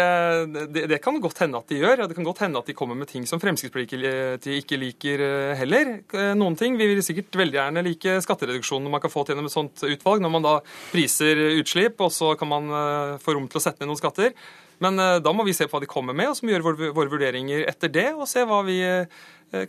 det, 0.75 0.85
det, 0.91 0.99
kan 1.03 1.19
godt 1.23 1.41
hende 1.43 1.61
at 1.61 1.71
de 1.71 1.79
gjør. 1.81 2.05
Det 2.09 2.17
kan 2.17 2.27
godt 2.27 2.43
hende 2.45 2.61
at 2.61 2.69
de 2.69 2.75
kommer 2.77 2.99
med 2.99 3.09
ting 3.11 3.25
som 3.29 3.41
Fremskrittspartiet 3.43 4.47
ikke 4.59 4.79
liker 4.81 5.25
eh, 5.27 5.53
heller. 5.59 5.95
Eh, 6.13 6.33
noen 6.39 6.57
ting. 6.59 6.77
Vi 6.81 6.89
vil 6.91 7.03
sikkert 7.05 7.39
veldig 7.41 7.59
gjerne 7.59 7.85
like 7.87 8.17
skattereduksjonene 8.27 8.93
man 8.93 9.03
kan 9.03 9.13
få 9.13 9.25
til 9.25 9.35
gjennom 9.35 9.51
et 9.51 9.55
sånt 9.55 9.85
utvalg, 9.89 10.25
når 10.25 10.35
man 10.37 10.47
da 10.47 10.55
priser 10.93 11.41
utslipp, 11.59 12.01
og 12.05 12.13
så 12.15 12.35
kan 12.39 12.51
man 12.51 12.69
eh, 12.69 13.15
få 13.23 13.37
rom 13.37 13.49
til 13.51 13.61
å 13.61 13.65
sette 13.65 13.83
ned 13.83 13.93
noen 13.93 14.03
skatter. 14.03 14.35
Men 14.83 14.99
da 14.99 15.31
må 15.31 15.45
vi 15.47 15.53
se 15.55 15.69
på 15.71 15.77
hva 15.77 15.85
de 15.85 15.87
kommer 15.87 16.17
med, 16.17 16.33
og 16.33 16.35
så 16.35 16.43
må 16.43 16.51
vi 16.51 16.57
gjøre 16.57 16.91
våre 16.97 17.11
vurderinger 17.13 17.69
etter 17.71 17.93
det, 17.93 18.09
og 18.17 18.27
se 18.27 18.43
hva 18.43 18.65
vi 18.67 18.81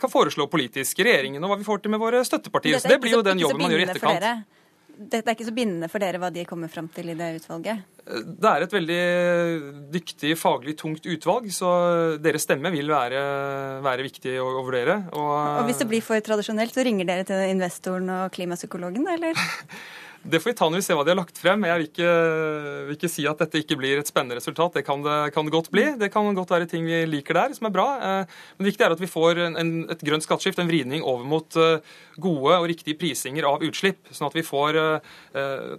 kan 0.02 0.10
foreslå 0.10 0.48
politisk 0.50 0.98
i 0.98 1.06
regjeringen, 1.06 1.44
og 1.44 1.52
hva 1.52 1.58
vi 1.60 1.66
får 1.68 1.84
til 1.84 1.94
med 1.94 2.02
våre 2.02 2.24
støttepartier. 2.26 2.82
Så 2.82 2.90
det 2.90 2.98
blir 3.04 3.14
jo 3.14 3.22
den 3.22 3.38
jobben 3.44 3.62
man 3.62 3.76
gjør 3.76 3.84
i 3.84 3.86
etterkant. 3.92 4.42
Dette 4.94 5.26
er 5.26 5.34
ikke 5.34 5.48
så 5.48 5.54
bindende 5.54 5.88
for 5.90 6.02
dere 6.02 6.20
hva 6.22 6.30
de 6.32 6.44
kommer 6.48 6.70
fram 6.72 6.86
til 6.92 7.10
i 7.10 7.16
det 7.18 7.30
utvalget? 7.40 7.82
Det 8.04 8.48
er 8.50 8.64
et 8.64 8.74
veldig 8.76 9.02
dyktig, 9.94 10.34
faglig 10.36 10.76
tungt 10.76 11.06
utvalg, 11.08 11.48
så 11.54 11.70
deres 12.20 12.44
stemme 12.44 12.70
vil 12.74 12.90
være, 12.92 13.22
være 13.84 14.04
viktig 14.06 14.36
å, 14.42 14.48
å 14.60 14.64
vurdere. 14.66 14.98
Og, 15.16 15.32
og, 15.32 15.62
hvis 15.70 15.80
det 15.80 15.88
blir 15.90 16.04
for 16.04 16.20
tradisjonelt, 16.24 16.76
så 16.76 16.84
ringer 16.84 17.08
dere 17.08 17.26
til 17.28 17.42
investoren 17.48 18.12
og 18.12 18.34
klimapsykologen, 18.36 19.08
eller? 19.16 19.40
Det 20.24 20.38
får 20.40 20.50
vi 20.50 20.56
ta 20.56 20.66
når 20.70 20.80
vi 20.80 20.84
ser 20.86 20.96
hva 20.96 21.02
de 21.04 21.12
har 21.12 21.18
lagt 21.18 21.36
frem. 21.36 21.64
Jeg 21.68 21.76
vil 21.76 21.86
ikke, 21.90 22.12
vil 22.88 22.96
ikke 22.96 23.10
si 23.12 23.26
at 23.28 23.40
dette 23.42 23.60
ikke 23.60 23.76
blir 23.76 23.98
et 24.00 24.08
spennende 24.08 24.38
resultat. 24.38 24.78
Det 24.78 24.82
kan 24.86 25.02
det, 25.04 25.16
kan 25.34 25.44
det, 25.44 25.52
godt 25.52 25.68
bli. 25.74 25.84
Det 26.00 26.08
kan 26.14 26.30
godt 26.38 26.54
være 26.54 26.68
ting 26.70 26.86
vi 26.88 27.02
liker 27.10 27.36
der 27.36 27.52
som 27.56 27.68
er 27.68 27.74
bra. 27.74 27.84
Eh, 27.98 28.32
men 28.56 28.64
det 28.64 28.70
viktige 28.70 28.88
er 28.88 28.94
at 28.96 29.02
vi 29.02 29.10
får 29.10 29.42
en, 29.50 29.74
et 29.92 30.04
grønt 30.08 30.24
skatteskift, 30.24 30.62
en 30.62 30.70
vridning 30.70 31.04
over 31.04 31.28
mot 31.28 31.58
eh, 31.60 31.92
gode 32.16 32.56
og 32.56 32.64
riktige 32.72 32.96
prisinger 32.96 33.50
av 33.50 33.66
utslipp. 33.68 34.00
Sånn 34.16 34.30
at 34.30 34.38
vi 34.38 34.46
får 34.48 34.80
eh, 34.80 35.12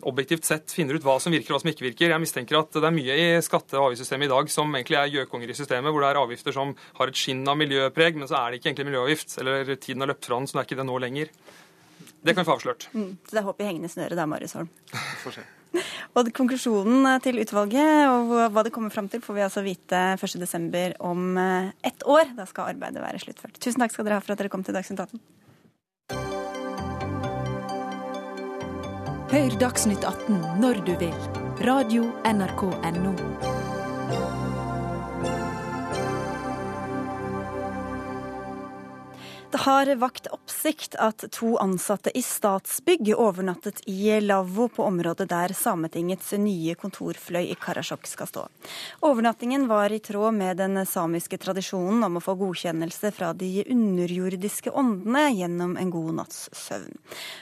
objektivt 0.06 0.46
sett 0.46 0.78
finner 0.78 1.00
ut 1.00 1.10
hva 1.10 1.18
som 1.24 1.34
virker 1.34 1.50
og 1.50 1.58
hva 1.58 1.64
som 1.66 1.74
ikke 1.74 1.89
virker. 1.89 2.14
Jeg 2.14 2.22
mistenker 2.28 2.62
at 2.62 2.78
det 2.78 2.86
er 2.86 2.98
mye 3.02 3.18
i 3.18 3.28
skatte- 3.46 3.82
og 3.82 3.89
avgiftssystemet 3.89 4.30
i 4.30 4.34
dag 4.36 4.54
som 4.54 4.78
egentlig 4.78 5.02
er 5.02 5.14
gjøkonger 5.18 5.50
i 5.50 5.58
systemet, 5.58 5.89
hvor 5.89 6.06
det 6.06 6.14
er 6.14 6.22
avgifter 6.22 6.54
som 6.62 6.78
har 7.02 7.10
et 7.10 7.18
skinn 7.18 7.41
av 7.50 7.58
miljøpreg, 7.58 8.22
men 8.22 8.30
så 8.30 8.43
er 8.43 8.54
det 8.54 8.62
ikke 8.62 8.76
egentlig 8.76 8.91
miljøavgift. 8.93 9.39
Eller 9.41 9.74
tiden 9.74 10.06
har 10.06 10.14
løpt 10.14 10.30
fra 10.30 10.38
den, 10.38 10.46
så 10.46 10.60
det 10.60 10.68
er 10.68 10.70
ikke 10.70 10.84
det 10.84 10.91
nå 10.93 11.02
lenger. 11.02 11.34
Det 12.26 12.34
kan 12.34 12.41
vi 12.41 12.49
få 12.49 12.55
avslørt. 12.57 12.88
Mm, 12.95 13.11
så 13.21 13.36
det 13.36 13.41
er 13.41 13.45
håp 13.45 13.61
i 13.61 13.67
hengende 13.67 13.91
snøre 13.91 14.17
da, 14.17 14.26
Marius 14.30 14.55
Holm. 14.57 14.71
Får 15.23 15.38
se. 15.38 15.45
Og 16.15 16.30
Konklusjonen 16.36 17.07
til 17.23 17.41
utvalget 17.43 18.07
og 18.07 18.30
hva 18.55 18.63
det 18.63 18.71
kommer 18.73 18.93
fram 18.93 19.09
til, 19.11 19.19
får 19.23 19.36
vi 19.36 19.43
altså 19.43 19.63
vite 19.65 20.01
1.12. 20.15 20.95
om 21.03 21.38
eh, 21.41 21.71
ett 21.84 22.05
år. 22.07 22.32
Da 22.38 22.47
skal 22.49 22.71
arbeidet 22.71 23.03
være 23.03 23.19
sluttført. 23.21 23.59
Tusen 23.59 23.84
takk 23.84 23.93
skal 23.93 24.07
dere 24.07 24.21
ha 24.21 24.23
for 24.23 24.36
at 24.36 24.41
dere 24.41 24.53
kom 24.53 24.63
til 24.65 24.78
Dagsnytt 24.78 25.03
18. 25.03 25.19
Hør 29.36 29.59
Dagsnytt 29.59 30.07
18 30.07 30.39
når 30.63 30.80
du 30.88 30.95
vil. 31.01 31.19
Radio 31.67 32.07
NRK 32.23 32.69
Radio.nrk.no. 32.71 33.55
har 39.58 39.89
vakt 39.95 40.28
oppsikt 40.28 40.95
at 40.99 41.24
to 41.32 41.56
ansatte 41.58 42.12
i 42.18 42.22
Statsbygg 42.22 43.14
overnattet 43.18 43.82
i 43.86 44.22
lavvo 44.22 44.68
på 44.70 44.84
området 44.84 45.28
der 45.30 45.53
Sametingets 45.53 46.32
nye 46.39 46.76
kontorfløy 46.76 47.51
i 47.51 47.58
Karasjok 47.60 48.08
skal 48.08 48.30
stå. 48.30 48.43
Overnattingen 49.06 49.68
var 49.68 49.93
i 49.93 49.99
tråd 49.99 50.34
med 50.34 50.58
den 50.58 50.80
samiske 50.86 51.38
tradisjonen 51.41 52.03
om 52.08 52.20
å 52.20 52.24
få 52.24 52.36
godkjennelse 52.39 53.12
fra 53.16 53.32
de 53.34 53.64
underjordiske 53.72 54.72
åndene 54.72 55.28
gjennom 55.36 55.78
en 55.78 55.93
god 55.93 56.14
natts 56.22 56.49
søvn. 56.53 56.97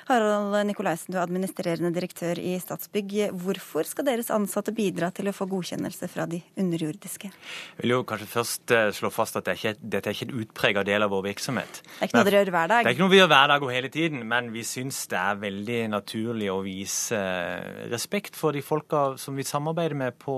Harald 0.09 0.55
Nikolaisen, 0.67 1.13
du 1.13 1.19
er 1.19 1.25
administrerende 1.25 1.93
direktør 1.95 2.39
i 2.39 2.55
Statsbygg. 2.61 3.15
Hvorfor 3.43 3.87
skal 3.89 4.07
deres 4.11 4.31
ansatte 4.33 4.75
bidra 4.75 5.11
til 5.15 5.31
å 5.31 5.35
få 5.35 5.47
godkjennelse 5.51 6.09
fra 6.11 6.27
de 6.29 6.41
underjordiske? 6.59 7.31
Jeg 7.31 7.83
vil 7.83 7.95
jo 7.97 8.03
kanskje 8.07 8.29
først 8.33 8.75
eh, 8.75 8.89
slå 8.95 9.11
fast 9.13 9.39
at 9.39 9.47
dette 9.47 10.03
er 10.03 10.13
ikke 10.13 10.29
en 10.29 10.43
utprega 10.43 10.83
del 10.87 11.05
av 11.05 11.13
vår 11.13 11.27
virksomhet. 11.31 11.81
Det 12.03 12.09
er 12.09 12.11
ikke 12.11 12.19
noe 12.19 12.27
dere 12.27 12.39
gjør 12.41 12.49
hver 12.51 12.67
dag? 12.67 12.83
Det 12.83 12.89
er 12.89 12.95
ikke 12.97 13.03
noe 13.05 13.11
vi 13.13 13.19
gjør 13.21 13.29
hver 13.31 13.47
dag 13.47 13.63
og 13.63 13.69
hele 13.71 13.89
tiden, 13.93 14.23
men 14.27 14.49
vi 14.51 14.63
syns 14.67 14.97
det 15.07 15.19
er 15.21 15.37
veldig 15.39 15.77
naturlig 15.93 16.49
å 16.51 16.57
vise 16.65 17.15
eh, 17.15 17.85
respekt 17.93 18.35
for 18.35 18.51
de 18.51 18.63
folka 18.65 19.03
som 19.21 19.39
vi 19.39 19.45
samarbeider 19.47 19.95
med 20.01 20.17
på, 20.19 20.35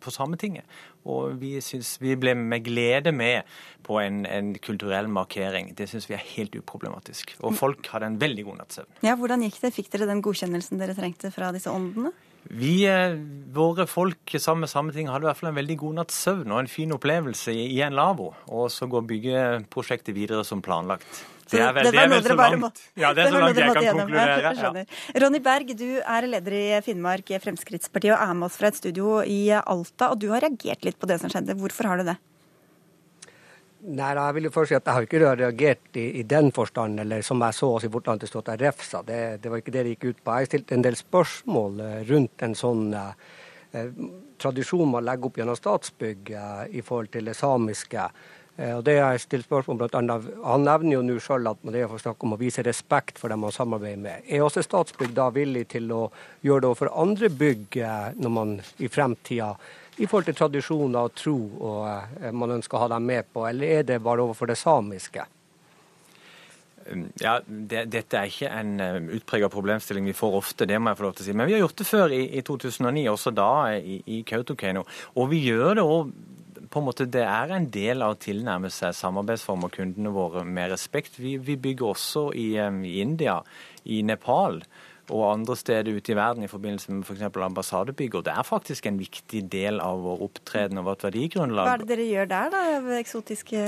på 0.00 0.14
Sametinget. 0.14 0.80
Og 1.04 1.36
vi, 1.36 1.52
synes, 1.60 1.98
vi 2.00 2.16
ble 2.16 2.32
med 2.38 2.64
glede 2.64 3.12
med 3.12 3.44
på 3.84 4.00
en, 4.00 4.22
en 4.24 4.54
kulturell 4.56 5.10
markering. 5.12 5.74
Det 5.76 5.90
syns 5.90 6.08
vi 6.08 6.16
er 6.16 6.24
helt 6.32 6.56
uproblematisk. 6.56 7.36
Og 7.44 7.58
folk 7.60 7.92
hadde 7.92 8.08
en 8.14 8.20
veldig 8.22 8.48
god 8.48 8.62
natts 8.62 8.80
søvn. 8.80 8.92
Ja, 9.04 9.18
hvordan 9.20 9.44
gikk 9.44 9.60
det? 9.66 9.74
Fikk 9.76 9.92
dere 9.92 10.08
den 10.08 10.24
godkjennelsen 10.24 10.80
dere 10.80 10.96
trengte 10.96 11.28
fra 11.34 11.52
disse 11.52 11.68
åndene? 11.68 12.14
Vi, 12.50 12.86
eh, 12.86 13.14
våre 13.54 13.86
folk 13.86 14.34
sammen 14.38 14.66
med 14.66 14.72
Sametinget 14.72 15.12
hadde 15.12 15.26
i 15.26 15.30
hvert 15.30 15.40
fall 15.40 15.52
en 15.52 15.60
veldig 15.60 15.76
god 15.82 15.98
natts 16.00 16.16
søvn 16.24 16.50
og 16.52 16.62
en 16.62 16.70
fin 16.70 16.90
opplevelse 16.92 17.54
i, 17.54 17.80
en 17.86 17.94
lavvo. 17.96 18.32
Og 18.50 18.70
så 18.74 18.88
går 18.90 19.06
byggeprosjektet 19.12 20.14
videre 20.16 20.44
som 20.44 20.62
planlagt. 20.64 21.22
Det 21.52 21.60
er 21.60 21.72
vel, 21.76 21.90
det 21.92 22.00
er 22.00 22.08
vel 22.08 22.22
så 22.24 22.34
langt, 22.38 22.78
ja, 22.96 23.10
det 23.12 23.26
er 23.26 23.34
så 23.34 23.40
langt 23.42 23.58
jeg 23.60 23.74
kan 23.76 23.98
konkludere. 23.98 24.52
Ja. 24.56 24.84
Ronny 25.20 25.40
Berg, 25.44 25.72
du 25.76 25.88
er 26.00 26.26
leder 26.30 26.54
i 26.56 26.64
Finnmark 26.86 27.28
Fremskrittspartiet 27.44 28.14
og 28.14 28.22
er 28.24 28.38
med 28.38 28.48
oss 28.48 28.56
fra 28.56 28.70
et 28.72 28.78
studio 28.78 29.18
i 29.20 29.42
Alta. 29.60 30.14
Og 30.14 30.20
du 30.22 30.30
har 30.32 30.40
reagert 30.46 30.86
litt 30.88 30.96
på 30.96 31.10
det 31.10 31.20
som 31.20 31.32
skjedde. 31.32 31.58
Hvorfor 31.60 31.90
har 31.90 32.00
du 32.00 32.08
det? 32.08 32.16
Nei, 33.82 34.12
jeg 34.14 34.34
vil 34.36 34.46
jo 34.46 34.52
først 34.54 34.70
si 34.70 34.76
at 34.76 34.86
jeg 34.86 34.94
har 34.94 35.06
ikke 35.08 35.20
reagert 35.22 35.96
i, 35.98 36.04
i 36.20 36.22
den 36.22 36.52
forstand, 36.54 37.00
eller 37.02 37.24
som 37.26 37.40
jeg 37.42 37.56
så 37.56 37.70
oss 37.76 37.86
i 37.86 37.90
land, 37.90 38.20
det 38.22 38.28
stod 38.30 38.44
at 38.46 38.52
jeg 38.54 38.62
refsa. 38.68 39.00
Det, 39.02 39.16
det, 39.42 39.50
var 39.50 39.58
ikke 39.58 39.74
det 39.74 39.82
det 39.82 39.94
gikk 39.96 40.04
ut 40.04 40.20
på. 40.22 40.36
Jeg 40.38 40.50
stilte 40.52 40.76
en 40.76 40.84
del 40.86 40.98
spørsmål 40.98 41.80
eh, 41.82 41.96
rundt 42.12 42.44
en 42.46 42.54
sånn 42.54 42.84
eh, 42.94 43.32
eh, 43.72 43.90
tradisjon 44.38 44.92
man 44.92 45.02
legger 45.06 45.26
opp 45.26 45.40
gjennom 45.40 45.58
Statsbygg 45.58 46.30
eh, 46.30 46.62
i 46.78 46.84
forhold 46.86 47.10
til 47.16 47.26
det 47.26 47.34
samiske. 47.34 48.06
Eh, 48.56 48.74
og 48.76 48.84
det 48.86 48.98
jeg 49.00 49.24
stilt 49.24 49.48
spørsmål 49.48 49.82
blant 49.82 49.98
annet, 49.98 50.30
Han 50.44 50.66
nevner 50.68 50.98
jo 50.98 51.04
nå 51.06 51.18
selv 51.24 51.54
at 51.54 51.66
det 51.72 51.82
er 51.82 51.98
snakk 52.06 52.22
om 52.22 52.36
å 52.36 52.40
vise 52.40 52.62
respekt 52.62 53.18
for 53.18 53.32
dem 53.32 53.42
man 53.42 53.54
samarbeider 53.54 54.02
med. 54.02 54.26
Er 54.28 54.46
også 54.46 54.62
Statsbygg 54.62 55.14
da 55.16 55.30
villig 55.34 55.68
til 55.74 55.90
å 55.90 56.04
gjøre 56.44 56.62
det 56.62 56.70
overfor 56.70 56.92
andre 56.94 57.32
bygg 57.32 57.82
eh, 57.82 58.10
når 58.14 58.36
man 58.38 58.58
i 58.78 58.92
fremtida 58.92 59.56
i 59.98 60.06
forhold 60.06 60.28
til 60.30 60.38
tradisjoner 60.38 61.06
og 61.06 61.14
tro 61.18 61.36
og 61.60 61.84
eh, 61.88 62.32
man 62.32 62.56
ønsker 62.56 62.78
å 62.78 62.84
ha 62.86 62.90
dem 62.94 63.06
med 63.12 63.28
på, 63.32 63.44
eller 63.48 63.78
er 63.78 63.86
det 63.88 64.02
bare 64.04 64.24
overfor 64.24 64.48
det 64.48 64.56
samiske? 64.60 65.26
Um, 66.88 67.06
ja, 67.20 67.36
det, 67.46 67.84
Dette 67.92 68.18
er 68.18 68.30
ikke 68.30 68.50
en 68.50 68.72
um, 68.80 69.10
utpreget 69.18 69.52
problemstilling 69.52 70.08
vi 70.08 70.16
får 70.16 70.38
ofte, 70.40 70.66
det 70.66 70.80
må 70.80 70.90
jeg 70.92 71.00
få 71.00 71.06
lov 71.06 71.16
til 71.16 71.26
å 71.26 71.28
si. 71.28 71.36
Men 71.38 71.50
vi 71.50 71.56
har 71.56 71.64
gjort 71.64 71.82
det 71.82 71.88
før 71.88 72.14
i, 72.16 72.22
i 72.38 72.44
2009, 72.46 73.04
også 73.12 73.34
da 73.36 73.50
i, 73.76 73.98
i 74.16 74.22
Kautokeino. 74.26 74.86
Og 75.20 75.28
vi 75.34 75.42
gjør 75.46 75.76
det 75.78 75.86
òg 75.86 76.14
på 76.72 76.80
en 76.80 76.86
måte, 76.86 77.04
Det 77.04 77.20
er 77.20 77.50
en 77.52 77.66
del 77.68 78.00
av 78.00 78.14
å 78.14 78.20
tilnærme 78.20 78.70
seg 78.72 78.94
samarbeidsformer 78.96 79.68
kundene 79.74 80.12
våre 80.14 80.40
med 80.48 80.72
respekt. 80.72 81.18
Vi, 81.20 81.36
vi 81.36 81.58
bygger 81.60 81.90
også 81.90 82.30
i, 82.32 82.54
i 82.56 82.94
India, 83.02 83.42
i 83.84 84.00
Nepal 84.08 84.62
og 85.10 85.24
andre 85.32 85.56
steder 85.58 85.96
ute 85.96 86.12
i 86.12 86.16
verden 86.16 86.44
i 86.46 86.50
forbindelse 86.50 86.92
med 86.92 87.02
f.eks. 87.06 87.24
For 87.32 87.44
ambassadebygg. 87.46 88.14
Og 88.18 88.24
det 88.26 88.34
er 88.36 88.46
faktisk 88.46 88.86
en 88.86 88.98
viktig 89.00 89.42
del 89.52 89.80
av 89.82 90.02
vår 90.04 90.22
opptreden 90.28 90.78
og 90.78 90.86
vårt 90.90 91.06
verdigrunnlag. 91.06 91.66
Hva 91.66 91.74
er 91.74 91.82
det 91.82 91.88
dere 91.90 92.06
gjør 92.06 92.30
der, 92.30 92.52
da? 92.52 92.62
Eksotiske 92.98 93.62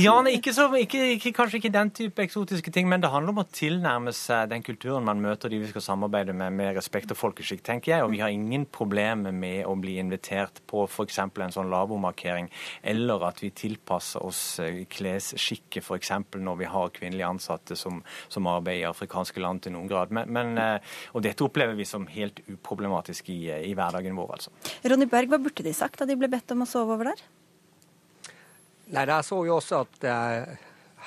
Ja, 0.00 0.16
nei, 0.24 0.34
ikke 0.38 0.54
så, 0.56 0.66
ikke, 0.78 1.02
ikke, 1.16 1.34
Kanskje 1.36 1.60
ikke 1.60 1.72
den 1.74 1.92
type 1.94 2.24
eksotiske 2.24 2.72
ting, 2.74 2.88
men 2.90 3.02
det 3.02 3.12
handler 3.12 3.34
om 3.34 3.42
å 3.44 3.46
tilnærme 3.54 4.14
seg 4.16 4.50
den 4.50 4.64
kulturen 4.66 5.06
man 5.06 5.22
møter 5.22 5.52
de 5.52 5.60
vi 5.62 5.70
skal 5.70 5.84
samarbeide 5.84 6.34
med, 6.36 6.54
med 6.56 6.74
respekt 6.78 7.12
og 7.14 7.20
folkeskikk, 7.20 7.62
tenker 7.66 7.94
jeg. 7.94 8.06
Og 8.06 8.14
vi 8.14 8.22
har 8.24 8.34
ingen 8.34 8.66
problemer 8.66 9.34
med 9.34 9.62
å 9.68 9.76
bli 9.78 9.98
invitert 10.02 10.62
på 10.70 10.86
f.eks. 10.88 11.20
en 11.22 11.54
sånn 11.54 11.70
labomarkering, 11.72 12.50
eller 12.82 13.28
at 13.28 13.42
vi 13.44 13.52
tilpasser 13.54 14.24
oss 14.26 14.42
eh, 14.64 14.82
klesskikket 14.90 15.84
f.eks. 15.84 16.12
når 16.40 16.60
vi 16.60 16.70
har 16.70 16.94
kvinnelige 16.96 17.30
ansatte 17.30 17.78
som, 17.78 18.02
som 18.28 18.48
arbeider 18.50 18.84
i 18.84 18.90
afrikanske 18.90 19.42
land 19.42 19.64
til 19.64 19.76
noen 19.76 19.88
grad. 19.90 20.14
Men, 20.14 20.30
men 20.34 20.58
eh, 20.60 20.79
og 21.14 21.24
Dette 21.26 21.44
opplever 21.46 21.76
vi 21.78 21.86
som 21.88 22.06
helt 22.10 22.40
uproblematisk 22.46 23.28
i, 23.32 23.40
i 23.70 23.74
hverdagen 23.76 24.16
vår. 24.18 24.32
altså. 24.38 24.54
Ronny 24.90 25.08
Berg, 25.10 25.30
hva 25.32 25.40
burde 25.42 25.66
de 25.66 25.74
sagt 25.76 26.00
da 26.00 26.08
de 26.08 26.18
ble 26.18 26.30
bedt 26.32 26.52
om 26.54 26.64
å 26.64 26.68
sove 26.68 26.96
over 26.96 27.12
der? 27.12 27.22
Nei, 28.90 29.06
Jeg 29.06 29.24
så 29.28 29.38
jo 29.46 29.56
også 29.60 29.84
at 29.84 30.06
eh, 30.10 30.56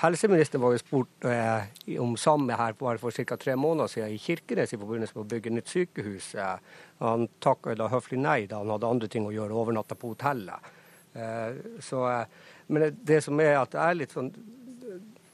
helseministeren 0.01 0.63
var 0.63 0.73
jo 0.73 0.81
spurt 0.81 1.27
eh, 1.27 1.97
om 1.99 2.15
samme 2.17 2.55
her 2.57 2.75
bare 2.79 3.01
for 3.01 3.11
ca. 3.11 3.37
tre 3.37 3.55
måneder 3.59 3.91
siden 3.91 4.13
i 4.15 4.21
Kirkenes 4.21 4.73
i 4.73 4.79
forbindelse 4.79 5.17
med 5.17 5.25
å 5.25 5.31
bygge 5.33 5.53
nytt 5.53 5.73
sykehus. 5.73 6.29
Eh, 6.39 6.79
han 7.03 7.27
takka 7.43 7.75
da 7.75 7.89
høflig 7.91 8.21
nei 8.23 8.45
da 8.47 8.61
han 8.63 8.71
hadde 8.73 8.89
andre 8.89 9.11
ting 9.11 9.27
å 9.27 9.35
gjøre, 9.35 9.57
overnatta 9.59 9.99
på 9.99 10.13
hotellet. 10.13 10.71
Eh, 11.13 11.59
så, 11.83 12.05
eh, 12.09 12.25
men 12.73 12.95
det 13.03 13.19
som 13.25 13.39
er 13.43 13.59
at 13.59 13.75
jeg 13.75 13.83
er 13.83 13.99
litt 13.99 14.15
sånn 14.15 14.31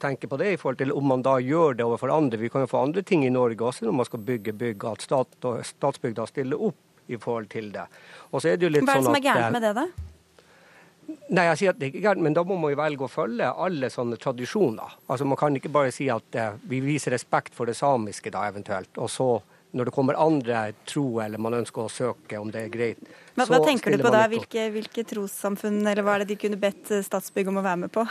tenker 0.01 0.31
på 0.31 0.37
det 0.41 0.53
i 0.53 0.59
forhold 0.59 0.79
til 0.81 0.93
om 0.95 1.09
man 1.11 1.23
da 1.25 1.37
gjør 1.43 1.77
det 1.79 1.85
overfor 1.85 2.13
andre. 2.15 2.39
Vi 2.41 2.51
kan 2.51 2.63
jo 2.65 2.71
få 2.71 2.83
andre 2.87 3.03
ting 3.05 3.25
i 3.27 3.33
Norge 3.33 3.65
også 3.65 3.87
når 3.87 3.97
man 4.01 4.07
skal 4.07 4.23
bygge 4.27 4.55
bygg, 4.59 4.85
at 4.91 5.05
stat, 5.05 5.49
statsbygda 5.73 6.27
stiller 6.29 6.61
opp 6.69 7.09
i 7.09 7.17
forhold 7.17 7.49
til 7.51 7.71
det. 7.73 7.85
Og 8.31 8.41
så 8.41 8.51
er 8.51 8.59
det 8.59 8.67
jo 8.67 8.71
litt 8.73 8.85
Hva 8.85 8.95
er 8.95 9.01
det 9.01 9.05
sånn 9.05 9.11
som 9.11 9.19
er 9.19 9.25
gærent 9.25 9.55
med 9.55 9.65
det, 9.65 9.73
da? 9.77 9.87
Nei, 11.33 11.45
jeg 11.47 11.57
sier 11.57 11.71
at 11.73 11.79
det 11.79 11.87
er 11.87 11.91
ikke 11.93 12.03
gærent, 12.03 12.21
men 12.21 12.35
da 12.37 12.43
må 12.45 12.57
man 12.61 12.73
jo 12.73 12.77
velge 12.77 13.05
å 13.05 13.09
følge 13.09 13.47
alle 13.65 13.89
sånne 13.89 14.17
tradisjoner. 14.21 14.97
Altså 15.09 15.25
Man 15.25 15.39
kan 15.41 15.55
ikke 15.57 15.71
bare 15.73 15.93
si 15.93 16.09
at 16.13 16.37
eh, 16.37 16.59
vi 16.69 16.83
viser 16.85 17.15
respekt 17.15 17.55
for 17.57 17.69
det 17.69 17.77
samiske, 17.79 18.29
da 18.33 18.45
eventuelt. 18.49 18.91
Og 19.01 19.09
så, 19.09 19.29
når 19.73 19.89
det 19.89 19.95
kommer 19.95 20.19
andre 20.21 20.67
tro 20.89 21.07
eller 21.23 21.41
man 21.41 21.57
ønsker 21.61 21.85
å 21.85 21.93
søke 21.93 22.37
om 22.41 22.49
det 22.53 22.65
er 22.65 22.71
greit 22.73 23.01
Hva, 23.37 23.45
hva 23.45 23.59
tenker 23.65 23.93
du 23.93 24.01
på 24.01 24.13
da? 24.13 24.23
Hvilke, 24.29 24.63
hvilke 24.73 25.05
trossamfunn 25.05 25.81
eller 25.83 26.05
hva 26.05 26.17
er 26.17 26.23
det 26.23 26.33
de 26.33 26.39
kunne 26.41 26.57
bedt 26.61 26.89
Statsbygg 27.05 27.51
om 27.51 27.61
å 27.61 27.65
være 27.65 27.83
med 27.85 27.93
på? 27.93 28.05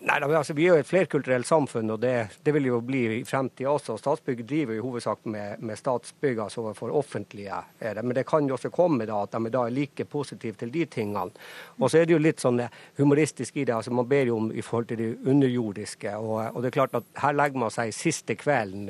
Nei, 0.00 0.18
altså, 0.22 0.54
Vi 0.54 0.66
er 0.66 0.76
jo 0.76 0.82
et 0.82 0.86
flerkulturelt 0.86 1.46
samfunn, 1.46 1.90
og 1.90 1.98
det, 2.00 2.12
det 2.46 2.52
vil 2.54 2.68
jo 2.68 2.78
bli 2.86 3.00
i 3.16 3.22
fremtida 3.26 3.72
også. 3.72 3.96
Statsbygg 3.98 4.44
driver 4.46 4.76
i 4.76 4.82
hovedsak 4.82 5.26
med, 5.26 5.58
med 5.58 5.78
statsbygg, 5.78 6.38
altså 6.44 6.72
for 6.78 6.94
offentlige. 6.94 7.58
det. 7.80 8.04
Men 8.04 8.14
det 8.14 8.26
kan 8.28 8.46
jo 8.46 8.54
også 8.54 8.70
komme 8.70 9.08
da, 9.08 9.24
at 9.24 9.34
de 9.34 9.50
da 9.50 9.64
er 9.66 9.74
like 9.74 10.06
positive 10.06 10.54
til 10.60 10.70
de 10.70 10.84
tingene. 10.86 11.34
Og 11.78 11.90
så 11.90 11.98
er 11.98 12.06
det 12.06 12.14
jo 12.14 12.22
litt 12.22 12.44
sånn 12.44 12.62
humoristisk 12.98 13.56
i 13.58 13.64
det. 13.64 13.74
altså 13.74 13.90
Man 13.90 14.08
ber 14.08 14.30
jo 14.30 14.38
om 14.38 14.52
i 14.52 14.62
forhold 14.62 14.92
til 14.92 15.02
det 15.02 15.10
underjordiske. 15.26 16.14
Og, 16.14 16.38
og 16.54 16.62
det 16.62 16.70
er 16.70 16.78
klart 16.78 16.94
at 16.94 17.10
her 17.24 17.34
legger 17.34 17.66
man 17.66 17.74
seg 17.74 17.92
siste 17.96 18.38
kvelden. 18.38 18.86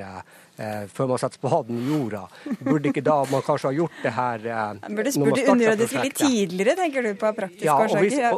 Eh, 0.59 0.87
før 0.91 1.13
man 1.13 1.21
setter 1.23 1.39
spaden 1.39 1.77
i 1.79 1.89
jorda. 1.89 2.25
Burde 2.67 2.91
ikke 2.91 3.05
da 3.07 3.21
man 3.31 3.45
kanskje 3.47 3.71
ha 3.71 3.77
gjort 3.77 4.01
det 4.03 4.11
her 4.17 4.47
eh, 4.51 4.89
Burde 4.91 5.13
spurt 5.15 5.37
det 5.39 5.45
underjordiske 5.53 6.03
litt 6.03 6.19
tidligere, 6.19 6.75
tenker 6.81 7.07
du, 7.07 7.13
på 7.15 7.31
praktiske 7.37 7.69
ja, 7.69 7.77
årsaker? 7.79 8.17
Ja. 8.19 8.33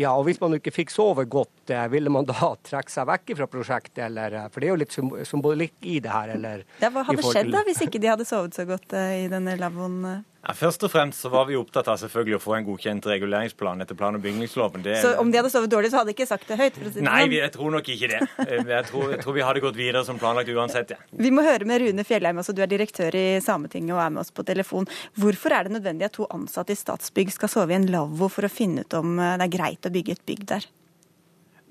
Ja, 0.00 0.14
og 0.16 0.24
Hvis 0.28 0.40
man 0.40 0.56
ikke 0.56 0.72
fikk 0.72 0.92
sove 0.94 1.26
godt, 1.28 1.68
eh, 1.68 1.86
ville 1.92 2.12
man 2.12 2.28
da 2.28 2.54
trekke 2.70 2.92
seg 2.92 3.08
vekk 3.10 3.34
fra 3.42 3.48
prosjektet? 3.50 4.02
Eller, 4.08 4.36
eh, 4.38 4.48
for 4.52 4.62
det 4.62 4.70
er 4.70 4.74
jo 4.74 4.80
litt 4.80 4.96
symbolikk 5.28 5.76
i 5.84 5.98
det 6.00 6.12
her. 6.14 6.34
Eller, 6.38 6.64
ja, 6.80 6.92
hva 6.94 7.04
hadde 7.08 7.26
skjedd 7.26 7.52
da, 7.52 7.64
hvis 7.68 7.82
ikke 7.84 8.00
de 8.02 8.12
hadde 8.14 8.28
sovet 8.28 8.56
så 8.56 8.66
godt 8.68 8.96
i 8.96 9.26
denne 9.32 9.58
lavvoen? 9.60 10.24
Ja, 10.40 10.54
først 10.56 10.80
og 10.86 10.88
fremst 10.88 11.20
så 11.20 11.28
var 11.28 11.44
vi 11.50 11.56
opptatt 11.58 11.88
av 11.92 11.98
selvfølgelig 12.00 12.38
å 12.38 12.40
få 12.40 12.54
en 12.56 12.64
godkjent 12.64 13.04
reguleringsplan 13.10 13.84
etter 13.84 13.96
plan- 13.98 14.16
og 14.16 14.22
bygningsloven. 14.24 14.80
Det... 14.86 14.94
Så 15.02 15.10
om 15.20 15.28
de 15.28 15.36
hadde 15.36 15.50
sovet 15.52 15.68
dårlig, 15.72 15.90
så 15.92 16.00
hadde 16.00 16.08
de 16.08 16.14
ikke 16.16 16.26
sagt 16.30 16.48
det 16.48 16.56
høyt? 16.56 16.78
For 16.78 16.88
å 16.88 16.92
si 16.94 17.02
det 17.02 17.04
Nei, 17.04 17.18
vi, 17.28 17.36
jeg 17.42 17.52
tror 17.52 17.74
nok 17.74 17.90
ikke 17.92 18.08
det. 18.08 18.20
Jeg 18.48 18.86
tror, 18.88 19.04
jeg 19.12 19.20
tror, 19.20 19.36
vi 19.36 19.44
hadde 19.44 19.62
gått 19.66 19.76
videre 19.76 20.02
som 20.06 20.20
planlagt 20.20 20.48
uansett. 20.54 20.94
Ja. 20.96 21.00
Vi 21.26 21.32
må 21.34 21.44
høre 21.44 21.68
med 21.68 21.84
Rune 21.84 22.06
Fjellheim, 22.08 22.40
altså 22.40 22.56
du 22.56 22.64
er 22.64 22.72
direktør 22.72 23.18
i 23.20 23.26
Sametinget 23.44 23.92
og 23.98 24.00
er 24.00 24.16
med 24.16 24.22
oss 24.24 24.32
på 24.32 24.46
telefon. 24.48 24.88
Hvorfor 25.20 25.52
er 25.58 25.68
det 25.68 25.76
nødvendig 25.76 26.08
at 26.08 26.16
to 26.16 26.24
ansatte 26.32 26.72
i 26.72 26.80
Statsbygg 26.80 27.34
skal 27.36 27.52
sove 27.52 27.76
i 27.76 27.76
en 27.76 27.90
lavvo 27.92 28.30
for 28.32 28.48
å 28.48 28.52
finne 28.52 28.86
ut 28.88 28.96
om 28.96 29.20
det 29.20 29.44
er 29.44 29.52
greit 29.52 29.84
å 29.84 29.92
bygge 29.92 30.16
et 30.16 30.24
bygg 30.24 30.48
der? 30.54 30.68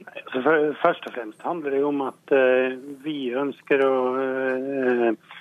Nei, 0.05 0.13
altså 0.21 0.45
for, 0.45 0.71
først 0.85 1.09
og 1.09 1.17
fremst 1.17 1.41
handler 1.47 1.73
det 1.73 1.83
om 1.89 2.05
at 2.05 2.37
uh, 2.37 2.77
vi 3.01 3.17
ønsker 3.33 3.81
å 3.81 3.93
uh, 4.13 5.37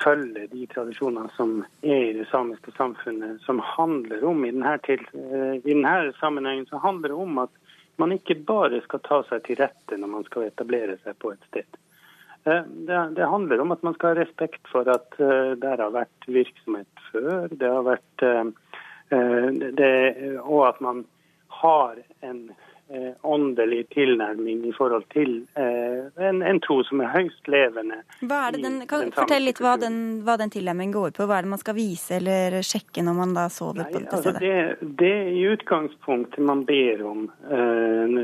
følge 0.00 0.46
de 0.52 0.66
tradisjonene 0.72 1.30
som 1.36 1.60
er 1.82 2.04
i 2.08 2.16
det 2.16 2.26
samiske 2.30 2.72
samfunnet, 2.76 3.40
som 3.44 3.60
handler 3.74 4.24
om 4.26 4.44
i 4.44 4.52
denne, 4.54 4.76
til, 4.86 5.02
uh, 5.14 5.56
i 5.58 5.72
denne 5.72 6.14
sammenhengen 6.20 6.66
så 6.70 6.80
handler 6.82 7.12
det 7.12 7.20
om 7.26 7.42
at 7.44 7.52
man 8.00 8.14
ikke 8.16 8.38
bare 8.48 8.80
skal 8.86 9.02
ta 9.04 9.20
seg 9.28 9.44
til 9.44 9.60
rette 9.60 9.98
når 10.00 10.12
man 10.14 10.26
skal 10.28 10.48
etablere 10.48 10.96
seg 11.04 11.18
på 11.20 11.34
et 11.34 11.48
sted. 11.50 11.80
Det, 12.40 13.00
det 13.18 13.26
handler 13.28 13.60
om 13.60 13.74
at 13.74 13.82
man 13.84 13.92
skal 13.98 14.14
ha 14.14 14.22
respekt 14.22 14.64
for 14.72 14.88
at 14.88 15.18
det 15.60 15.72
har 15.76 15.92
vært 15.92 16.24
virksomhet 16.24 17.02
før. 17.10 17.50
Det 17.52 17.68
har 17.68 17.84
vært 17.84 18.24
det, 19.76 19.90
Og 20.40 20.62
at 20.70 20.80
man 20.80 21.02
har 21.60 21.96
en 22.20 22.50
eh, 22.50 22.69
åndelig 23.22 23.84
tilnærming 23.94 24.64
i 24.66 24.72
forhold 24.74 25.04
til 25.14 25.36
eh, 25.54 26.08
en, 26.28 26.42
en, 26.42 26.60
tro 26.64 26.80
som 26.88 27.02
er 27.04 27.12
høyst 27.14 27.50
levende. 27.50 28.00
Er 28.26 28.56
den, 28.56 28.80
kan 28.90 29.06
du 29.06 29.14
fortelle 29.14 29.50
litt 29.50 29.60
hva 29.62 29.76
den, 29.80 29.98
hva 30.26 30.36
den 30.40 30.50
tilnærmingen 30.50 30.96
går 30.96 31.14
på? 31.16 31.26
Hva 31.30 31.38
er 31.38 31.46
det 31.46 31.52
man 31.54 31.62
skal 31.62 31.78
vise 31.78 32.18
eller 32.18 32.58
sjekke 32.66 33.04
når 33.06 33.18
man 33.20 33.36
da 33.36 33.46
sover 33.52 33.84
Nei, 33.84 33.90
på 33.92 34.02
dette 34.02 34.18
altså 34.18 34.34
det, 34.42 34.56
det 35.02 35.16
i 35.36 35.44
utgangspunktet 35.52 36.42
man 36.44 36.64
ber 36.68 37.04
om 37.06 37.28
eh, 37.46 38.18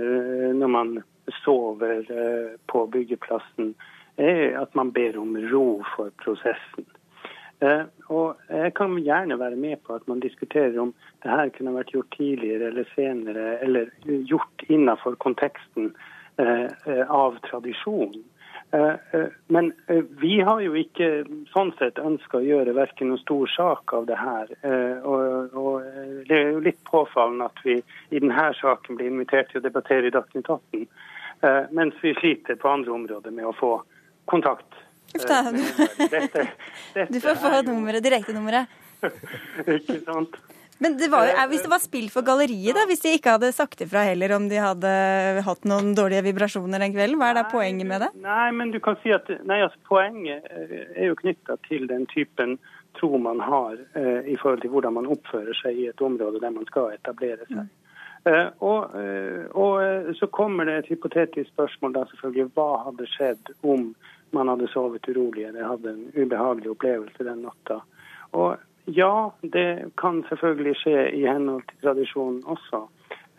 når 0.56 0.72
man 0.72 0.96
sover 1.44 2.02
eh, 2.10 2.58
på 2.66 2.86
byggeplassen, 2.90 3.74
er 4.16 4.56
at 4.58 4.74
man 4.74 4.92
ber 4.96 5.18
om 5.20 5.36
ro 5.52 5.66
for 5.94 6.10
prosessen. 6.22 6.86
Eh, 7.60 7.84
og 8.12 8.36
Jeg 8.48 8.74
kan 8.76 8.98
gjerne 9.00 9.38
være 9.38 9.56
med 9.56 9.76
på 9.86 9.94
at 9.94 10.08
man 10.08 10.20
diskuterer 10.20 10.78
om 10.80 10.92
det 11.22 11.30
her 11.30 11.48
kunne 11.56 11.74
vært 11.74 11.92
gjort 11.94 12.12
tidligere 12.16 12.70
eller 12.70 12.88
senere, 12.94 13.58
eller 13.64 13.90
gjort 14.04 14.64
innenfor 14.68 15.16
konteksten 15.24 15.94
eh, 16.38 17.04
av 17.08 17.38
tradisjon. 17.50 18.16
Men 19.46 19.68
vi 20.20 20.40
har 20.42 20.58
jo 20.60 20.72
ikke 20.74 21.22
sånn 21.52 21.70
sett 21.78 22.00
ønska 22.02 22.40
å 22.40 22.44
gjøre 22.44 22.74
verken 22.74 23.08
noen 23.08 23.20
stor 23.22 23.46
sak 23.52 23.92
av 23.94 24.08
det 24.08 24.16
her. 24.18 24.50
Og, 25.06 25.54
og, 25.54 25.86
det 26.26 26.34
er 26.34 26.50
jo 26.50 26.64
litt 26.64 26.80
påfallende 26.84 27.46
at 27.46 27.62
vi 27.64 27.76
i 27.78 28.18
denne 28.20 28.48
saken 28.58 28.98
blir 28.98 29.12
invitert 29.12 29.52
til 29.52 29.62
å 29.62 29.64
debattere 29.68 30.10
i 30.10 30.14
Dagsnytt 30.16 30.50
18, 30.50 30.82
mens 31.78 32.02
vi 32.02 32.16
sliter 32.18 32.58
på 32.58 32.72
andre 32.74 32.92
områder 32.98 33.38
med 33.38 33.46
å 33.46 33.54
få 33.56 33.72
kontakt 34.26 34.82
Uff 35.14 35.24
da. 35.28 35.42
Du 37.12 37.20
får 37.20 37.38
få 37.40 37.62
nummeret, 37.68 38.02
direktenummeret. 38.04 38.66
Ikke 39.66 40.00
sant. 40.04 40.36
Men 40.78 40.98
det 41.00 41.08
var, 41.08 41.30
hvis 41.48 41.62
det 41.64 41.70
var 41.72 41.80
spill 41.80 42.08
for 42.12 42.24
galleriet, 42.24 42.76
da, 42.76 42.84
hvis 42.88 43.00
de 43.00 43.14
ikke 43.16 43.36
hadde 43.38 43.48
sagt 43.56 43.80
ifra 43.80 44.02
heller 44.04 44.34
om 44.36 44.48
de 44.50 44.58
hadde 44.60 44.90
hatt 45.46 45.68
noen 45.68 45.94
dårlige 45.96 46.26
vibrasjoner 46.26 46.82
den 46.84 46.92
kvelden, 46.92 47.16
hva 47.20 47.30
er 47.32 47.38
da 47.38 47.46
poenget 47.48 47.88
med 47.88 48.04
det? 48.04 48.10
Nei, 48.20 48.50
men 48.58 48.74
du 48.74 48.80
kan 48.84 48.98
si 49.00 49.14
at 49.16 49.30
nei, 49.48 49.62
altså, 49.64 49.80
Poenget 49.88 50.44
eh, 50.52 50.76
er 50.92 51.08
jo 51.08 51.16
knytta 51.22 51.56
til 51.64 51.88
den 51.88 52.04
typen 52.12 52.58
tro 53.00 53.16
man 53.20 53.40
har 53.44 53.78
eh, 53.96 54.28
i 54.28 54.36
forhold 54.36 54.60
til 54.64 54.72
hvordan 54.74 54.98
man 54.98 55.08
oppfører 55.16 55.56
seg 55.56 55.80
i 55.80 55.88
et 55.88 56.04
område 56.04 56.42
der 56.44 56.52
man 56.52 56.68
skal 56.68 56.92
etablere 56.92 57.48
seg. 57.48 57.64
Mm. 57.64 57.72
Eh, 58.26 58.48
og, 58.58 58.96
eh, 59.00 59.44
og, 59.54 59.74
eh, 59.84 60.12
så 60.18 60.26
kommer 60.26 60.66
det 60.66 60.76
et 60.78 60.92
hypotetisk 60.92 61.50
spørsmål 61.52 61.94
da 61.94 62.04
selvfølgelig. 62.10 62.50
Hva 62.56 62.70
hadde 62.84 63.06
skjedd 63.12 63.52
om 63.62 63.92
man 64.36 64.52
hadde 64.52 64.68
sovet 64.72 65.08
urolig 65.08 65.48
eller 65.48 65.70
hadde 65.72 65.92
en 65.92 66.04
ubehagelig 66.14 66.72
opplevelse 66.74 67.26
den 67.26 67.44
natta. 67.46 67.80
Og 68.36 68.56
ja, 68.86 69.30
det 69.42 69.92
kan 69.98 70.22
selvfølgelig 70.28 70.76
skje 70.82 71.08
i 71.18 71.24
henhold 71.26 71.64
til 71.70 71.80
tradisjonen 71.82 72.42
også. 72.46 72.84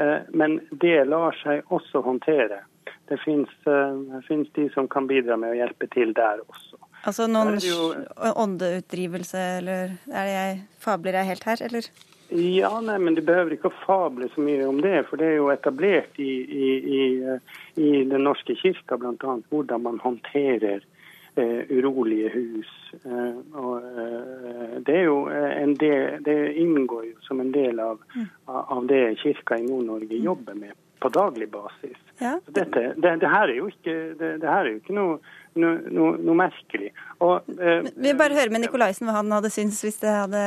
Eh, 0.01 0.27
men 0.33 0.59
det 0.71 0.97
lar 1.07 1.37
seg 1.43 1.63
også 1.73 2.03
håndtere. 2.05 2.59
Det 3.07 3.19
fins 3.23 3.53
eh, 3.69 4.43
de 4.59 4.67
som 4.73 4.89
kan 4.91 5.07
bidra 5.07 5.37
med 5.39 5.55
å 5.55 5.59
hjelpe 5.61 5.87
til 5.93 6.13
der 6.17 6.43
også. 6.43 6.81
Altså 7.07 7.27
noen 7.29 7.55
åndeutdrivelse, 8.17 9.41
eller 9.61 9.95
er 10.11 10.27
det 10.27 10.33
jeg, 10.33 10.61
fabler 10.83 11.19
jeg 11.21 11.29
helt 11.31 11.47
her, 11.47 11.63
eller? 11.69 11.89
Ja, 12.29 12.81
nei, 12.81 12.97
men 12.99 13.15
Du 13.15 13.21
behøver 13.21 13.55
ikke 13.55 13.71
å 13.71 13.79
fable 13.85 14.27
så 14.33 14.43
mye 14.43 14.65
om 14.67 14.81
det, 14.83 15.05
for 15.09 15.19
det 15.21 15.31
er 15.31 15.37
jo 15.39 15.51
etablert 15.53 16.19
i, 16.19 16.31
i, 16.43 16.69
i, 16.99 17.01
i 17.79 17.91
Den 18.09 18.25
norske 18.27 18.55
kirka 18.59 18.97
bl.a. 18.99 19.37
hvordan 19.49 19.85
man 19.85 20.01
håndterer 20.03 20.83
eh, 21.35 21.61
urolige 21.71 22.33
hus. 22.33 22.73
Eh, 23.03 23.39
og, 23.53 23.77
eh, 23.85 24.75
det, 24.89 24.99
en 25.61 25.77
del, 25.79 26.19
det 26.25 26.39
inngår 26.59 27.05
jo 27.13 27.15
som 27.29 27.39
en 27.39 27.53
del 27.55 27.79
av, 27.79 28.03
mm. 28.15 28.27
av 28.45 28.91
det 28.91 29.05
kirka 29.23 29.59
i 29.59 29.67
Nord-Norge 29.69 30.19
jobber 30.27 30.59
med 30.59 30.75
på 30.99 31.09
daglig 31.09 31.49
basis. 31.49 31.97
Ja. 32.17 32.39
Dette, 32.45 32.93
det, 32.97 33.15
det, 33.21 33.27
her 33.29 33.47
er 33.47 33.67
ikke, 33.67 33.93
det, 34.17 34.31
det 34.41 34.49
her 34.49 34.65
er 34.65 34.71
jo 34.71 34.79
ikke 34.81 34.95
noe, 34.97 35.17
noe, 35.59 35.93
noe, 35.93 36.17
noe 36.21 36.39
merkelig. 36.45 36.91
Og, 37.23 37.47
eh, 37.57 37.87
vi 37.93 38.09
vil 38.09 38.19
bare 38.19 38.37
høre 38.37 38.53
med 38.53 38.65
Nikolaisen 38.65 39.09
hva 39.09 39.19
han 39.19 39.33
hadde 39.33 39.53
syntes 39.53 39.83
hvis 39.85 40.01
det 40.03 40.13
hadde 40.13 40.43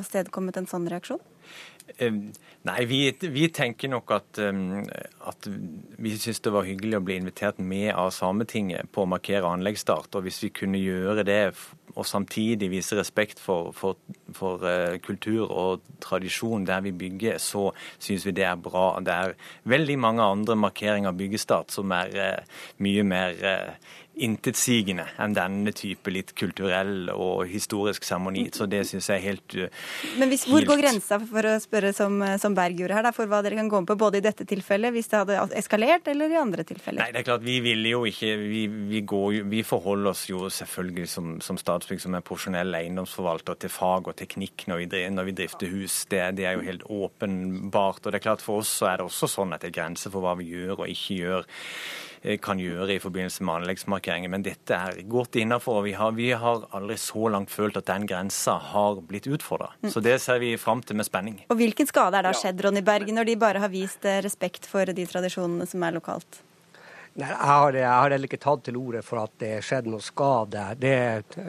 avstedkommet 0.00 0.60
en 0.60 0.70
sånn 0.70 0.88
reaksjon? 0.90 1.22
Nei, 2.00 2.84
vi, 2.86 3.00
vi, 3.34 3.48
tenker 3.50 3.90
nok 3.90 4.12
at, 4.14 4.38
at 4.38 5.48
vi 5.50 6.12
syns 6.14 6.38
det 6.44 6.52
var 6.54 6.68
hyggelig 6.68 7.00
å 7.00 7.02
bli 7.02 7.16
invitert 7.18 7.58
med 7.58 7.90
av 7.98 8.12
Sametinget 8.14 8.92
på 8.94 9.02
å 9.02 9.10
markere 9.10 9.50
anleggsstart. 9.50 10.14
Og 10.14 10.24
hvis 10.24 10.38
vi 10.44 10.52
kunne 10.54 10.78
gjøre 10.78 11.24
det 11.26 11.40
og 11.96 12.06
samtidig 12.06 12.70
vise 12.70 12.96
respekt 12.98 13.40
for, 13.42 13.72
for, 13.76 13.98
for 14.36 14.62
uh, 14.64 14.98
kultur 15.02 15.50
og 15.50 15.86
tradisjon 16.02 16.66
der 16.68 16.84
vi 16.84 16.92
bygger, 16.96 17.38
så 17.42 17.70
syns 17.98 18.26
vi 18.26 18.34
det 18.36 18.46
er 18.46 18.60
bra. 18.60 18.92
Det 19.04 19.14
er 19.14 19.34
veldig 19.70 19.98
mange 19.98 20.22
andre 20.22 20.56
markeringer 20.56 21.10
av 21.10 21.18
byggestart 21.18 21.74
som 21.74 21.90
er 21.96 22.14
uh, 22.14 22.60
mye 22.84 23.06
mer 23.06 23.42
uh, 23.42 23.96
intetsigende 24.24 25.06
enn 25.20 25.34
denne 25.36 25.72
type 25.76 26.12
litt 26.12 26.32
kulturell 26.38 27.10
og 27.12 27.44
historisk 27.50 28.04
seremoni. 28.06 28.46
Så 28.54 28.66
det 28.70 28.82
syns 28.88 29.08
jeg 29.10 29.20
er 29.20 29.24
helt 29.30 29.56
Men 30.20 30.30
hvis, 30.32 30.46
Hvor 30.50 30.64
går 30.68 30.82
grensa, 30.82 31.20
for 31.30 31.48
å 31.48 31.54
spørre 31.62 31.92
som, 31.96 32.20
som 32.40 32.56
Berg 32.56 32.80
gjorde 32.80 32.98
her, 32.98 33.06
da, 33.06 33.14
for 33.16 33.30
hva 33.30 33.40
dere 33.44 33.58
kan 33.58 33.70
gå 33.70 33.82
med 33.82 33.90
på 33.90 33.98
både 34.00 34.20
i 34.20 34.24
dette 34.24 34.46
tilfellet, 34.48 34.92
hvis 34.94 35.10
det 35.12 35.22
hadde 35.22 35.38
eskalert, 35.58 36.08
eller 36.10 36.32
i 36.32 36.40
andre 36.40 36.66
tilfeller? 36.68 37.02
Nei, 37.04 37.10
det 37.14 37.22
er 37.22 37.28
klart, 37.30 37.46
Vi 37.46 37.58
ville 37.64 37.94
jo 37.94 38.04
ikke 38.08 38.34
Vi, 38.40 38.64
vi, 38.90 39.02
går, 39.08 39.40
vi 39.50 39.62
forholder 39.66 40.12
oss 40.12 40.26
jo 40.30 40.48
selvfølgelig 40.52 41.08
som, 41.10 41.32
som 41.44 41.58
Statsbygg 41.60 42.02
som 42.02 42.16
er 42.16 42.26
profesjonell 42.26 42.76
eiendomsforvalter 42.80 43.58
til 43.64 43.72
fag 43.72 44.12
og 44.12 44.18
teknikk 44.20 44.66
når 44.70 44.84
vi, 44.84 45.02
når 45.16 45.30
vi 45.30 45.36
drifter 45.42 45.72
hus. 45.72 46.02
Det, 46.10 46.22
det, 46.38 46.46
er 46.48 46.58
jo 46.58 46.66
helt 46.66 46.86
åpenbart. 46.86 48.04
Og 48.04 48.12
det 48.12 48.20
er 48.20 48.28
klart 48.28 48.44
For 48.44 48.64
oss 48.64 48.72
så 48.80 48.90
er 48.90 49.00
det 49.00 49.08
også 49.08 49.30
sånn 49.30 49.56
at 49.56 49.64
det 49.64 49.72
er 49.72 49.78
grenser 49.80 50.12
for 50.12 50.24
hva 50.24 50.36
vi 50.38 50.50
gjør 50.52 50.84
og 50.84 50.88
ikke 50.90 51.20
gjør 51.20 51.50
Eh, 51.50 52.09
kan 52.44 52.60
gjøre 52.60 52.94
i 52.94 53.00
forbindelse 53.00 53.44
med 53.46 53.62
anleggsmarkeringer. 53.62 54.32
Men 54.32 54.44
dette 54.44 54.76
er 54.76 55.00
godt 55.08 55.38
innafor. 55.40 55.80
Vi, 55.86 55.94
vi 56.18 56.30
har 56.36 56.66
aldri 56.76 56.98
så 57.00 57.30
langt 57.32 57.52
følt 57.52 57.78
at 57.80 57.88
den 57.88 58.04
grensa 58.10 58.58
har 58.72 59.00
blitt 59.08 59.28
utfordra. 59.30 59.70
Mm. 59.80 59.90
Så 59.94 60.04
det 60.04 60.18
ser 60.20 60.42
vi 60.42 60.52
fram 60.60 60.84
til 60.84 61.00
med 61.00 61.08
spenning. 61.08 61.40
Og 61.48 61.56
Hvilken 61.60 61.88
skade 61.88 62.20
er 62.20 62.28
det 62.28 62.36
skjedd 62.36 62.60
Ronny 62.66 62.84
Berg, 62.84 63.08
når 63.14 63.30
de 63.30 63.40
bare 63.40 63.64
har 63.64 63.72
vist 63.72 64.04
eh, 64.04 64.20
respekt 64.24 64.68
for 64.68 64.84
de 64.84 65.08
tradisjonene 65.08 65.68
som 65.68 65.84
er 65.86 65.96
lokalt? 65.96 66.42
Nei, 67.18 67.26
jeg 67.26 67.38
har, 67.42 67.74
jeg 67.74 67.90
har 67.90 68.12
heller 68.14 68.28
ikke 68.28 68.38
tatt 68.38 68.60
til 68.68 68.76
orde 68.78 69.00
for 69.02 69.18
at 69.24 69.32
det 69.42 69.50
skjedde 69.66 69.90
noe 69.90 70.04
skade. 70.04 70.62
Det, 70.78 70.92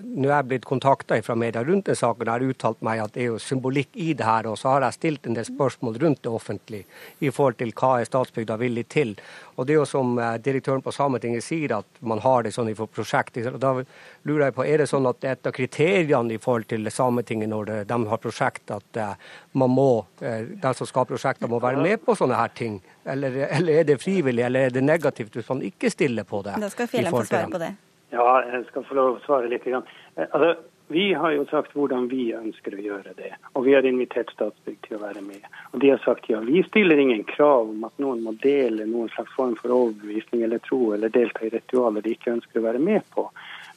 nå 0.02 0.26
er 0.26 0.34
jeg 0.34 0.48
blitt 0.50 0.66
kontakta 0.66 1.20
fra 1.22 1.36
media 1.38 1.62
rundt 1.62 1.86
den 1.92 2.00
saken. 2.00 2.26
og 2.26 2.34
har 2.34 2.46
uttalt 2.50 2.82
meg 2.82 3.02
at 3.04 3.14
det 3.14 3.22
er 3.22 3.30
jo 3.30 3.38
symbolikk 3.38 3.94
i 3.94 4.16
det 4.18 4.26
her. 4.26 4.50
Og 4.50 4.58
så 4.58 4.74
har 4.74 4.88
jeg 4.88 4.98
stilt 4.98 5.30
en 5.30 5.38
del 5.38 5.46
spørsmål 5.46 6.00
rundt 6.02 6.24
det 6.26 6.34
offentlige 6.34 6.86
i 7.22 7.30
forhold 7.30 7.60
til 7.62 7.76
hva 7.78 7.92
er 8.00 8.10
Statsbygda 8.10 8.58
villig 8.58 8.88
til. 8.90 9.14
Og 9.56 9.68
det 9.68 9.76
er 9.76 9.82
jo 9.84 9.86
som 9.86 10.18
eh, 10.18 10.40
direktøren 10.42 10.82
på 10.82 10.96
Sametinget 10.96 11.46
sier, 11.46 11.78
at 11.78 12.02
man 12.02 12.24
har 12.26 12.42
det 12.42 12.56
sånn 12.58 12.72
i 12.72 12.76
prosjektet. 12.82 13.54
Da 13.62 13.76
lurer 14.24 14.48
jeg 14.48 14.56
på, 14.56 14.66
Er 14.66 14.82
det 14.82 14.88
sånn 14.92 15.08
at 15.10 15.24
et 15.26 15.48
av 15.48 15.54
kriteriene 15.56 16.36
i 16.36 16.40
forhold 16.42 16.68
til 16.72 16.90
Sametinget 16.92 17.50
når 17.50 17.72
de 17.90 18.00
har 18.12 18.22
prosjekt, 18.22 18.72
at 18.72 18.98
eh, 18.98 19.14
man 19.54 19.74
må, 19.74 20.06
eh, 20.22 20.44
de 20.62 20.74
som 20.78 20.90
skal 20.90 21.06
ha 21.06 21.12
prosjekter 21.14 21.52
må 21.52 21.62
være 21.64 21.82
med 21.82 22.04
på 22.06 22.16
sånne 22.18 22.38
her 22.40 22.54
ting? 22.56 22.82
Eller, 23.06 23.48
eller, 23.50 23.82
er 23.82 23.88
det 23.90 24.02
frivillig, 24.02 24.46
eller 24.46 24.68
er 24.68 24.76
det 24.76 24.84
negativt 24.86 25.38
hvis 25.38 25.50
man 25.50 25.64
ikke 25.66 25.90
stiller 25.94 26.28
på 26.28 26.44
det? 26.46 26.60
Da 26.62 26.70
skal 26.74 26.92
Fjellheim 26.92 27.18
få 27.18 27.26
svare 27.26 27.54
på 27.54 27.64
det. 27.64 27.74
Ja, 28.12 28.28
jeg 28.44 28.66
skal 28.68 28.84
få 28.84 28.98
lov 28.98 29.16
å 29.16 29.24
svare 29.24 29.48
litt. 29.48 29.66
Altså, 29.72 30.56
vi 30.92 31.14
har 31.14 31.32
jo 31.32 31.46
sagt 31.48 31.72
hvordan 31.72 32.10
vi 32.12 32.34
ønsker 32.36 32.74
å 32.76 32.82
gjøre 32.84 33.14
det. 33.16 33.30
Og 33.56 33.64
vi 33.64 33.76
har 33.78 33.86
invitert 33.88 34.34
Statsbygg 34.36 34.82
til 34.84 34.98
å 34.98 35.06
være 35.06 35.22
med. 35.24 35.46
Og 35.72 35.80
de 35.80 35.94
har 35.94 36.02
sagt 36.04 36.28
ja, 36.28 36.42
vi 36.44 36.66
stiller 36.68 37.00
ingen 37.00 37.24
krav 37.30 37.70
om 37.72 37.86
at 37.88 37.96
noen 38.04 38.20
må 38.26 38.34
dele 38.44 38.90
noen 38.90 39.08
slags 39.14 39.32
form 39.38 39.54
for 39.62 39.72
overbevisning 39.72 40.44
eller 40.44 40.60
tro 40.66 40.92
eller 40.92 41.14
delta 41.14 41.46
i 41.48 41.54
ritualer 41.54 42.04
de 42.04 42.18
ikke 42.18 42.34
ønsker 42.34 42.60
å 42.60 42.66
være 42.66 42.84
med 42.84 43.08
på. 43.16 43.30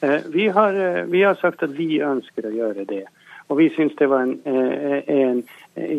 Eh, 0.05 0.21
vi 0.25 0.47
har, 0.47 0.73
eh, 0.73 1.03
vi 1.03 1.23
har 1.23 1.35
sagt 1.35 1.63
at 1.63 1.71
vi 1.73 1.97
ønsker 2.03 2.45
å 2.45 2.53
gjøre 2.53 2.85
det. 2.85 3.05
Og 3.49 3.57
vi 3.57 3.69
syns 3.73 3.95
det 3.97 4.07
var 4.09 4.25
en, 4.25 4.39
eh, 4.45 5.01
en, 5.07 5.43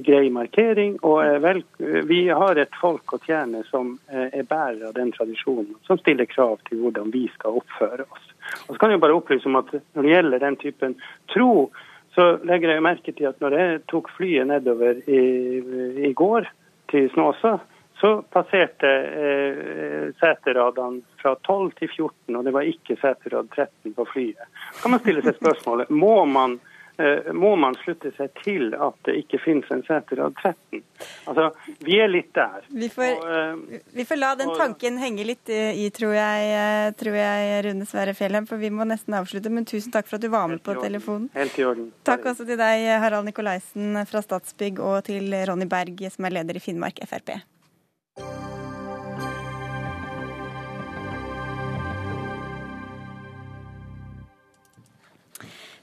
grei 0.03 0.31
markering. 0.31 0.97
Og 1.03 1.41
vel, 1.43 1.63
vi 2.09 2.29
har 2.29 2.57
et 2.59 2.79
folk 2.81 3.13
å 3.13 3.19
tjene 3.21 3.63
som 3.69 3.99
er 4.09 4.43
bærer 4.43 4.87
av 4.89 4.95
den 4.95 5.13
tradisjonen, 5.13 5.75
som 5.85 5.99
stiller 5.99 6.25
krav 6.25 6.59
til 6.69 6.79
hvordan 6.79 7.11
vi 7.13 7.27
skal 7.35 7.59
oppføre 7.61 8.07
oss. 8.09 8.31
Og 8.69 8.75
så 8.75 8.79
kan 8.81 8.91
jeg 8.91 9.01
bare 9.01 9.19
opplyse 9.19 9.47
om 9.47 9.57
at 9.57 9.69
Når 9.95 10.03
det 10.03 10.15
gjelder 10.15 10.39
den 10.39 10.57
typen 10.57 10.97
tro, 11.29 11.71
så 12.15 12.41
legger 12.43 12.73
jeg 12.73 12.83
merke 12.83 13.13
til 13.13 13.27
at 13.27 13.41
når 13.41 13.59
jeg 13.59 13.87
tok 13.87 14.09
flyet 14.17 14.47
nedover 14.47 14.97
i, 15.07 16.09
i 16.09 16.13
går 16.13 16.49
til 16.89 17.11
Snåsa, 17.11 17.61
så 18.01 18.11
passerte 18.33 18.89
eh, 19.25 20.07
seteradene 20.21 21.01
fra 21.23 21.35
12 21.47 21.71
til 21.81 21.89
14, 21.89 22.37
og 22.37 22.45
det 22.45 22.53
var 22.53 22.69
ikke 22.69 22.99
seterad 23.01 23.49
13 23.55 23.95
på 23.97 24.09
flyet. 24.13 24.49
Så 24.75 24.83
kan 24.83 24.97
man 24.97 25.05
stille 25.05 25.25
seg 25.25 25.39
spørsmålet 25.41 25.93
må 25.93 26.19
man 26.29 26.59
Eh, 26.99 27.33
må 27.33 27.51
man 27.61 27.75
slutte 27.77 28.09
seg 28.17 28.33
til 28.41 28.71
at 28.73 28.97
det 29.05 29.19
ikke 29.21 29.37
finnes 29.43 29.69
en 29.75 29.83
seterad 29.85 30.33
13. 30.41 30.81
Altså, 31.29 31.51
Vi 31.85 31.99
er 32.01 32.09
litt 32.09 32.31
der. 32.33 32.65
Vi 32.73 32.89
får, 32.89 33.11
og, 33.19 33.27
eh, 33.37 33.81
vi 33.93 34.07
får 34.09 34.17
la 34.17 34.31
den 34.35 34.55
tanken 34.57 34.97
henge 34.97 35.27
litt 35.29 35.51
i, 35.53 35.91
tror 35.93 36.15
jeg, 36.17 36.95
tror 36.97 37.19
jeg 37.19 37.65
Rune 37.67 37.89
Sverre 37.91 38.15
Fjellheim, 38.17 38.47
for 38.49 38.57
vi 38.57 38.71
må 38.73 38.87
nesten 38.89 39.13
avslutte. 39.19 39.53
Men 39.53 39.69
tusen 39.69 39.93
takk 39.93 40.09
for 40.09 40.17
at 40.17 40.25
du 40.25 40.31
var 40.33 40.49
med 40.49 40.63
på 40.65 40.73
telefonen. 40.81 41.29
Helt 41.35 41.59
i 41.59 41.67
orden. 41.69 41.93
Takk 42.03 42.25
også 42.33 42.47
til 42.47 42.57
deg, 42.57 42.87
Harald 43.03 43.29
Nikolaisen 43.29 44.01
fra 44.09 44.25
Statsbygg, 44.25 44.81
og 44.81 45.05
til 45.05 45.37
Ronny 45.45 45.69
Berg, 45.69 46.01
som 46.11 46.25
er 46.25 46.39
leder 46.41 46.57
i 46.57 46.65
Finnmark 46.65 47.05
Frp. 47.05 47.37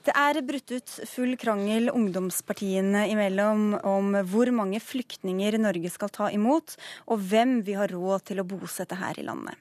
Det 0.04 0.12
er 0.20 0.41
brutt 0.43 0.72
ut 0.76 0.93
full 1.08 1.38
krangel 1.39 1.88
ungdomspartiene 1.93 3.06
imellom 3.14 3.78
om 3.88 4.18
hvor 4.28 4.51
mange 4.51 4.82
flyktninger 4.84 5.56
Norge 5.64 5.91
skal 5.93 6.12
ta 6.12 6.28
imot, 6.36 6.76
og 7.08 7.24
hvem 7.32 7.62
vi 7.64 7.78
har 7.80 7.93
råd 7.93 8.26
til 8.28 8.43
å 8.43 8.47
bosette 8.47 8.99
her 8.99 9.16
i 9.22 9.24
landet. 9.24 9.56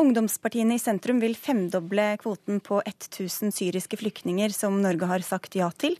Ungdomspartiene 0.00 0.76
i 0.76 0.82
sentrum 0.82 1.20
vil 1.22 1.36
femdoble 1.38 2.06
kvoten 2.20 2.60
på 2.64 2.80
1000 2.82 3.52
syriske 3.54 3.98
flyktninger 4.00 4.52
som 4.54 4.78
Norge 4.82 5.08
har 5.10 5.24
sagt 5.26 5.56
ja 5.58 5.68
til. 5.80 5.96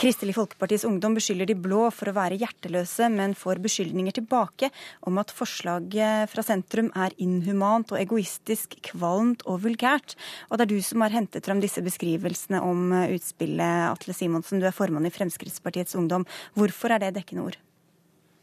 Kristelig 0.00 0.36
Folkepartis 0.38 0.86
Ungdom 0.88 1.16
beskylder 1.18 1.50
de 1.50 1.56
blå 1.58 1.86
for 1.94 2.10
å 2.10 2.16
være 2.16 2.38
hjerteløse, 2.40 3.08
men 3.12 3.36
får 3.38 3.62
beskyldninger 3.64 4.16
tilbake 4.20 4.70
om 5.08 5.20
at 5.22 5.34
forslaget 5.34 6.30
fra 6.32 6.44
sentrum 6.46 6.92
er 6.98 7.16
inhumant 7.22 7.92
og 7.92 8.00
egoistisk, 8.00 8.78
kvalmt 8.92 9.44
og 9.46 9.62
vulgært. 9.66 10.16
Og 10.50 10.58
det 10.58 10.66
er 10.66 10.74
du 10.74 10.80
som 10.84 11.04
har 11.04 11.14
hentet 11.14 11.48
fram 11.48 11.62
disse 11.62 11.84
beskrivelsene 11.84 12.62
om 12.64 12.94
utspillet, 13.02 13.90
Atle 13.90 14.16
Simonsen. 14.16 14.62
Du 14.62 14.68
er 14.68 14.76
formann 14.76 15.08
i 15.08 15.14
Fremskrittspartiets 15.14 15.98
Ungdom. 15.98 16.26
Hvorfor 16.58 16.94
er 16.94 17.06
det 17.06 17.14
dekkende 17.18 17.50
ord? 17.50 17.60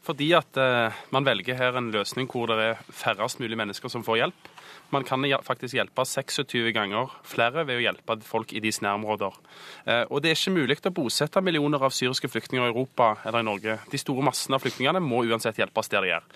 Fordi 0.04 0.30
at 0.32 0.56
eh, 0.56 1.00
man 1.12 1.26
velger 1.26 1.58
her 1.58 1.76
en 1.76 1.90
løsning 1.92 2.28
hvor 2.30 2.48
det 2.48 2.58
er 2.70 2.80
færrest 2.88 3.40
mulig 3.42 3.58
mennesker 3.60 3.92
som 3.92 4.04
får 4.04 4.22
hjelp. 4.22 4.48
Man 4.90 5.04
kan 5.06 5.22
faktisk 5.46 5.76
hjelpe 5.76 6.04
26 6.04 6.72
ganger 6.74 7.12
flere 7.22 7.62
ved 7.68 7.78
å 7.78 7.84
hjelpe 7.84 8.16
folk 8.26 8.54
i 8.56 8.62
deres 8.64 8.80
nærområder. 8.82 9.36
Eh, 9.86 10.04
og 10.08 10.22
det 10.22 10.32
er 10.32 10.38
ikke 10.38 10.56
mulig 10.56 10.78
å 10.82 10.94
bosette 10.94 11.42
millioner 11.44 11.84
av 11.84 11.94
syriske 11.94 12.30
flyktninger 12.32 12.64
i 12.66 12.72
Europa 12.72 13.12
eller 13.24 13.44
i 13.44 13.48
Norge. 13.50 13.76
De 13.92 14.00
store 14.00 14.24
massene 14.26 14.58
av 14.58 14.64
flyktningene 14.64 15.04
må 15.04 15.22
uansett 15.28 15.60
hjelpes 15.60 15.92
der 15.92 16.06
de 16.06 16.16
er. 16.16 16.26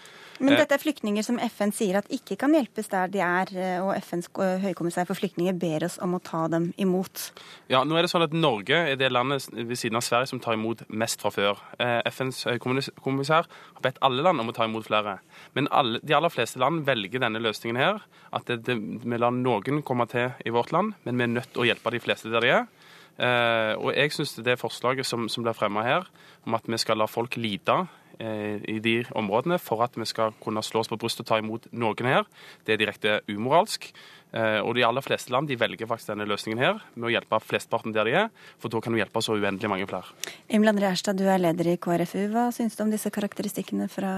Men 0.40 0.54
eh, 0.54 0.60
dette 0.62 0.76
er 0.76 0.82
flyktninger 0.82 1.24
som 1.26 1.38
FN 1.42 1.72
sier 1.74 1.98
at 2.00 2.08
ikke 2.12 2.36
kan 2.40 2.54
hjelpes 2.56 2.90
der 2.92 3.12
de 3.12 3.22
er, 3.24 3.52
eh, 3.54 3.76
og 3.84 3.92
FNs 4.02 4.30
høykommissær 4.64 5.08
for 5.08 5.18
flyktninger 5.18 5.56
ber 5.60 5.86
oss 5.86 5.98
om 6.04 6.16
å 6.16 6.22
ta 6.24 6.44
dem 6.52 6.70
imot. 6.80 7.28
Ja, 7.72 7.84
nå 7.86 7.98
er 7.98 8.06
det 8.06 8.12
sånn 8.12 8.26
at 8.26 8.34
Norge 8.36 8.80
er 8.92 8.98
det 9.00 9.12
landet 9.12 9.48
ved 9.54 9.76
siden 9.80 10.00
av 10.00 10.06
Sverige 10.06 10.32
som 10.32 10.42
tar 10.42 10.58
imot 10.58 10.84
mest 10.88 11.22
fra 11.22 11.32
før. 11.34 11.62
FNs 12.10 12.44
høykommissær 12.50 13.48
har 13.48 13.84
bedt 13.84 14.00
alle 14.04 14.24
land 14.26 14.42
om 14.42 14.50
å 14.50 14.56
ta 14.56 14.68
imot 14.68 14.88
flere. 14.88 15.18
Men 15.56 15.70
alle, 15.74 16.02
de 16.02 16.16
aller 16.16 16.32
fleste 16.32 16.62
land 16.62 16.84
velger 16.88 17.22
denne 17.22 17.42
løsningen 17.42 17.78
her. 17.80 18.02
At 18.34 18.48
det, 18.50 18.64
det, 18.66 18.78
vi 19.04 19.20
lar 19.20 19.34
noen 19.34 19.82
komme 19.86 20.08
til 20.10 20.34
i 20.44 20.52
vårt 20.54 20.74
land, 20.74 20.96
men 21.04 21.20
vi 21.20 21.26
er 21.26 21.34
nødt 21.36 21.52
til 21.54 21.64
å 21.64 21.68
hjelpe 21.68 21.94
de 21.94 22.02
fleste 22.02 22.32
der 22.32 22.44
de 22.44 22.52
er. 22.58 22.66
Uh, 23.14 23.78
og 23.78 23.92
jeg 23.94 24.10
syns 24.10 24.32
det 24.42 24.56
forslaget 24.58 25.06
som, 25.06 25.28
som 25.30 25.44
blir 25.46 25.54
fremma 25.54 25.84
her, 25.86 26.08
om 26.48 26.56
at 26.58 26.66
vi 26.66 26.78
skal 26.82 26.98
la 26.98 27.06
folk 27.06 27.36
lide 27.38 27.76
eh, 27.84 28.03
i 28.20 28.78
de 28.84 28.96
områdene 29.16 29.58
for 29.62 29.82
at 29.84 29.96
vi 29.98 30.06
skal 30.06 30.34
kunne 30.42 30.62
slå 30.62 30.84
oss 30.84 30.90
på 30.92 30.98
brystet 31.00 31.24
og 31.24 31.30
ta 31.32 31.38
imot 31.42 31.66
noen 31.72 32.08
her, 32.08 32.28
det 32.66 32.76
er 32.76 32.82
direkte 32.84 33.16
umoralsk. 33.30 33.90
Eh, 34.34 34.58
og 34.66 34.72
de 34.74 34.82
aller 34.82 35.04
fleste 35.04 35.30
land 35.30 35.46
de 35.46 35.56
velger 35.58 35.86
faktisk 35.86 36.10
denne 36.10 36.26
løsningen 36.26 36.58
her, 36.58 36.80
med 36.98 37.06
å 37.06 37.12
hjelpe 37.12 37.38
flesteparten 37.44 37.94
der 37.94 38.08
de 38.08 38.16
er, 38.24 38.32
for 38.58 38.72
da 38.72 38.80
kan 38.82 38.94
du 38.94 38.98
hjelpe 38.98 39.22
så 39.22 39.36
uendelig 39.38 39.70
mange 39.70 39.86
flere. 39.86 40.10
Emil 40.48 40.72
André 40.72 40.90
Erstad, 40.90 41.20
du 41.20 41.28
er 41.30 41.38
leder 41.38 41.70
i 41.70 41.78
KrFU. 41.78 42.26
Hva 42.34 42.48
syns 42.54 42.74
du 42.74 42.82
om 42.82 42.90
disse 42.90 43.12
karakteristikkene 43.14 43.86
fra 43.92 44.12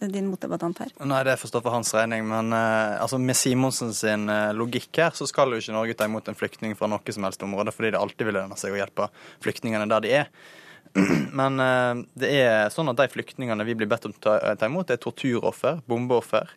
din 0.00 0.28
motdebattant 0.28 0.84
her? 0.84 0.92
Nei, 1.08 1.22
det 1.26 1.38
får 1.40 1.54
stå 1.54 1.64
for 1.64 1.72
hans 1.72 1.94
regning. 1.96 2.28
Men 2.28 2.52
uh, 2.52 3.00
altså, 3.00 3.18
med 3.18 3.38
Simonsen 3.38 3.96
sin 3.96 4.28
logikk 4.56 4.92
her, 5.00 5.16
så 5.16 5.28
skal 5.28 5.56
jo 5.56 5.62
ikke 5.62 5.76
Norge 5.76 5.96
ta 5.96 6.08
imot 6.10 6.28
en 6.28 6.36
flyktning 6.36 6.76
fra 6.76 6.90
noe 6.92 7.16
som 7.16 7.24
helst 7.24 7.46
område, 7.46 7.72
fordi 7.74 7.94
det 7.94 8.02
alltid 8.02 8.28
vil 8.28 8.42
lønne 8.42 8.60
seg 8.60 8.76
å 8.76 8.82
hjelpe 8.82 9.08
flyktningene 9.40 9.88
der 9.88 10.04
de 10.04 10.16
er. 10.20 10.34
Men 11.40 11.62
uh, 11.62 12.04
det 12.18 12.30
er 12.42 12.70
sånn 12.74 12.90
at 12.92 12.98
de 13.00 13.08
flyktningene 13.12 13.66
vi 13.68 13.76
blir 13.78 13.90
bedt 13.90 14.08
om 14.08 14.14
å 14.14 14.22
ta, 14.22 14.54
imot, 14.66 14.90
er 14.90 15.02
torturoffer, 15.02 15.82
bombeoffer. 15.90 16.54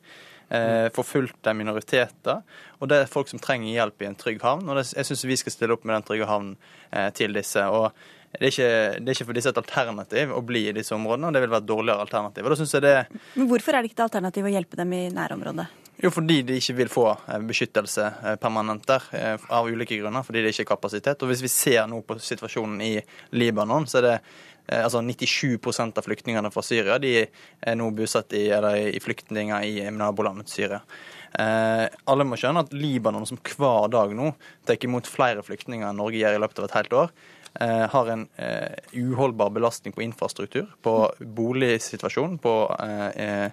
Forfulgte 0.94 1.50
minoriteter. 1.58 2.44
Og 2.78 2.90
det 2.92 2.98
er 3.00 3.08
folk 3.10 3.30
som 3.32 3.40
trenger 3.42 3.72
hjelp 3.74 4.04
i 4.04 4.06
en 4.06 4.18
trygg 4.20 4.44
havn. 4.44 4.68
Og 4.70 4.78
det, 4.78 4.84
jeg 4.92 5.08
syns 5.08 5.24
vi 5.26 5.38
skal 5.40 5.56
stille 5.56 5.74
opp 5.74 5.88
med 5.88 5.96
den 5.96 6.06
trygge 6.06 6.28
havnen 6.30 6.52
til 7.18 7.34
disse. 7.34 7.64
Og 7.74 7.88
det 8.34 8.48
er, 8.48 8.52
ikke, 8.52 8.70
det 9.00 9.12
er 9.12 9.16
ikke 9.18 9.28
for 9.30 9.38
disse 9.38 9.52
et 9.54 9.62
alternativ 9.62 10.32
å 10.34 10.42
bli 10.46 10.64
i 10.70 10.74
disse 10.74 10.94
områdene, 10.96 11.30
og 11.30 11.36
det 11.36 11.42
vil 11.44 11.52
være 11.54 11.62
et 11.62 11.70
dårligere 11.70 12.06
alternativ. 12.06 12.46
Og 12.46 12.54
da 12.54 12.58
synes 12.58 12.74
jeg 12.74 12.86
det... 12.86 12.94
Men 13.38 13.50
Hvorfor 13.52 13.78
er 13.78 13.82
det 13.82 13.92
ikke 13.92 14.00
et 14.00 14.08
alternativ 14.08 14.50
å 14.50 14.54
hjelpe 14.54 14.80
dem 14.80 14.96
i 14.98 15.02
nærområdet? 15.14 15.68
Jo, 16.04 16.10
fordi 16.12 16.42
de 16.44 16.58
ikke 16.60 16.76
vil 16.82 16.90
få 16.92 17.06
eh, 17.16 17.44
beskyttelse 17.48 18.06
eh, 18.12 18.34
permanent 18.42 18.84
der, 18.90 19.06
eh, 19.16 19.46
av 19.56 19.70
ulike 19.72 19.96
grunner. 20.02 20.26
Fordi 20.28 20.42
det 20.44 20.52
ikke 20.52 20.66
er 20.66 20.74
kapasitet. 20.74 21.24
Og 21.24 21.32
hvis 21.32 21.44
vi 21.46 21.52
ser 21.52 21.86
nå 21.88 22.02
på 22.04 22.18
situasjonen 22.20 22.82
i 22.84 22.98
Libanon, 23.38 23.88
så 23.88 24.02
er 24.02 24.10
det 24.10 24.18
altså 24.64 25.02
97% 25.04 25.98
av 26.00 26.06
flyktningene 26.06 26.48
fra 26.54 26.62
Syria 26.64 26.96
de 27.04 27.10
er 27.20 27.74
nå 27.76 27.90
bosatt 27.92 28.32
i, 28.40 28.46
i 28.48 29.02
flyktninger 29.04 29.66
i 29.68 29.90
nabolandet 29.92 30.48
Syria. 30.48 30.80
Eh, 31.34 31.88
alle 31.90 32.26
må 32.28 32.38
skjønne 32.38 32.62
at 32.64 32.74
Libanon, 32.76 33.26
som 33.26 33.40
hver 33.42 33.90
dag 33.92 34.14
nå 34.16 34.34
tar 34.68 34.78
imot 34.86 35.10
flere 35.10 35.44
flyktninger 35.46 35.88
enn 35.88 35.98
Norge 35.98 36.20
gjør 36.22 36.38
i 36.38 36.42
løpet 36.44 36.62
av 36.62 36.68
et 36.68 36.78
helt 36.78 36.98
år, 37.00 37.14
har 37.62 38.08
en 38.10 38.28
eh, 38.42 38.80
uholdbar 38.98 39.52
belastning 39.54 39.94
på 39.94 40.02
infrastruktur, 40.02 40.66
på 40.82 40.94
boligsituasjon, 41.38 42.40
på 42.42 42.54
eh, 42.82 43.52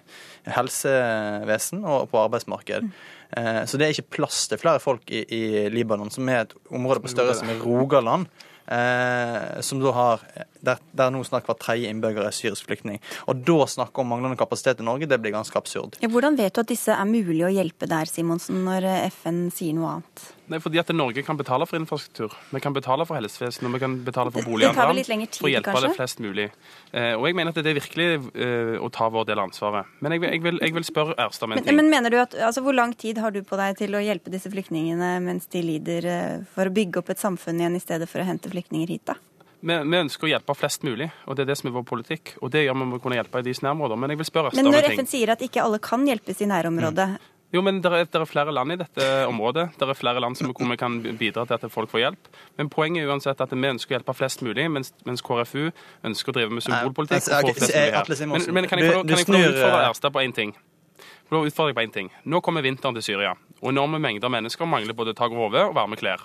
helsevesen 0.49 1.85
og 1.85 2.07
på 2.11 2.21
arbeidsmarked. 2.23 2.89
Så 3.31 3.77
det 3.79 3.85
er 3.85 3.93
ikke 3.93 4.17
plass 4.17 4.41
til 4.51 4.59
flere 4.59 4.81
folk 4.83 5.07
i, 5.07 5.21
i 5.23 5.43
Libanon, 5.71 6.09
som 6.11 6.27
er 6.27 6.41
et 6.41 6.55
område 6.67 6.99
på 6.99 7.13
størrelse 7.13 7.45
med 7.47 7.61
Rogaland. 7.63 8.27
Eh, 8.71 9.61
som 9.61 9.79
da 9.81 9.91
har 9.91 10.21
der, 10.63 10.79
der 10.95 11.09
nå 11.11 11.23
snart 11.27 11.47
hver 11.49 11.57
tredje 11.59 11.89
innbygger 11.91 12.27
er 12.27 12.35
syrisk 12.35 12.69
flyktning. 12.69 13.01
Og 13.27 13.41
da 13.47 13.65
snakke 13.67 14.03
om 14.03 14.11
manglende 14.13 14.39
kapasitet 14.39 14.79
i 14.79 14.85
Norge, 14.87 15.09
det 15.11 15.19
blir 15.19 15.33
ganske 15.35 15.57
absurd. 15.59 15.97
Ja, 15.99 16.07
hvordan 16.11 16.37
vet 16.39 16.55
du 16.55 16.61
at 16.63 16.69
disse 16.71 16.95
er 16.95 17.09
mulig 17.09 17.43
å 17.47 17.51
hjelpe 17.51 17.89
der, 17.89 18.07
Simonsen, 18.07 18.61
når 18.67 18.87
FN 19.09 19.49
sier 19.51 19.75
noe 19.75 19.97
annet? 19.97 20.27
Nei, 20.51 20.59
fordi 20.59 20.81
at 20.81 20.89
Norge 20.91 21.21
kan 21.23 21.37
betale 21.39 21.65
for 21.67 21.79
infrastruktur. 21.79 22.33
Vi 22.51 22.59
kan 22.59 22.73
betale 22.75 23.05
for 23.07 23.15
helsevesenet, 23.15 23.69
og 23.69 23.75
vi 23.77 23.79
kan 23.79 23.93
betale 24.03 24.33
for 24.35 24.43
boliger 24.43 24.75
for 24.75 25.47
å 25.47 25.51
hjelpe 25.51 25.83
det 25.85 25.91
flest 25.95 26.19
mulig. 26.23 26.49
Eh, 26.91 27.13
og 27.15 27.23
jeg 27.29 27.37
mener 27.37 27.53
at 27.53 27.61
det 27.61 27.71
er 27.71 27.77
virkelig 27.77 28.07
eh, 28.35 28.73
å 28.75 28.89
ta 28.91 29.07
vår 29.13 29.29
del 29.29 29.39
av 29.39 29.47
ansvaret. 29.47 29.93
Men 30.03 30.17
jeg 30.17 30.23
vil, 30.23 30.33
jeg 30.35 30.43
vil, 30.43 30.59
jeg 30.65 30.75
vil 30.75 30.87
spørre 30.89 31.15
Erstad 31.15 31.47
om 31.47 31.55
en 31.55 31.61
ting. 31.61 31.69
Men, 31.71 31.79
men 31.85 31.95
mener 31.95 32.11
du 32.11 32.19
at, 32.19 32.35
altså, 32.35 32.65
Hvor 32.65 32.75
lang 32.75 32.91
tid 32.99 33.21
har 33.23 33.31
du 33.31 33.39
på 33.47 33.59
deg 33.61 33.79
til 33.79 33.95
å 33.95 34.03
hjelpe 34.03 34.33
disse 34.33 34.51
flyktningene 34.51 35.13
mens 35.23 35.47
de 35.55 35.63
lider, 35.63 36.11
eh, 36.11 36.37
for 36.51 36.67
å 36.67 36.75
bygge 36.75 36.99
opp 36.99 37.15
et 37.15 37.23
samfunn 37.23 37.63
igjen 37.63 37.79
i 37.79 37.83
stedet 37.83 38.11
for 38.11 38.19
å 38.19 38.27
hente 38.27 38.51
flyktninger 38.51 38.91
hit, 38.91 39.07
da? 39.07 39.15
Vi, 39.61 39.71
vi, 39.71 39.97
ønsker 40.03 40.27
å 40.27 40.31
hjelpe 40.33 40.55
flest 40.57 40.83
mulig, 40.83 41.11
og 41.29 41.37
det 41.37 41.45
er 41.45 41.53
det 41.53 41.59
som 41.61 41.69
er 41.69 41.79
vår 41.79 41.83
politikk. 41.87 42.35
Og 42.41 42.51
det 42.51 42.65
gjør 42.65 42.75
vi 42.75 42.87
med 42.89 42.97
å 42.97 43.03
kunne 43.03 43.19
hjelpe 43.21 43.39
i 43.39 43.45
deres 43.45 43.61
nærområder. 43.63 44.03
Men 44.03 44.11
jeg 44.11 44.19
vil 44.19 44.27
spørre 44.33 44.51
Ørstad 44.51 44.59
om 44.59 44.67
en 44.67 44.73
ting. 44.73 44.81
Men 44.81 44.97
når 44.97 45.03
FN 45.05 45.11
sier 45.13 45.31
at 45.31 45.45
ikke 45.45 45.63
alle 45.63 45.79
kan 45.85 46.07
hjelpes 46.09 46.41
i 46.41 46.49
nærområdet, 46.49 47.11
mm. 47.13 47.29
Jo, 47.51 47.59
men 47.65 47.81
det 47.83 47.91
er, 47.91 48.05
er, 48.07 48.25
flere 48.29 48.53
land 48.55 48.71
i 48.71 48.77
dette 48.79 49.05
området. 49.27 49.67
Det 49.75 49.83
er 49.83 49.97
flere 49.97 50.21
land 50.23 50.37
som 50.39 50.47
vi 50.47 50.77
kan 50.79 50.99
bidra 51.19 51.43
til 51.45 51.57
at 51.57 51.65
folk 51.71 51.91
får 51.91 52.03
hjelp. 52.05 52.29
Men 52.57 52.69
poenget 52.71 53.03
er 53.03 53.11
uansett 53.11 53.43
at 53.43 53.51
vi 53.51 53.71
ønsker 53.73 53.91
å 53.91 53.97
hjelpe 53.97 54.15
flest 54.15 54.43
mulig, 54.45 54.69
mens, 54.71 54.93
mens 55.07 55.23
KrFU 55.25 55.67
ønsker 56.07 56.31
å 56.31 56.37
drive 56.39 56.55
med 56.55 56.63
symbolpolitikk. 56.63 57.27
Men, 58.31 58.47
men 58.55 58.69
kan 58.71 58.79
jeg 58.79 58.93
få, 58.93 59.03
utfordre 59.03 59.81
Erstad 59.89 60.15
på 60.15 60.23
én 60.23 60.35
ting? 60.35 60.55
Få 61.27 61.43
utfordre 61.47 61.75
på 61.75 61.83
én 61.83 61.91
ting. 61.91 62.11
Nå 62.23 62.39
kommer 62.45 62.63
vinteren 62.63 62.95
til 62.95 63.09
Syria, 63.11 63.35
og 63.59 63.73
enorme 63.73 63.99
mengder 63.99 64.31
mennesker 64.31 64.69
mangler 64.69 64.95
både 64.95 65.15
tak 65.17 65.35
over 65.35 65.49
hodet 65.49 65.67
og 65.67 65.75
varme 65.75 65.99
klær. 65.99 66.23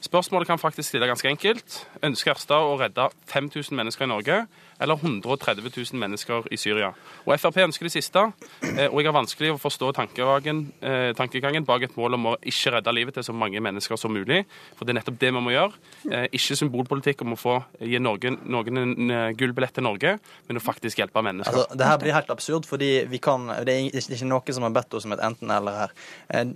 Spørsmålet 0.00 0.48
kan 0.48 0.58
faktisk 0.58 0.88
stille 0.88 1.06
ganske 1.06 1.28
enkelt. 1.28 1.74
Ønsker 2.02 2.32
Erstad 2.32 2.64
å 2.64 2.76
redde 2.80 3.04
5000 3.28 3.76
mennesker 3.76 4.06
i 4.06 4.08
Norge, 4.08 4.36
eller 4.80 4.96
130 4.96 5.66
000 5.76 6.00
mennesker 6.00 6.46
i 6.48 6.56
Syria? 6.56 6.88
Og 7.26 7.34
Frp 7.36 7.58
ønsker 7.66 7.84
det 7.84 7.92
siste, 7.92 8.22
eh, 8.64 8.86
og 8.88 9.02
jeg 9.02 9.10
har 9.10 9.16
vanskelig 9.18 9.50
å 9.52 9.58
forstå 9.60 9.90
eh, 9.92 11.12
tankegangen 11.18 11.66
bak 11.68 11.84
et 11.84 11.96
mål 12.00 12.16
om 12.16 12.30
å 12.30 12.36
ikke 12.40 12.72
redde 12.78 12.94
livet 12.96 13.18
til 13.18 13.26
så 13.26 13.34
mange 13.36 13.60
mennesker 13.60 14.00
som 14.00 14.14
mulig. 14.16 14.46
For 14.78 14.88
det 14.88 14.94
er 14.94 15.00
nettopp 15.02 15.18
det 15.20 15.32
vi 15.34 15.42
må 15.44 15.52
gjøre. 15.52 15.76
Eh, 16.08 16.26
ikke 16.32 16.56
symbolpolitikk 16.62 17.26
om 17.26 17.36
å 17.36 17.40
få 17.40 17.58
gi 17.84 18.00
Norge, 18.00 18.32
noen 18.40 18.80
en 18.80 19.14
gullbillett 19.36 19.76
til 19.76 19.84
Norge, 19.84 20.16
men 20.48 20.62
å 20.62 20.64
faktisk 20.64 21.02
hjelpe 21.02 21.20
mennesker. 21.28 21.52
Altså, 21.52 21.76
det 21.76 21.90
her 21.90 22.00
blir 22.00 22.16
helt 22.16 22.32
absurd, 22.32 22.64
fordi 22.64 23.20
kan, 23.20 23.50
det 23.68 23.76
er 23.76 24.00
ikke 24.00 24.32
noe 24.32 24.56
som 24.56 24.64
har 24.64 24.72
bedt 24.72 24.96
oss 24.96 25.04
om 25.04 25.12
et 25.12 25.20
enten-eller 25.28 25.76
her. 25.82 25.96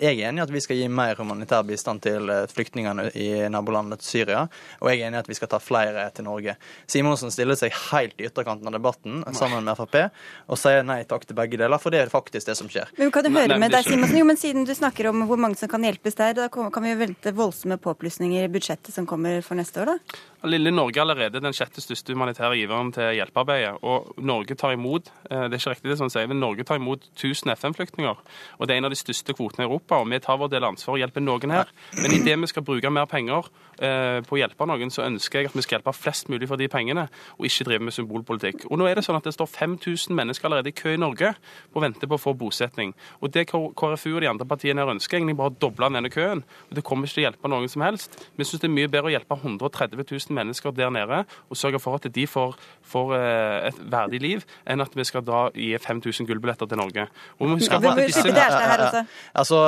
Jeg 0.01 0.17
er 0.17 0.31
enig 0.31 0.41
i 0.41 0.47
at 0.47 0.53
vi 0.55 0.65
skal 0.65 0.81
gi 0.81 0.89
mer 0.89 1.21
humanitær 1.21 1.67
bistand 1.69 2.01
til 2.07 2.33
flyktningene 2.49 3.11
i 3.13 3.34
nabolandet 3.53 4.05
Syria. 4.05 4.45
Og 4.81 4.91
jeg 4.91 5.03
er 5.03 5.09
enig 5.09 5.21
i 5.21 5.23
at 5.25 5.31
vi 5.31 5.39
skal 5.39 5.51
ta 5.53 5.61
flere 5.63 6.07
til 6.15 6.27
Norge. 6.29 6.57
Simonsen 6.91 7.33
stiller 7.35 7.59
seg 7.59 7.75
helt 7.91 8.21
i 8.21 8.29
ytterkanten 8.29 8.69
av 8.71 8.77
debatten 8.77 9.23
sammen 9.37 9.65
med 9.67 9.79
Frp 9.79 9.99
og 10.05 10.61
sier 10.61 10.85
nei 10.87 11.01
takk 11.09 11.27
til 11.29 11.39
begge 11.39 11.59
deler, 11.61 11.81
for 11.81 11.95
det 11.95 12.05
er 12.05 12.13
faktisk 12.13 12.51
det 12.51 12.57
som 12.59 12.71
skjer. 12.71 12.91
Men 12.99 13.13
kan 13.15 13.27
du 13.27 13.33
høre 13.35 13.59
med 13.61 13.75
deg, 13.75 13.87
Simonsen? 13.87 14.21
Jo, 14.21 14.29
men 14.29 14.41
Siden 14.45 14.67
du 14.69 14.75
snakker 14.77 15.09
om 15.09 15.25
hvor 15.29 15.41
mange 15.41 15.57
som 15.57 15.71
kan 15.73 15.85
hjelpes 15.87 16.19
der, 16.19 16.35
da 16.37 16.51
kan 16.53 16.85
vi 16.85 16.93
jo 16.93 17.01
vente 17.01 17.33
voldsomme 17.37 17.79
påplussinger 17.81 18.45
i 18.45 18.53
budsjettet 18.53 18.93
som 18.93 19.07
kommer 19.09 19.41
for 19.47 19.57
neste 19.57 19.81
år, 19.81 19.95
da? 19.95 20.23
Lille 20.45 20.69
Norge 20.75 20.99
er 20.99 21.07
allerede 21.07 21.41
den 21.41 21.55
sjette 21.57 21.81
største 21.81 22.13
humanitære 22.13 22.59
giveren 22.59 22.91
til 22.93 23.15
hjelpearbeidet. 23.17 23.79
Og 23.81 24.19
Norge 24.21 24.57
tar 24.61 24.75
imot 24.77 25.09
eh, 25.31 25.47
det 25.49 25.57
er 25.57 25.63
ikke 25.63 25.73
riktig 25.73 25.93
det 25.95 25.99
som 26.03 26.11
sier, 26.13 26.29
men 26.29 26.43
Norge 26.43 26.67
tar 26.69 26.77
imot 26.77 27.07
1000 27.15 27.55
FN-flyktninger. 27.55 28.21
Og 28.59 28.69
Det 28.69 28.75
er 28.75 28.83
en 28.83 28.89
av 28.91 28.93
de 28.93 28.99
største 29.01 29.33
kvotene 29.33 29.65
i 29.65 29.69
Europa. 29.69 29.97
og 30.03 30.11
Vi 30.11 30.21
tar 30.21 30.37
vår 30.41 30.53
del 30.53 30.69
ansvar 30.69 30.99
og 30.99 31.01
hjelper 31.01 31.25
noen 31.25 31.55
her. 31.55 31.73
Men 31.97 32.13
idet 32.13 32.37
vi 32.41 32.51
skal 32.53 32.67
bruke 32.67 32.93
mer 32.93 33.07
penger 33.09 33.24
eh, 33.29 34.21
på 34.27 34.37
å 34.37 34.41
hjelpe 34.41 34.67
noen, 34.69 34.91
så 34.93 35.05
ønsker 35.07 35.41
jeg 35.41 35.51
at 35.51 35.57
vi 35.57 35.65
skal 35.65 35.79
hjelpe 35.79 35.95
flest 35.97 36.31
mulig 36.33 36.49
for 36.51 36.61
de 36.61 36.69
pengene, 36.71 37.07
og 37.39 37.49
ikke 37.49 37.67
drive 37.69 37.87
med 37.89 37.97
symbolpolitikk. 37.97 38.67
Og 38.71 38.81
nå 38.81 38.89
er 38.89 38.95
Det 38.95 39.05
sånn 39.07 39.19
at 39.19 39.27
det 39.27 39.35
står 39.35 39.49
5000 39.51 40.15
mennesker 40.15 40.47
allerede 40.49 40.71
i 40.71 40.77
kø 40.77 40.95
i 40.95 41.01
Norge 41.01 41.35
på 41.73 41.81
å 41.81 41.83
vente 41.83 42.07
på 42.07 42.15
å 42.15 42.21
få 42.21 42.35
bosetning. 42.39 42.95
Og 43.21 43.33
Det 43.35 43.47
KrFU 43.51 44.15
og 44.15 44.21
de 44.23 44.31
andre 44.31 44.47
partiene 44.47 44.81
her 44.81 44.93
ønsker, 44.95 45.19
egentlig 45.19 45.37
bare 45.37 45.51
å 45.51 45.59
doble 45.59 45.91
denne 45.91 46.11
køen. 46.11 46.45
og 46.71 46.75
Det 46.75 46.85
kommer 46.85 47.07
ikke 47.07 47.15
til 47.15 47.25
å 47.25 47.29
hjelpe 47.29 47.51
noen 47.51 47.69
som 47.69 47.83
helst. 47.83 48.29
Vi 48.37 48.45
syns 48.45 48.61
det 48.61 48.71
er 48.71 48.75
mye 48.75 48.89
bedre 48.89 49.11
å 49.11 49.15
hjelpe 49.15 49.35
130 49.35 49.99
000 49.99 50.35
mennesker 50.35 50.71
der 50.73 50.91
nede 50.91 51.25
og 51.51 51.57
sørge 51.57 51.81
for 51.83 51.99
at 51.99 52.07
de 52.13 52.27
får, 52.27 52.55
får 52.83 53.15
eh, 53.19 53.69
et 53.69 53.79
verdig 53.91 54.21
liv, 54.21 54.45
enn 54.67 54.81
at 54.81 54.95
vi 54.95 55.05
skal 55.05 55.25
da 55.27 55.49
gi 55.55 55.75
5000 55.79 56.27
gullbilletter 56.29 56.67
til 56.71 56.79
Norge. 56.79 57.09
Og 57.39 57.47
vi 57.47 57.51
må 57.51 57.59
huske 57.59 57.81
på 57.81 57.91
at 57.91 58.01
disse... 58.07 59.05
Altså, 59.35 59.59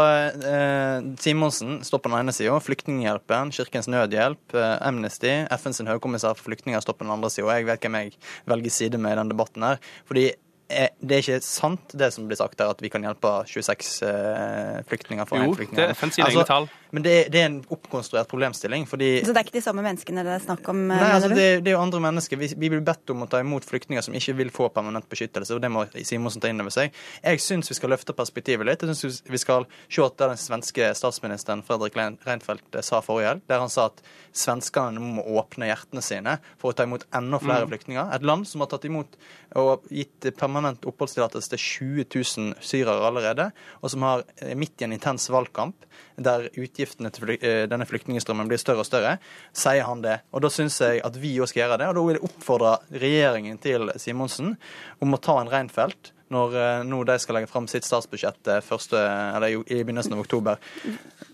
Simonsen 1.20 1.80
står 1.84 2.02
på 2.02 2.10
den 2.10 2.18
ene 2.20 2.34
sida, 2.34 2.56
Flyktninghjelpen, 2.62 3.45
Kirkens 3.54 3.88
Nødhjelp, 3.90 4.56
Amnesty, 4.56 5.32
FNs 5.58 5.84
høykommissær 5.86 6.36
for 6.38 6.48
flyktninger 6.50 6.80
på 6.86 7.04
den 7.04 7.14
andre 7.14 7.30
sida. 7.32 7.58
Jeg 7.58 7.68
vet 7.68 7.86
hvem 7.86 8.00
jeg 8.00 8.18
velger 8.46 8.74
side 8.74 8.98
med 8.98 9.14
i 9.14 9.20
denne 9.20 9.34
debatten 9.34 9.66
her. 9.66 9.80
Fordi 10.08 10.30
Eh, 10.66 10.88
det 10.98 11.14
er 11.14 11.22
ikke 11.22 11.44
sant 11.46 11.92
det 11.94 12.08
som 12.10 12.26
blir 12.26 12.38
sagt 12.38 12.58
her, 12.58 12.72
at 12.74 12.80
vi 12.82 12.90
kan 12.90 13.04
hjelpe 13.06 13.30
26 13.46 14.82
flyktninger 14.90 15.28
for 15.28 15.38
én 15.38 15.54
flyktning. 15.54 15.78
Jo, 15.78 15.84
det 15.84 15.92
er 15.92 15.94
FNs 15.94 16.18
altså, 16.18 16.40
egne 16.40 16.46
tall. 16.48 16.66
Men 16.90 17.02
det, 17.02 17.14
det, 17.34 17.40
er 17.40 17.48
en 17.50 17.58
oppkonstruert 17.72 18.28
problemstilling. 18.30 18.86
fordi... 18.86 19.10
Så 19.24 19.32
det 19.32 19.40
er 19.40 19.48
ikke 19.48 19.56
de 19.58 19.64
samme 19.64 19.84
menneskene 19.84 20.24
det 20.26 20.34
er 20.36 20.44
snakk 20.44 20.68
om? 20.72 20.84
Eh, 20.90 21.02
Nei, 21.02 21.10
altså, 21.16 21.30
det, 21.32 21.46
det, 21.64 21.72
er 21.72 21.76
jo 21.76 21.82
andre 21.82 22.02
mennesker. 22.04 22.40
Vi, 22.40 22.50
vi, 22.54 22.70
blir 22.72 22.84
bedt 22.86 23.14
om 23.14 23.24
å 23.26 23.30
ta 23.30 23.40
imot 23.42 23.66
flyktninger 23.66 24.04
som 24.06 24.16
ikke 24.16 24.36
vil 24.40 24.52
få 24.54 24.68
permanent 24.74 25.08
beskyttelse, 25.10 25.56
og 25.56 25.64
det 25.64 25.72
må 25.72 25.86
Simonsen 25.96 26.42
ta 26.42 26.50
inn 26.52 26.62
over 26.62 26.74
seg. 26.74 26.94
Jeg 27.22 27.42
syns 27.44 27.72
vi 27.72 27.78
skal 27.78 27.92
løfte 27.94 28.16
perspektivet 28.16 28.68
litt. 28.68 28.84
Jeg 28.84 28.98
syns 29.00 29.22
vi 29.26 29.42
skal 29.42 29.66
se 29.88 30.04
at 30.04 30.18
det 30.20 30.30
den 30.34 30.42
svenske 30.42 30.92
statsministeren 30.98 31.64
Fredrik 31.66 31.98
Reinfeldt 31.98 32.80
sa 32.86 33.02
forrige 33.04 33.34
helg, 33.34 33.44
der 33.50 33.62
han 33.62 33.72
sa 33.72 33.88
at 33.90 34.04
svenskene 34.36 34.96
nå 34.96 35.16
må 35.16 35.24
åpne 35.40 35.70
hjertene 35.70 36.02
sine 36.04 36.36
for 36.60 36.70
å 36.70 36.76
ta 36.76 36.86
imot 36.86 37.06
enda 37.16 37.40
flere 37.42 37.64
mm. 37.64 37.72
flyktninger. 37.72 38.14
Et 38.16 38.26
land 38.26 38.46
som 38.48 38.62
har 38.62 38.70
tatt 38.70 38.86
imot 38.88 39.16
og 39.56 39.86
gitt 39.92 40.28
permanent 40.36 40.84
oppholdstillatelse 40.88 41.54
til 41.54 41.62
20 41.62 42.08
000 42.12 42.64
syrere 42.64 43.06
allerede, 43.08 43.50
og 43.80 43.92
som 43.92 44.04
har 44.06 44.24
eh, 44.42 44.56
midt 44.58 44.82
i 44.82 44.88
en 44.88 44.96
intens 44.96 45.30
valgkamp, 45.32 45.86
der 46.16 46.48
utgiftene 46.86 47.12
til 47.12 47.34
eh, 47.36 47.66
denne 47.68 47.86
flyktningstrømmen 47.88 48.48
blir 48.48 48.60
større 48.62 48.84
og 48.84 48.88
større, 48.88 49.16
sier 49.52 49.86
han 49.86 50.02
det. 50.04 50.20
Og 50.32 50.42
Da 50.42 50.50
syns 50.52 50.80
jeg 50.80 51.02
at 51.04 51.16
vi 51.18 51.36
òg 51.40 51.50
skal 51.50 51.66
gjøre 51.66 51.80
det. 51.82 51.88
Og 51.90 51.96
da 51.98 52.04
vil 52.06 52.18
jeg 52.18 52.28
oppfordre 52.30 52.76
regjeringen 52.94 53.58
til 53.58 53.90
Simonsen 53.96 54.56
om 55.02 55.14
å 55.14 55.20
ta 55.20 55.40
en 55.40 55.50
Reinfeldt 55.50 56.12
når 56.32 56.56
eh, 56.58 56.84
nå 56.88 57.02
de 57.06 57.18
skal 57.22 57.38
legge 57.38 57.50
fram 57.50 57.68
sitt 57.70 57.86
statsbudsjett 57.86 58.50
første, 58.66 58.98
eller, 59.36 59.52
i 59.52 59.82
begynnelsen 59.82 60.16
av 60.16 60.24
oktober. 60.24 60.60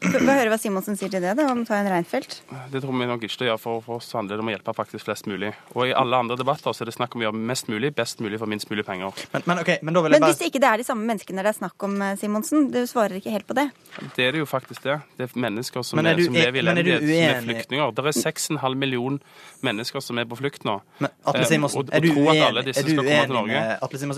Få 0.03 0.21
høre 0.27 0.51
hva 0.51 0.59
Simonsen 0.59 0.97
sier 0.99 1.11
til 1.13 1.23
det, 1.23 1.35
da, 1.39 1.47
om 1.53 1.63
å 1.63 1.67
ta 1.67 1.79
en 1.79 1.89
Reinfeldt. 1.91 2.41
Det 2.73 2.83
tror 2.83 2.97
vi 2.97 3.07
nok 3.09 3.25
ikke 3.27 3.43
det 3.43 3.49
gjør. 3.51 3.61
For, 3.63 3.83
for 3.85 4.01
oss 4.01 4.11
handler 4.17 4.39
det 4.39 4.45
om 4.45 4.51
å 4.51 4.55
hjelpe 4.55 4.75
faktisk 4.77 5.07
flest 5.07 5.29
mulig. 5.31 5.53
Og 5.77 5.87
i 5.89 5.95
alle 5.97 6.19
andre 6.25 6.37
debatter 6.41 6.75
så 6.75 6.85
er 6.85 6.91
det 6.91 6.97
snakk 6.97 7.15
om 7.15 7.23
å 7.23 7.27
gjøre 7.29 7.43
mest 7.53 7.71
mulig, 7.71 7.93
best 7.97 8.23
mulig 8.25 8.41
for 8.43 8.51
minst 8.51 8.71
mulig 8.73 8.85
penger. 8.89 9.15
Men, 9.35 9.47
men, 9.47 9.63
okay, 9.63 9.79
men, 9.83 9.95
men 9.95 10.17
bare... 10.19 10.33
hvis 10.33 10.43
ikke 10.49 10.63
det 10.63 10.71
er 10.73 10.83
de 10.83 10.87
samme 10.89 11.07
menneskene 11.09 11.45
det 11.45 11.53
er 11.53 11.59
snakk 11.59 11.87
om, 11.87 11.95
eh, 12.03 12.17
Simonsen, 12.21 12.69
du 12.75 12.81
svarer 12.91 13.21
ikke 13.21 13.35
helt 13.35 13.47
på 13.49 13.57
det? 13.59 13.69
Det 14.17 14.27
er 14.27 14.35
det 14.35 14.43
jo 14.43 14.49
faktisk 14.51 14.83
det. 14.87 14.99
Det 15.19 15.29
er 15.29 15.39
mennesker 15.47 15.87
som, 15.87 16.03
er, 16.03 16.13
er, 16.13 16.27
som 16.27 16.39
lever 16.39 16.59
i 16.59 16.65
elendighet, 16.65 17.07
som 17.07 17.31
er 17.31 17.47
flyktninger. 17.47 17.95
Det 17.97 18.07
er 18.11 18.19
6,5 18.19 18.79
millioner 18.83 19.41
mennesker 19.63 20.03
som 20.03 20.19
er 20.19 20.27
på 20.29 20.39
flykt 20.41 20.67
nå. 20.67 20.79
Men 20.99 21.15
Atle 21.31 21.47
Simonsen, 21.47 21.87
er, 21.93 22.03
du 22.03 22.11
uenig, 22.11 22.43
er, 22.43 22.59
du 22.59 22.73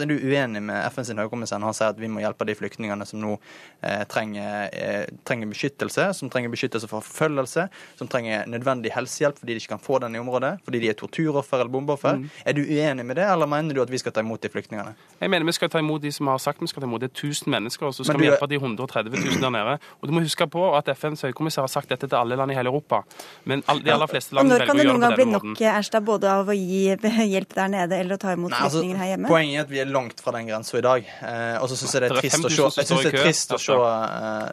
er 0.00 0.08
du 0.08 0.16
uenig 0.16 0.62
med 0.63 0.63
FNs 0.70 1.12
høykommissær 1.18 1.60
når 1.60 1.72
han 1.72 1.78
sier 1.78 1.92
at 1.94 2.00
vi 2.00 2.10
må 2.10 2.22
hjelpe 2.22 2.46
de 2.48 2.56
flyktningene 2.58 3.06
som 3.08 3.20
nå 3.22 3.34
eh, 3.34 4.04
trenger, 4.10 4.68
eh, 4.72 5.04
trenger, 5.26 5.50
beskyttelse, 5.52 6.08
som 6.18 6.30
trenger 6.32 6.52
beskyttelse 6.52 6.88
for 6.90 7.04
forfølgelse, 7.04 7.66
som 7.98 8.10
trenger 8.10 8.48
nødvendig 8.50 8.92
helsehjelp 8.94 9.38
fordi 9.40 9.56
de 9.56 9.62
ikke 9.62 9.74
kan 9.74 9.84
få 9.84 10.00
den 10.04 10.16
i 10.16 10.22
området, 10.22 10.56
fordi 10.66 10.82
de 10.84 10.90
er 10.92 10.98
torturoffer 10.98 11.60
eller 11.60 11.72
bombeoffer. 11.72 12.20
Mm. 12.20 12.28
Er 12.44 12.56
du 12.56 12.62
uenig 12.64 13.06
med 13.06 13.20
det, 13.20 13.26
eller 13.30 13.50
mener 13.50 13.76
du 13.76 13.82
at 13.84 13.92
vi 13.92 14.00
skal 14.02 14.14
ta 14.14 14.24
imot 14.24 14.42
de 14.42 14.52
flyktningene? 14.52 14.94
Jeg 15.20 15.32
mener 15.32 15.48
vi 15.48 15.56
skal 15.56 15.72
ta 15.72 15.82
imot 15.82 16.02
de 16.02 16.12
som 16.14 16.30
har 16.32 16.42
sagt 16.42 16.62
vi 16.62 16.70
skal 16.70 16.84
ta 16.84 16.88
imot. 16.88 17.02
Det 17.04 17.10
er 17.12 17.28
1000 17.28 17.50
mennesker, 17.54 17.86
og 17.88 17.94
så 17.94 18.06
skal 18.06 18.18
du... 18.18 18.24
vi 18.24 18.30
hjelpe 18.30 18.50
de 18.50 18.60
130 18.60 19.14
000 19.14 19.42
der 19.44 19.54
nede. 19.54 19.78
Og 20.00 20.08
du 20.08 20.14
må 20.16 20.24
huske 20.24 20.46
på 20.50 20.66
at 20.76 20.88
FNs 20.96 21.24
høykommissær 21.28 21.66
har 21.66 21.72
sagt 21.72 21.92
dette 21.92 22.08
til 22.08 22.18
alle 22.18 22.38
land 22.38 22.52
i 22.52 22.58
hele 22.58 22.72
Europa. 22.72 23.02
Men 23.44 23.64
de 23.64 23.92
aller 23.92 24.10
fleste 24.10 24.36
land 24.36 24.52
velger 24.52 24.64
å 24.64 24.74
gjøre 24.74 24.74
det 24.74 24.74
på 24.74 24.74
denne 24.74 24.74
måten. 24.74 24.74
Når 24.74 24.74
kan 24.74 24.80
det 24.80 24.88
noen 24.90 25.04
gang 25.04 25.18
bli 25.18 25.26
nok, 25.34 25.62
Erstad, 25.74 26.06
både 26.06 26.30
av 26.30 26.50
å 26.50 26.56
gi 26.56 26.82
hjelp 27.34 27.54
der 27.56 27.72
nede 27.72 27.98
eller 28.00 28.18
å 28.18 28.20
ta 28.20 28.34
imot 28.36 28.54
altså, 28.54 28.80
flyktninger 28.80 29.02
her 29.02 29.12
hjemme? 29.14 29.30
Poenget 29.30 29.60
er 29.60 29.66
at 29.66 29.72
vi 29.72 29.82
er 29.82 29.90
langt 29.90 30.22
fra 30.24 30.34
den 30.36 30.50
grensa 30.54 30.78
i 30.78 30.84
dag. 30.84 31.12
Eh, 31.22 31.62
og 31.62 31.68
så 31.70 31.78
syns 31.78 31.94
jeg 31.94 32.04
det 32.04 32.10
er 32.10 32.20
trist 32.20 32.46
å 32.46 32.50
se, 32.50 32.80
jeg 32.80 32.88
synes 32.88 33.04
det 33.04 33.12
er 33.12 33.26
trist 33.26 33.54
å 33.54 33.58
se, 33.60 33.76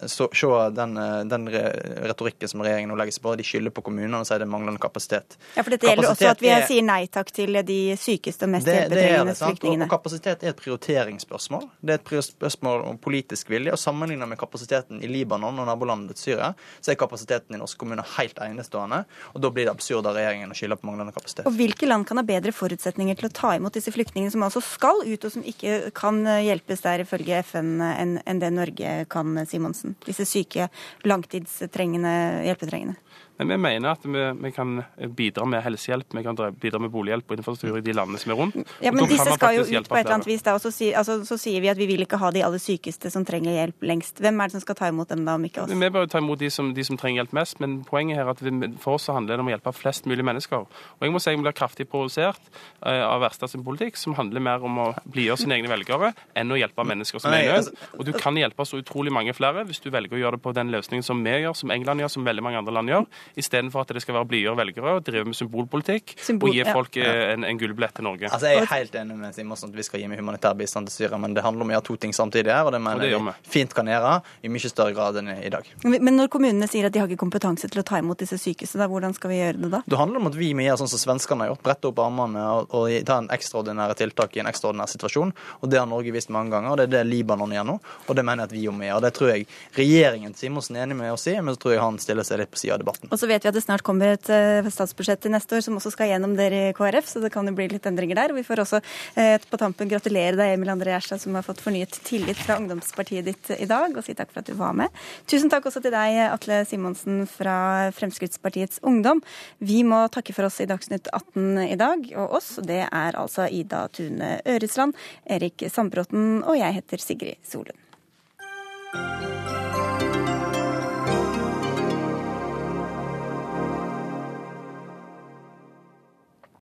se, 0.10 0.28
se 0.42 0.52
den, 0.78 0.98
eh, 0.98 1.18
den, 1.30 1.48
retorikken 1.52 2.52
som 2.52 2.64
regjeringen 2.66 2.92
nå 2.92 2.98
legger 3.00 3.16
seg 3.16 3.26
på. 3.26 3.36
De 3.40 3.46
skylder 3.46 3.76
på 3.76 3.84
kommunene 3.86 4.22
og 4.22 4.28
sier 4.28 4.42
det 4.42 4.48
er 4.48 4.52
manglende 4.52 4.82
kapasitet. 4.82 5.38
Ja, 5.56 5.64
for 5.64 5.74
dette 5.74 5.90
gjelder 5.90 6.12
også 6.12 6.32
at 6.32 6.44
vi 6.44 6.52
er, 6.54 6.66
sier 6.70 6.86
nei 6.86 7.06
takk 7.12 7.32
til 7.36 7.62
de 7.68 7.80
sykeste 8.00 8.48
og 8.48 8.54
mest 8.56 8.70
hjelpetrengende 8.70 9.36
flyktningene. 9.40 9.88
Og, 9.88 9.94
kapasitet 9.94 10.46
er 10.46 10.54
et 10.54 10.62
prioriteringsspørsmål. 10.62 11.68
Det 11.82 11.98
er 11.98 12.02
et 12.02 12.30
spørsmål 12.32 12.86
om 12.90 13.00
politisk 13.02 13.52
vilje. 13.54 13.76
og 13.76 13.82
Sammenlignet 13.82 14.30
med 14.30 14.40
kapasiteten 14.42 15.02
i 15.04 15.10
Libanon 15.12 15.62
og 15.62 15.70
nabolandet 15.70 16.22
Syria, 16.22 16.52
så 16.82 16.94
er 16.94 17.00
kapasiteten 17.00 17.56
i 17.56 17.62
norske 17.62 17.80
kommuner 17.82 18.08
helt 18.18 18.40
enestående. 18.42 19.04
og 19.34 19.42
Da 19.44 19.54
blir 19.54 19.70
det 19.70 19.76
absurd 19.76 20.10
av 20.10 20.18
regjeringen 20.18 20.52
å 20.52 20.58
skylde 20.58 20.80
på 20.82 20.90
manglende 20.90 21.16
kapasitet. 21.16 21.48
Og 21.50 21.58
Hvilke 21.58 21.90
land 21.90 22.08
kan 22.10 22.20
ha 22.20 22.26
bedre 22.26 22.54
forutsetninger 22.56 23.20
til 23.20 23.30
å 23.30 23.34
ta 23.34 23.56
imot 23.58 23.76
disse 23.78 23.94
flyktningene 23.94 24.34
som 24.34 24.44
altså 24.46 24.64
skal 24.64 25.04
ut, 25.06 25.26
og 25.26 25.34
som 25.34 25.46
ikke 25.46 25.91
kan 25.98 26.24
hjelpes 26.26 26.84
der 26.86 27.04
ifølge 27.04 27.42
FN 27.46 27.82
enn 27.86 28.18
en 28.26 28.42
det 28.42 28.52
Norge 28.54 28.94
kan, 29.12 29.36
Simonsen? 29.48 29.96
Disse 30.06 30.26
syke, 30.30 30.70
langtidstrengende, 31.08 32.14
hjelpetrengende. 32.48 32.98
Men 33.42 33.48
vi 33.48 33.58
mener 33.58 33.96
at 33.96 34.04
vi, 34.06 34.22
vi, 34.38 34.52
kan 34.54 34.84
bidra 35.18 35.46
med 35.50 35.64
helsehjelp, 35.66 36.14
vi 36.14 36.22
kan 36.24 36.38
bidra 36.62 36.78
med 36.80 36.92
bolighjelp 36.94 37.32
og 37.32 37.40
infrastruktur 37.40 37.80
i 37.80 37.82
de 37.82 37.96
landene 37.98 38.20
som 38.22 38.34
er 38.36 38.38
rundt. 38.38 38.58
Ja, 38.86 38.92
Men 38.94 39.08
disse 39.10 39.34
skal 39.34 39.56
jo 39.58 39.64
ut 39.66 39.88
på 39.90 39.98
et 39.98 40.04
eller 40.06 40.18
annet 40.20 40.28
vis. 40.30 40.44
da, 40.46 40.54
og 40.54 40.62
så, 40.62 40.70
si, 40.76 40.92
altså, 40.94 41.16
så, 41.26 41.40
sier 41.42 41.64
vi 41.64 41.72
at 41.72 41.80
vi 41.80 41.88
vil 41.90 42.06
ikke 42.06 42.20
ha 42.22 42.30
de 42.36 42.44
aller 42.46 42.62
sykeste 42.62 43.10
som 43.10 43.26
trenger 43.26 43.56
hjelp 43.56 43.88
lengst. 43.90 44.22
Hvem 44.22 44.38
er 44.38 44.52
det 44.52 44.60
som 44.60 44.62
skal 44.62 44.78
ta 44.78 44.92
imot 44.94 45.10
dem 45.10 45.24
da, 45.26 45.40
om 45.40 45.48
ikke 45.48 45.64
oss? 45.64 45.74
Vi 45.74 45.90
bør 45.96 46.06
ta 46.12 46.22
imot 46.22 46.44
de 46.44 46.52
som, 46.54 46.70
de 46.78 46.86
som 46.86 47.00
trenger 47.02 47.24
hjelp 47.24 47.34
mest, 47.40 47.58
men 47.64 47.80
poenget 47.88 48.22
her 48.22 48.30
er 48.30 48.36
at 48.36 48.44
vi, 48.46 48.54
for 48.84 49.00
oss 49.00 49.10
så 49.10 49.18
handler 49.18 49.40
det 49.40 49.46
om 49.48 49.50
å 49.50 49.56
hjelpe 49.56 49.74
flest 49.74 50.06
mulig 50.12 50.28
mennesker. 50.28 50.70
Og 50.70 51.08
jeg 51.08 51.16
må 51.16 51.24
si 51.24 51.34
jeg 51.34 51.42
blir 51.42 51.58
kraftig 51.58 51.90
provosert 51.90 52.54
uh, 52.86 53.08
av 53.08 53.26
Verstad 53.26 53.50
sin 53.50 53.66
politikk, 53.66 53.98
som 53.98 54.14
handler 54.20 54.46
mer 54.46 54.70
om 54.70 54.78
å 54.86 54.88
blidgjøre 55.10 55.42
sine 55.48 55.58
egne 55.58 55.74
velgere 55.74 56.12
enn 56.38 56.54
å 56.54 56.62
hjelpe 56.62 56.86
mennesker 56.86 57.24
som 57.24 57.34
er 57.34 57.48
i 57.48 57.50
nød. 57.50 57.58
Altså- 57.64 57.90
og 57.98 58.06
du 58.06 58.14
kan 58.14 58.38
hjelpe 58.38 58.66
så 58.68 58.78
utrolig 58.84 59.14
mange 59.14 59.34
flere 59.34 59.66
hvis 59.66 59.82
du 59.82 59.90
velger 59.90 60.20
å 60.20 60.22
gjøre 60.22 60.38
det 60.38 60.44
på 60.46 60.54
den 60.54 60.70
løsningen 60.74 61.06
som 61.06 61.26
vi 61.26 61.34
gjør, 61.42 61.58
som 61.58 61.74
England 61.74 62.04
gjør, 62.04 62.14
som 62.14 62.28
veldig 62.28 62.46
mange 62.46 62.62
andre 62.62 62.76
land 62.76 62.92
gjør, 62.92 63.08
istedenfor 63.40 63.86
at 63.86 63.94
det 63.96 64.04
skal 64.04 64.18
være 64.18 64.30
blidere 64.30 64.58
velgere 64.60 64.96
og 64.98 65.06
drive 65.08 65.30
med 65.30 65.38
symbolpolitikk 65.38 66.16
Symbol, 66.22 66.50
og 66.52 66.56
gi 66.58 66.66
folk 66.68 67.00
ja. 67.00 67.08
Eh, 67.12 67.34
en, 67.36 67.46
en 67.48 67.60
gullbillett 67.60 67.96
til 67.98 68.08
Norge. 68.08 68.30
Altså, 68.32 68.52
Jeg 68.52 68.64
er 68.64 68.72
helt 68.74 68.96
enig 69.02 69.18
med 69.20 69.36
Simonsen 69.36 69.72
at 69.72 69.78
vi 69.78 69.86
skal 69.88 70.04
gi 70.04 70.10
med 70.12 70.22
humanitær 70.22 70.58
bistand 70.60 70.90
til 70.90 71.04
Syria, 71.04 71.20
men 71.22 71.36
det 71.38 71.46
handler 71.46 71.66
om 71.66 71.74
å 71.74 71.76
gjøre 71.78 71.88
to 71.92 71.98
ting 72.06 72.16
samtidig 72.16 72.54
her, 72.54 72.68
og 72.68 72.76
det 72.76 72.82
mener 72.84 73.02
og 73.02 73.06
det 73.06 73.22
vi 73.22 73.52
fint 73.56 73.76
kan 73.78 73.90
gjøre 73.90 74.18
i 74.44 74.52
mye 74.52 74.72
større 74.72 74.96
grad 74.98 75.20
enn 75.22 75.32
i 75.38 75.52
dag. 75.54 75.68
Men 75.86 76.18
når 76.18 76.32
kommunene 76.34 76.70
sier 76.72 76.88
at 76.88 76.96
de 76.96 77.02
har 77.02 77.10
ikke 77.10 77.22
kompetanse 77.24 77.70
til 77.72 77.84
å 77.84 77.86
ta 77.88 78.02
imot 78.02 78.22
disse 78.22 78.40
sykehusene, 78.42 78.88
hvordan 78.92 79.16
skal 79.18 79.34
vi 79.34 79.40
gjøre 79.40 79.62
det 79.62 79.72
da? 79.76 79.82
Det 79.86 80.00
handler 80.00 80.24
om 80.24 80.32
at 80.32 80.38
vi 80.40 80.52
må 80.58 80.66
gjøre 80.66 80.82
sånn 80.84 80.92
som 80.94 81.04
svenskene 81.06 81.46
har 81.46 81.54
gjort, 81.54 81.64
brette 81.66 81.90
opp 81.92 82.02
armene 82.04 82.44
og, 82.58 82.76
og 82.76 83.08
ta 83.08 83.20
en 83.22 83.30
ekstraordinære 83.34 83.98
tiltak 84.02 84.36
i 84.38 84.44
en 84.44 84.50
ekstraordinær 84.52 84.92
situasjon. 84.92 85.34
Og 85.62 85.72
det 85.72 85.80
har 85.80 85.90
Norge 85.90 86.14
vist 86.16 86.32
mange 86.34 86.54
ganger, 86.56 86.74
og 86.74 86.80
det 86.80 86.88
er 86.90 86.94
det 86.98 87.04
Libanon 87.10 87.54
gjør 87.56 87.68
nå. 87.72 87.78
Og 88.08 88.18
det 88.18 88.26
mener 88.28 88.46
jeg 88.46 88.52
at 88.52 88.56
vi 88.58 88.66
må 88.72 88.88
gjøre. 88.88 89.04
Det 89.06 89.14
tror 89.18 89.34
jeg 89.34 89.48
regjeringen 89.78 90.36
Simonsen 90.38 90.78
er 90.80 90.88
enig 90.88 90.98
med 91.00 91.14
oss 91.14 91.28
i, 91.32 91.36
men 91.40 91.56
så 91.56 91.64
tror 91.66 91.76
jeg 91.76 91.84
han 91.84 92.00
stiller 92.02 92.28
seg 92.28 92.42
litt 92.42 92.52
på 92.54 92.62
sida 92.62 92.78
av 92.78 92.84
debatten. 92.84 93.12
Og 93.12 93.21
så 93.22 93.30
vet 93.30 93.46
vi 93.46 93.52
at 93.52 93.58
det 93.58 93.64
snart 93.64 93.84
kommer 93.86 94.16
et 94.16 94.32
uh, 94.34 94.70
statsbudsjett 94.72 95.22
til 95.22 95.34
neste 95.34 95.58
år 95.58 95.66
som 95.66 95.78
også 95.78 95.94
skal 95.94 96.10
gjennom 96.12 96.34
dere 96.38 96.70
i 96.70 96.76
KrF, 96.78 97.08
så 97.10 97.22
det 97.24 97.32
kan 97.34 97.48
jo 97.48 97.54
bli 97.58 97.68
litt 97.72 97.86
endringer 97.90 98.18
der. 98.18 98.34
Vi 98.36 98.46
får 98.46 98.64
også 98.64 98.80
eh, 99.20 99.38
på 99.42 99.60
tampen 99.62 99.90
gratulere 99.92 100.38
deg, 100.40 100.56
Emil 100.56 100.72
André 100.74 100.96
Gjerstad, 100.96 101.22
som 101.22 101.36
har 101.38 101.46
fått 101.46 101.62
fornyet 101.64 102.00
tillit 102.08 102.40
fra 102.42 102.58
ungdomspartiet 102.62 103.28
ditt 103.28 103.52
i 103.58 103.68
dag, 103.70 103.94
og 103.94 104.06
si 104.06 104.16
takk 104.18 104.32
for 104.34 104.42
at 104.42 104.50
du 104.50 104.56
var 104.58 104.76
med. 104.78 104.94
Tusen 105.30 105.52
takk 105.52 105.68
også 105.70 105.84
til 105.84 105.94
deg, 105.94 106.18
Atle 106.32 106.62
Simonsen 106.70 107.24
fra 107.30 107.56
Fremskrittspartiets 107.98 108.82
Ungdom. 108.88 109.22
Vi 109.60 109.82
må 109.88 110.04
takke 110.14 110.36
for 110.36 110.50
oss 110.50 110.62
i 110.64 110.70
Dagsnytt 110.70 111.12
18 111.14 111.66
i 111.68 111.78
dag, 111.80 112.08
og 112.18 112.38
oss, 112.42 112.56
det 112.66 112.84
er 112.88 113.20
altså 113.20 113.48
Ida 113.52 113.86
Tune 113.94 114.38
Øresland, 114.50 114.98
Erik 115.30 115.68
Sandbråten 115.70 116.42
og 116.42 116.58
jeg 116.58 116.80
heter 116.82 117.04
Sigrid 117.04 117.42
Solund. 117.48 117.78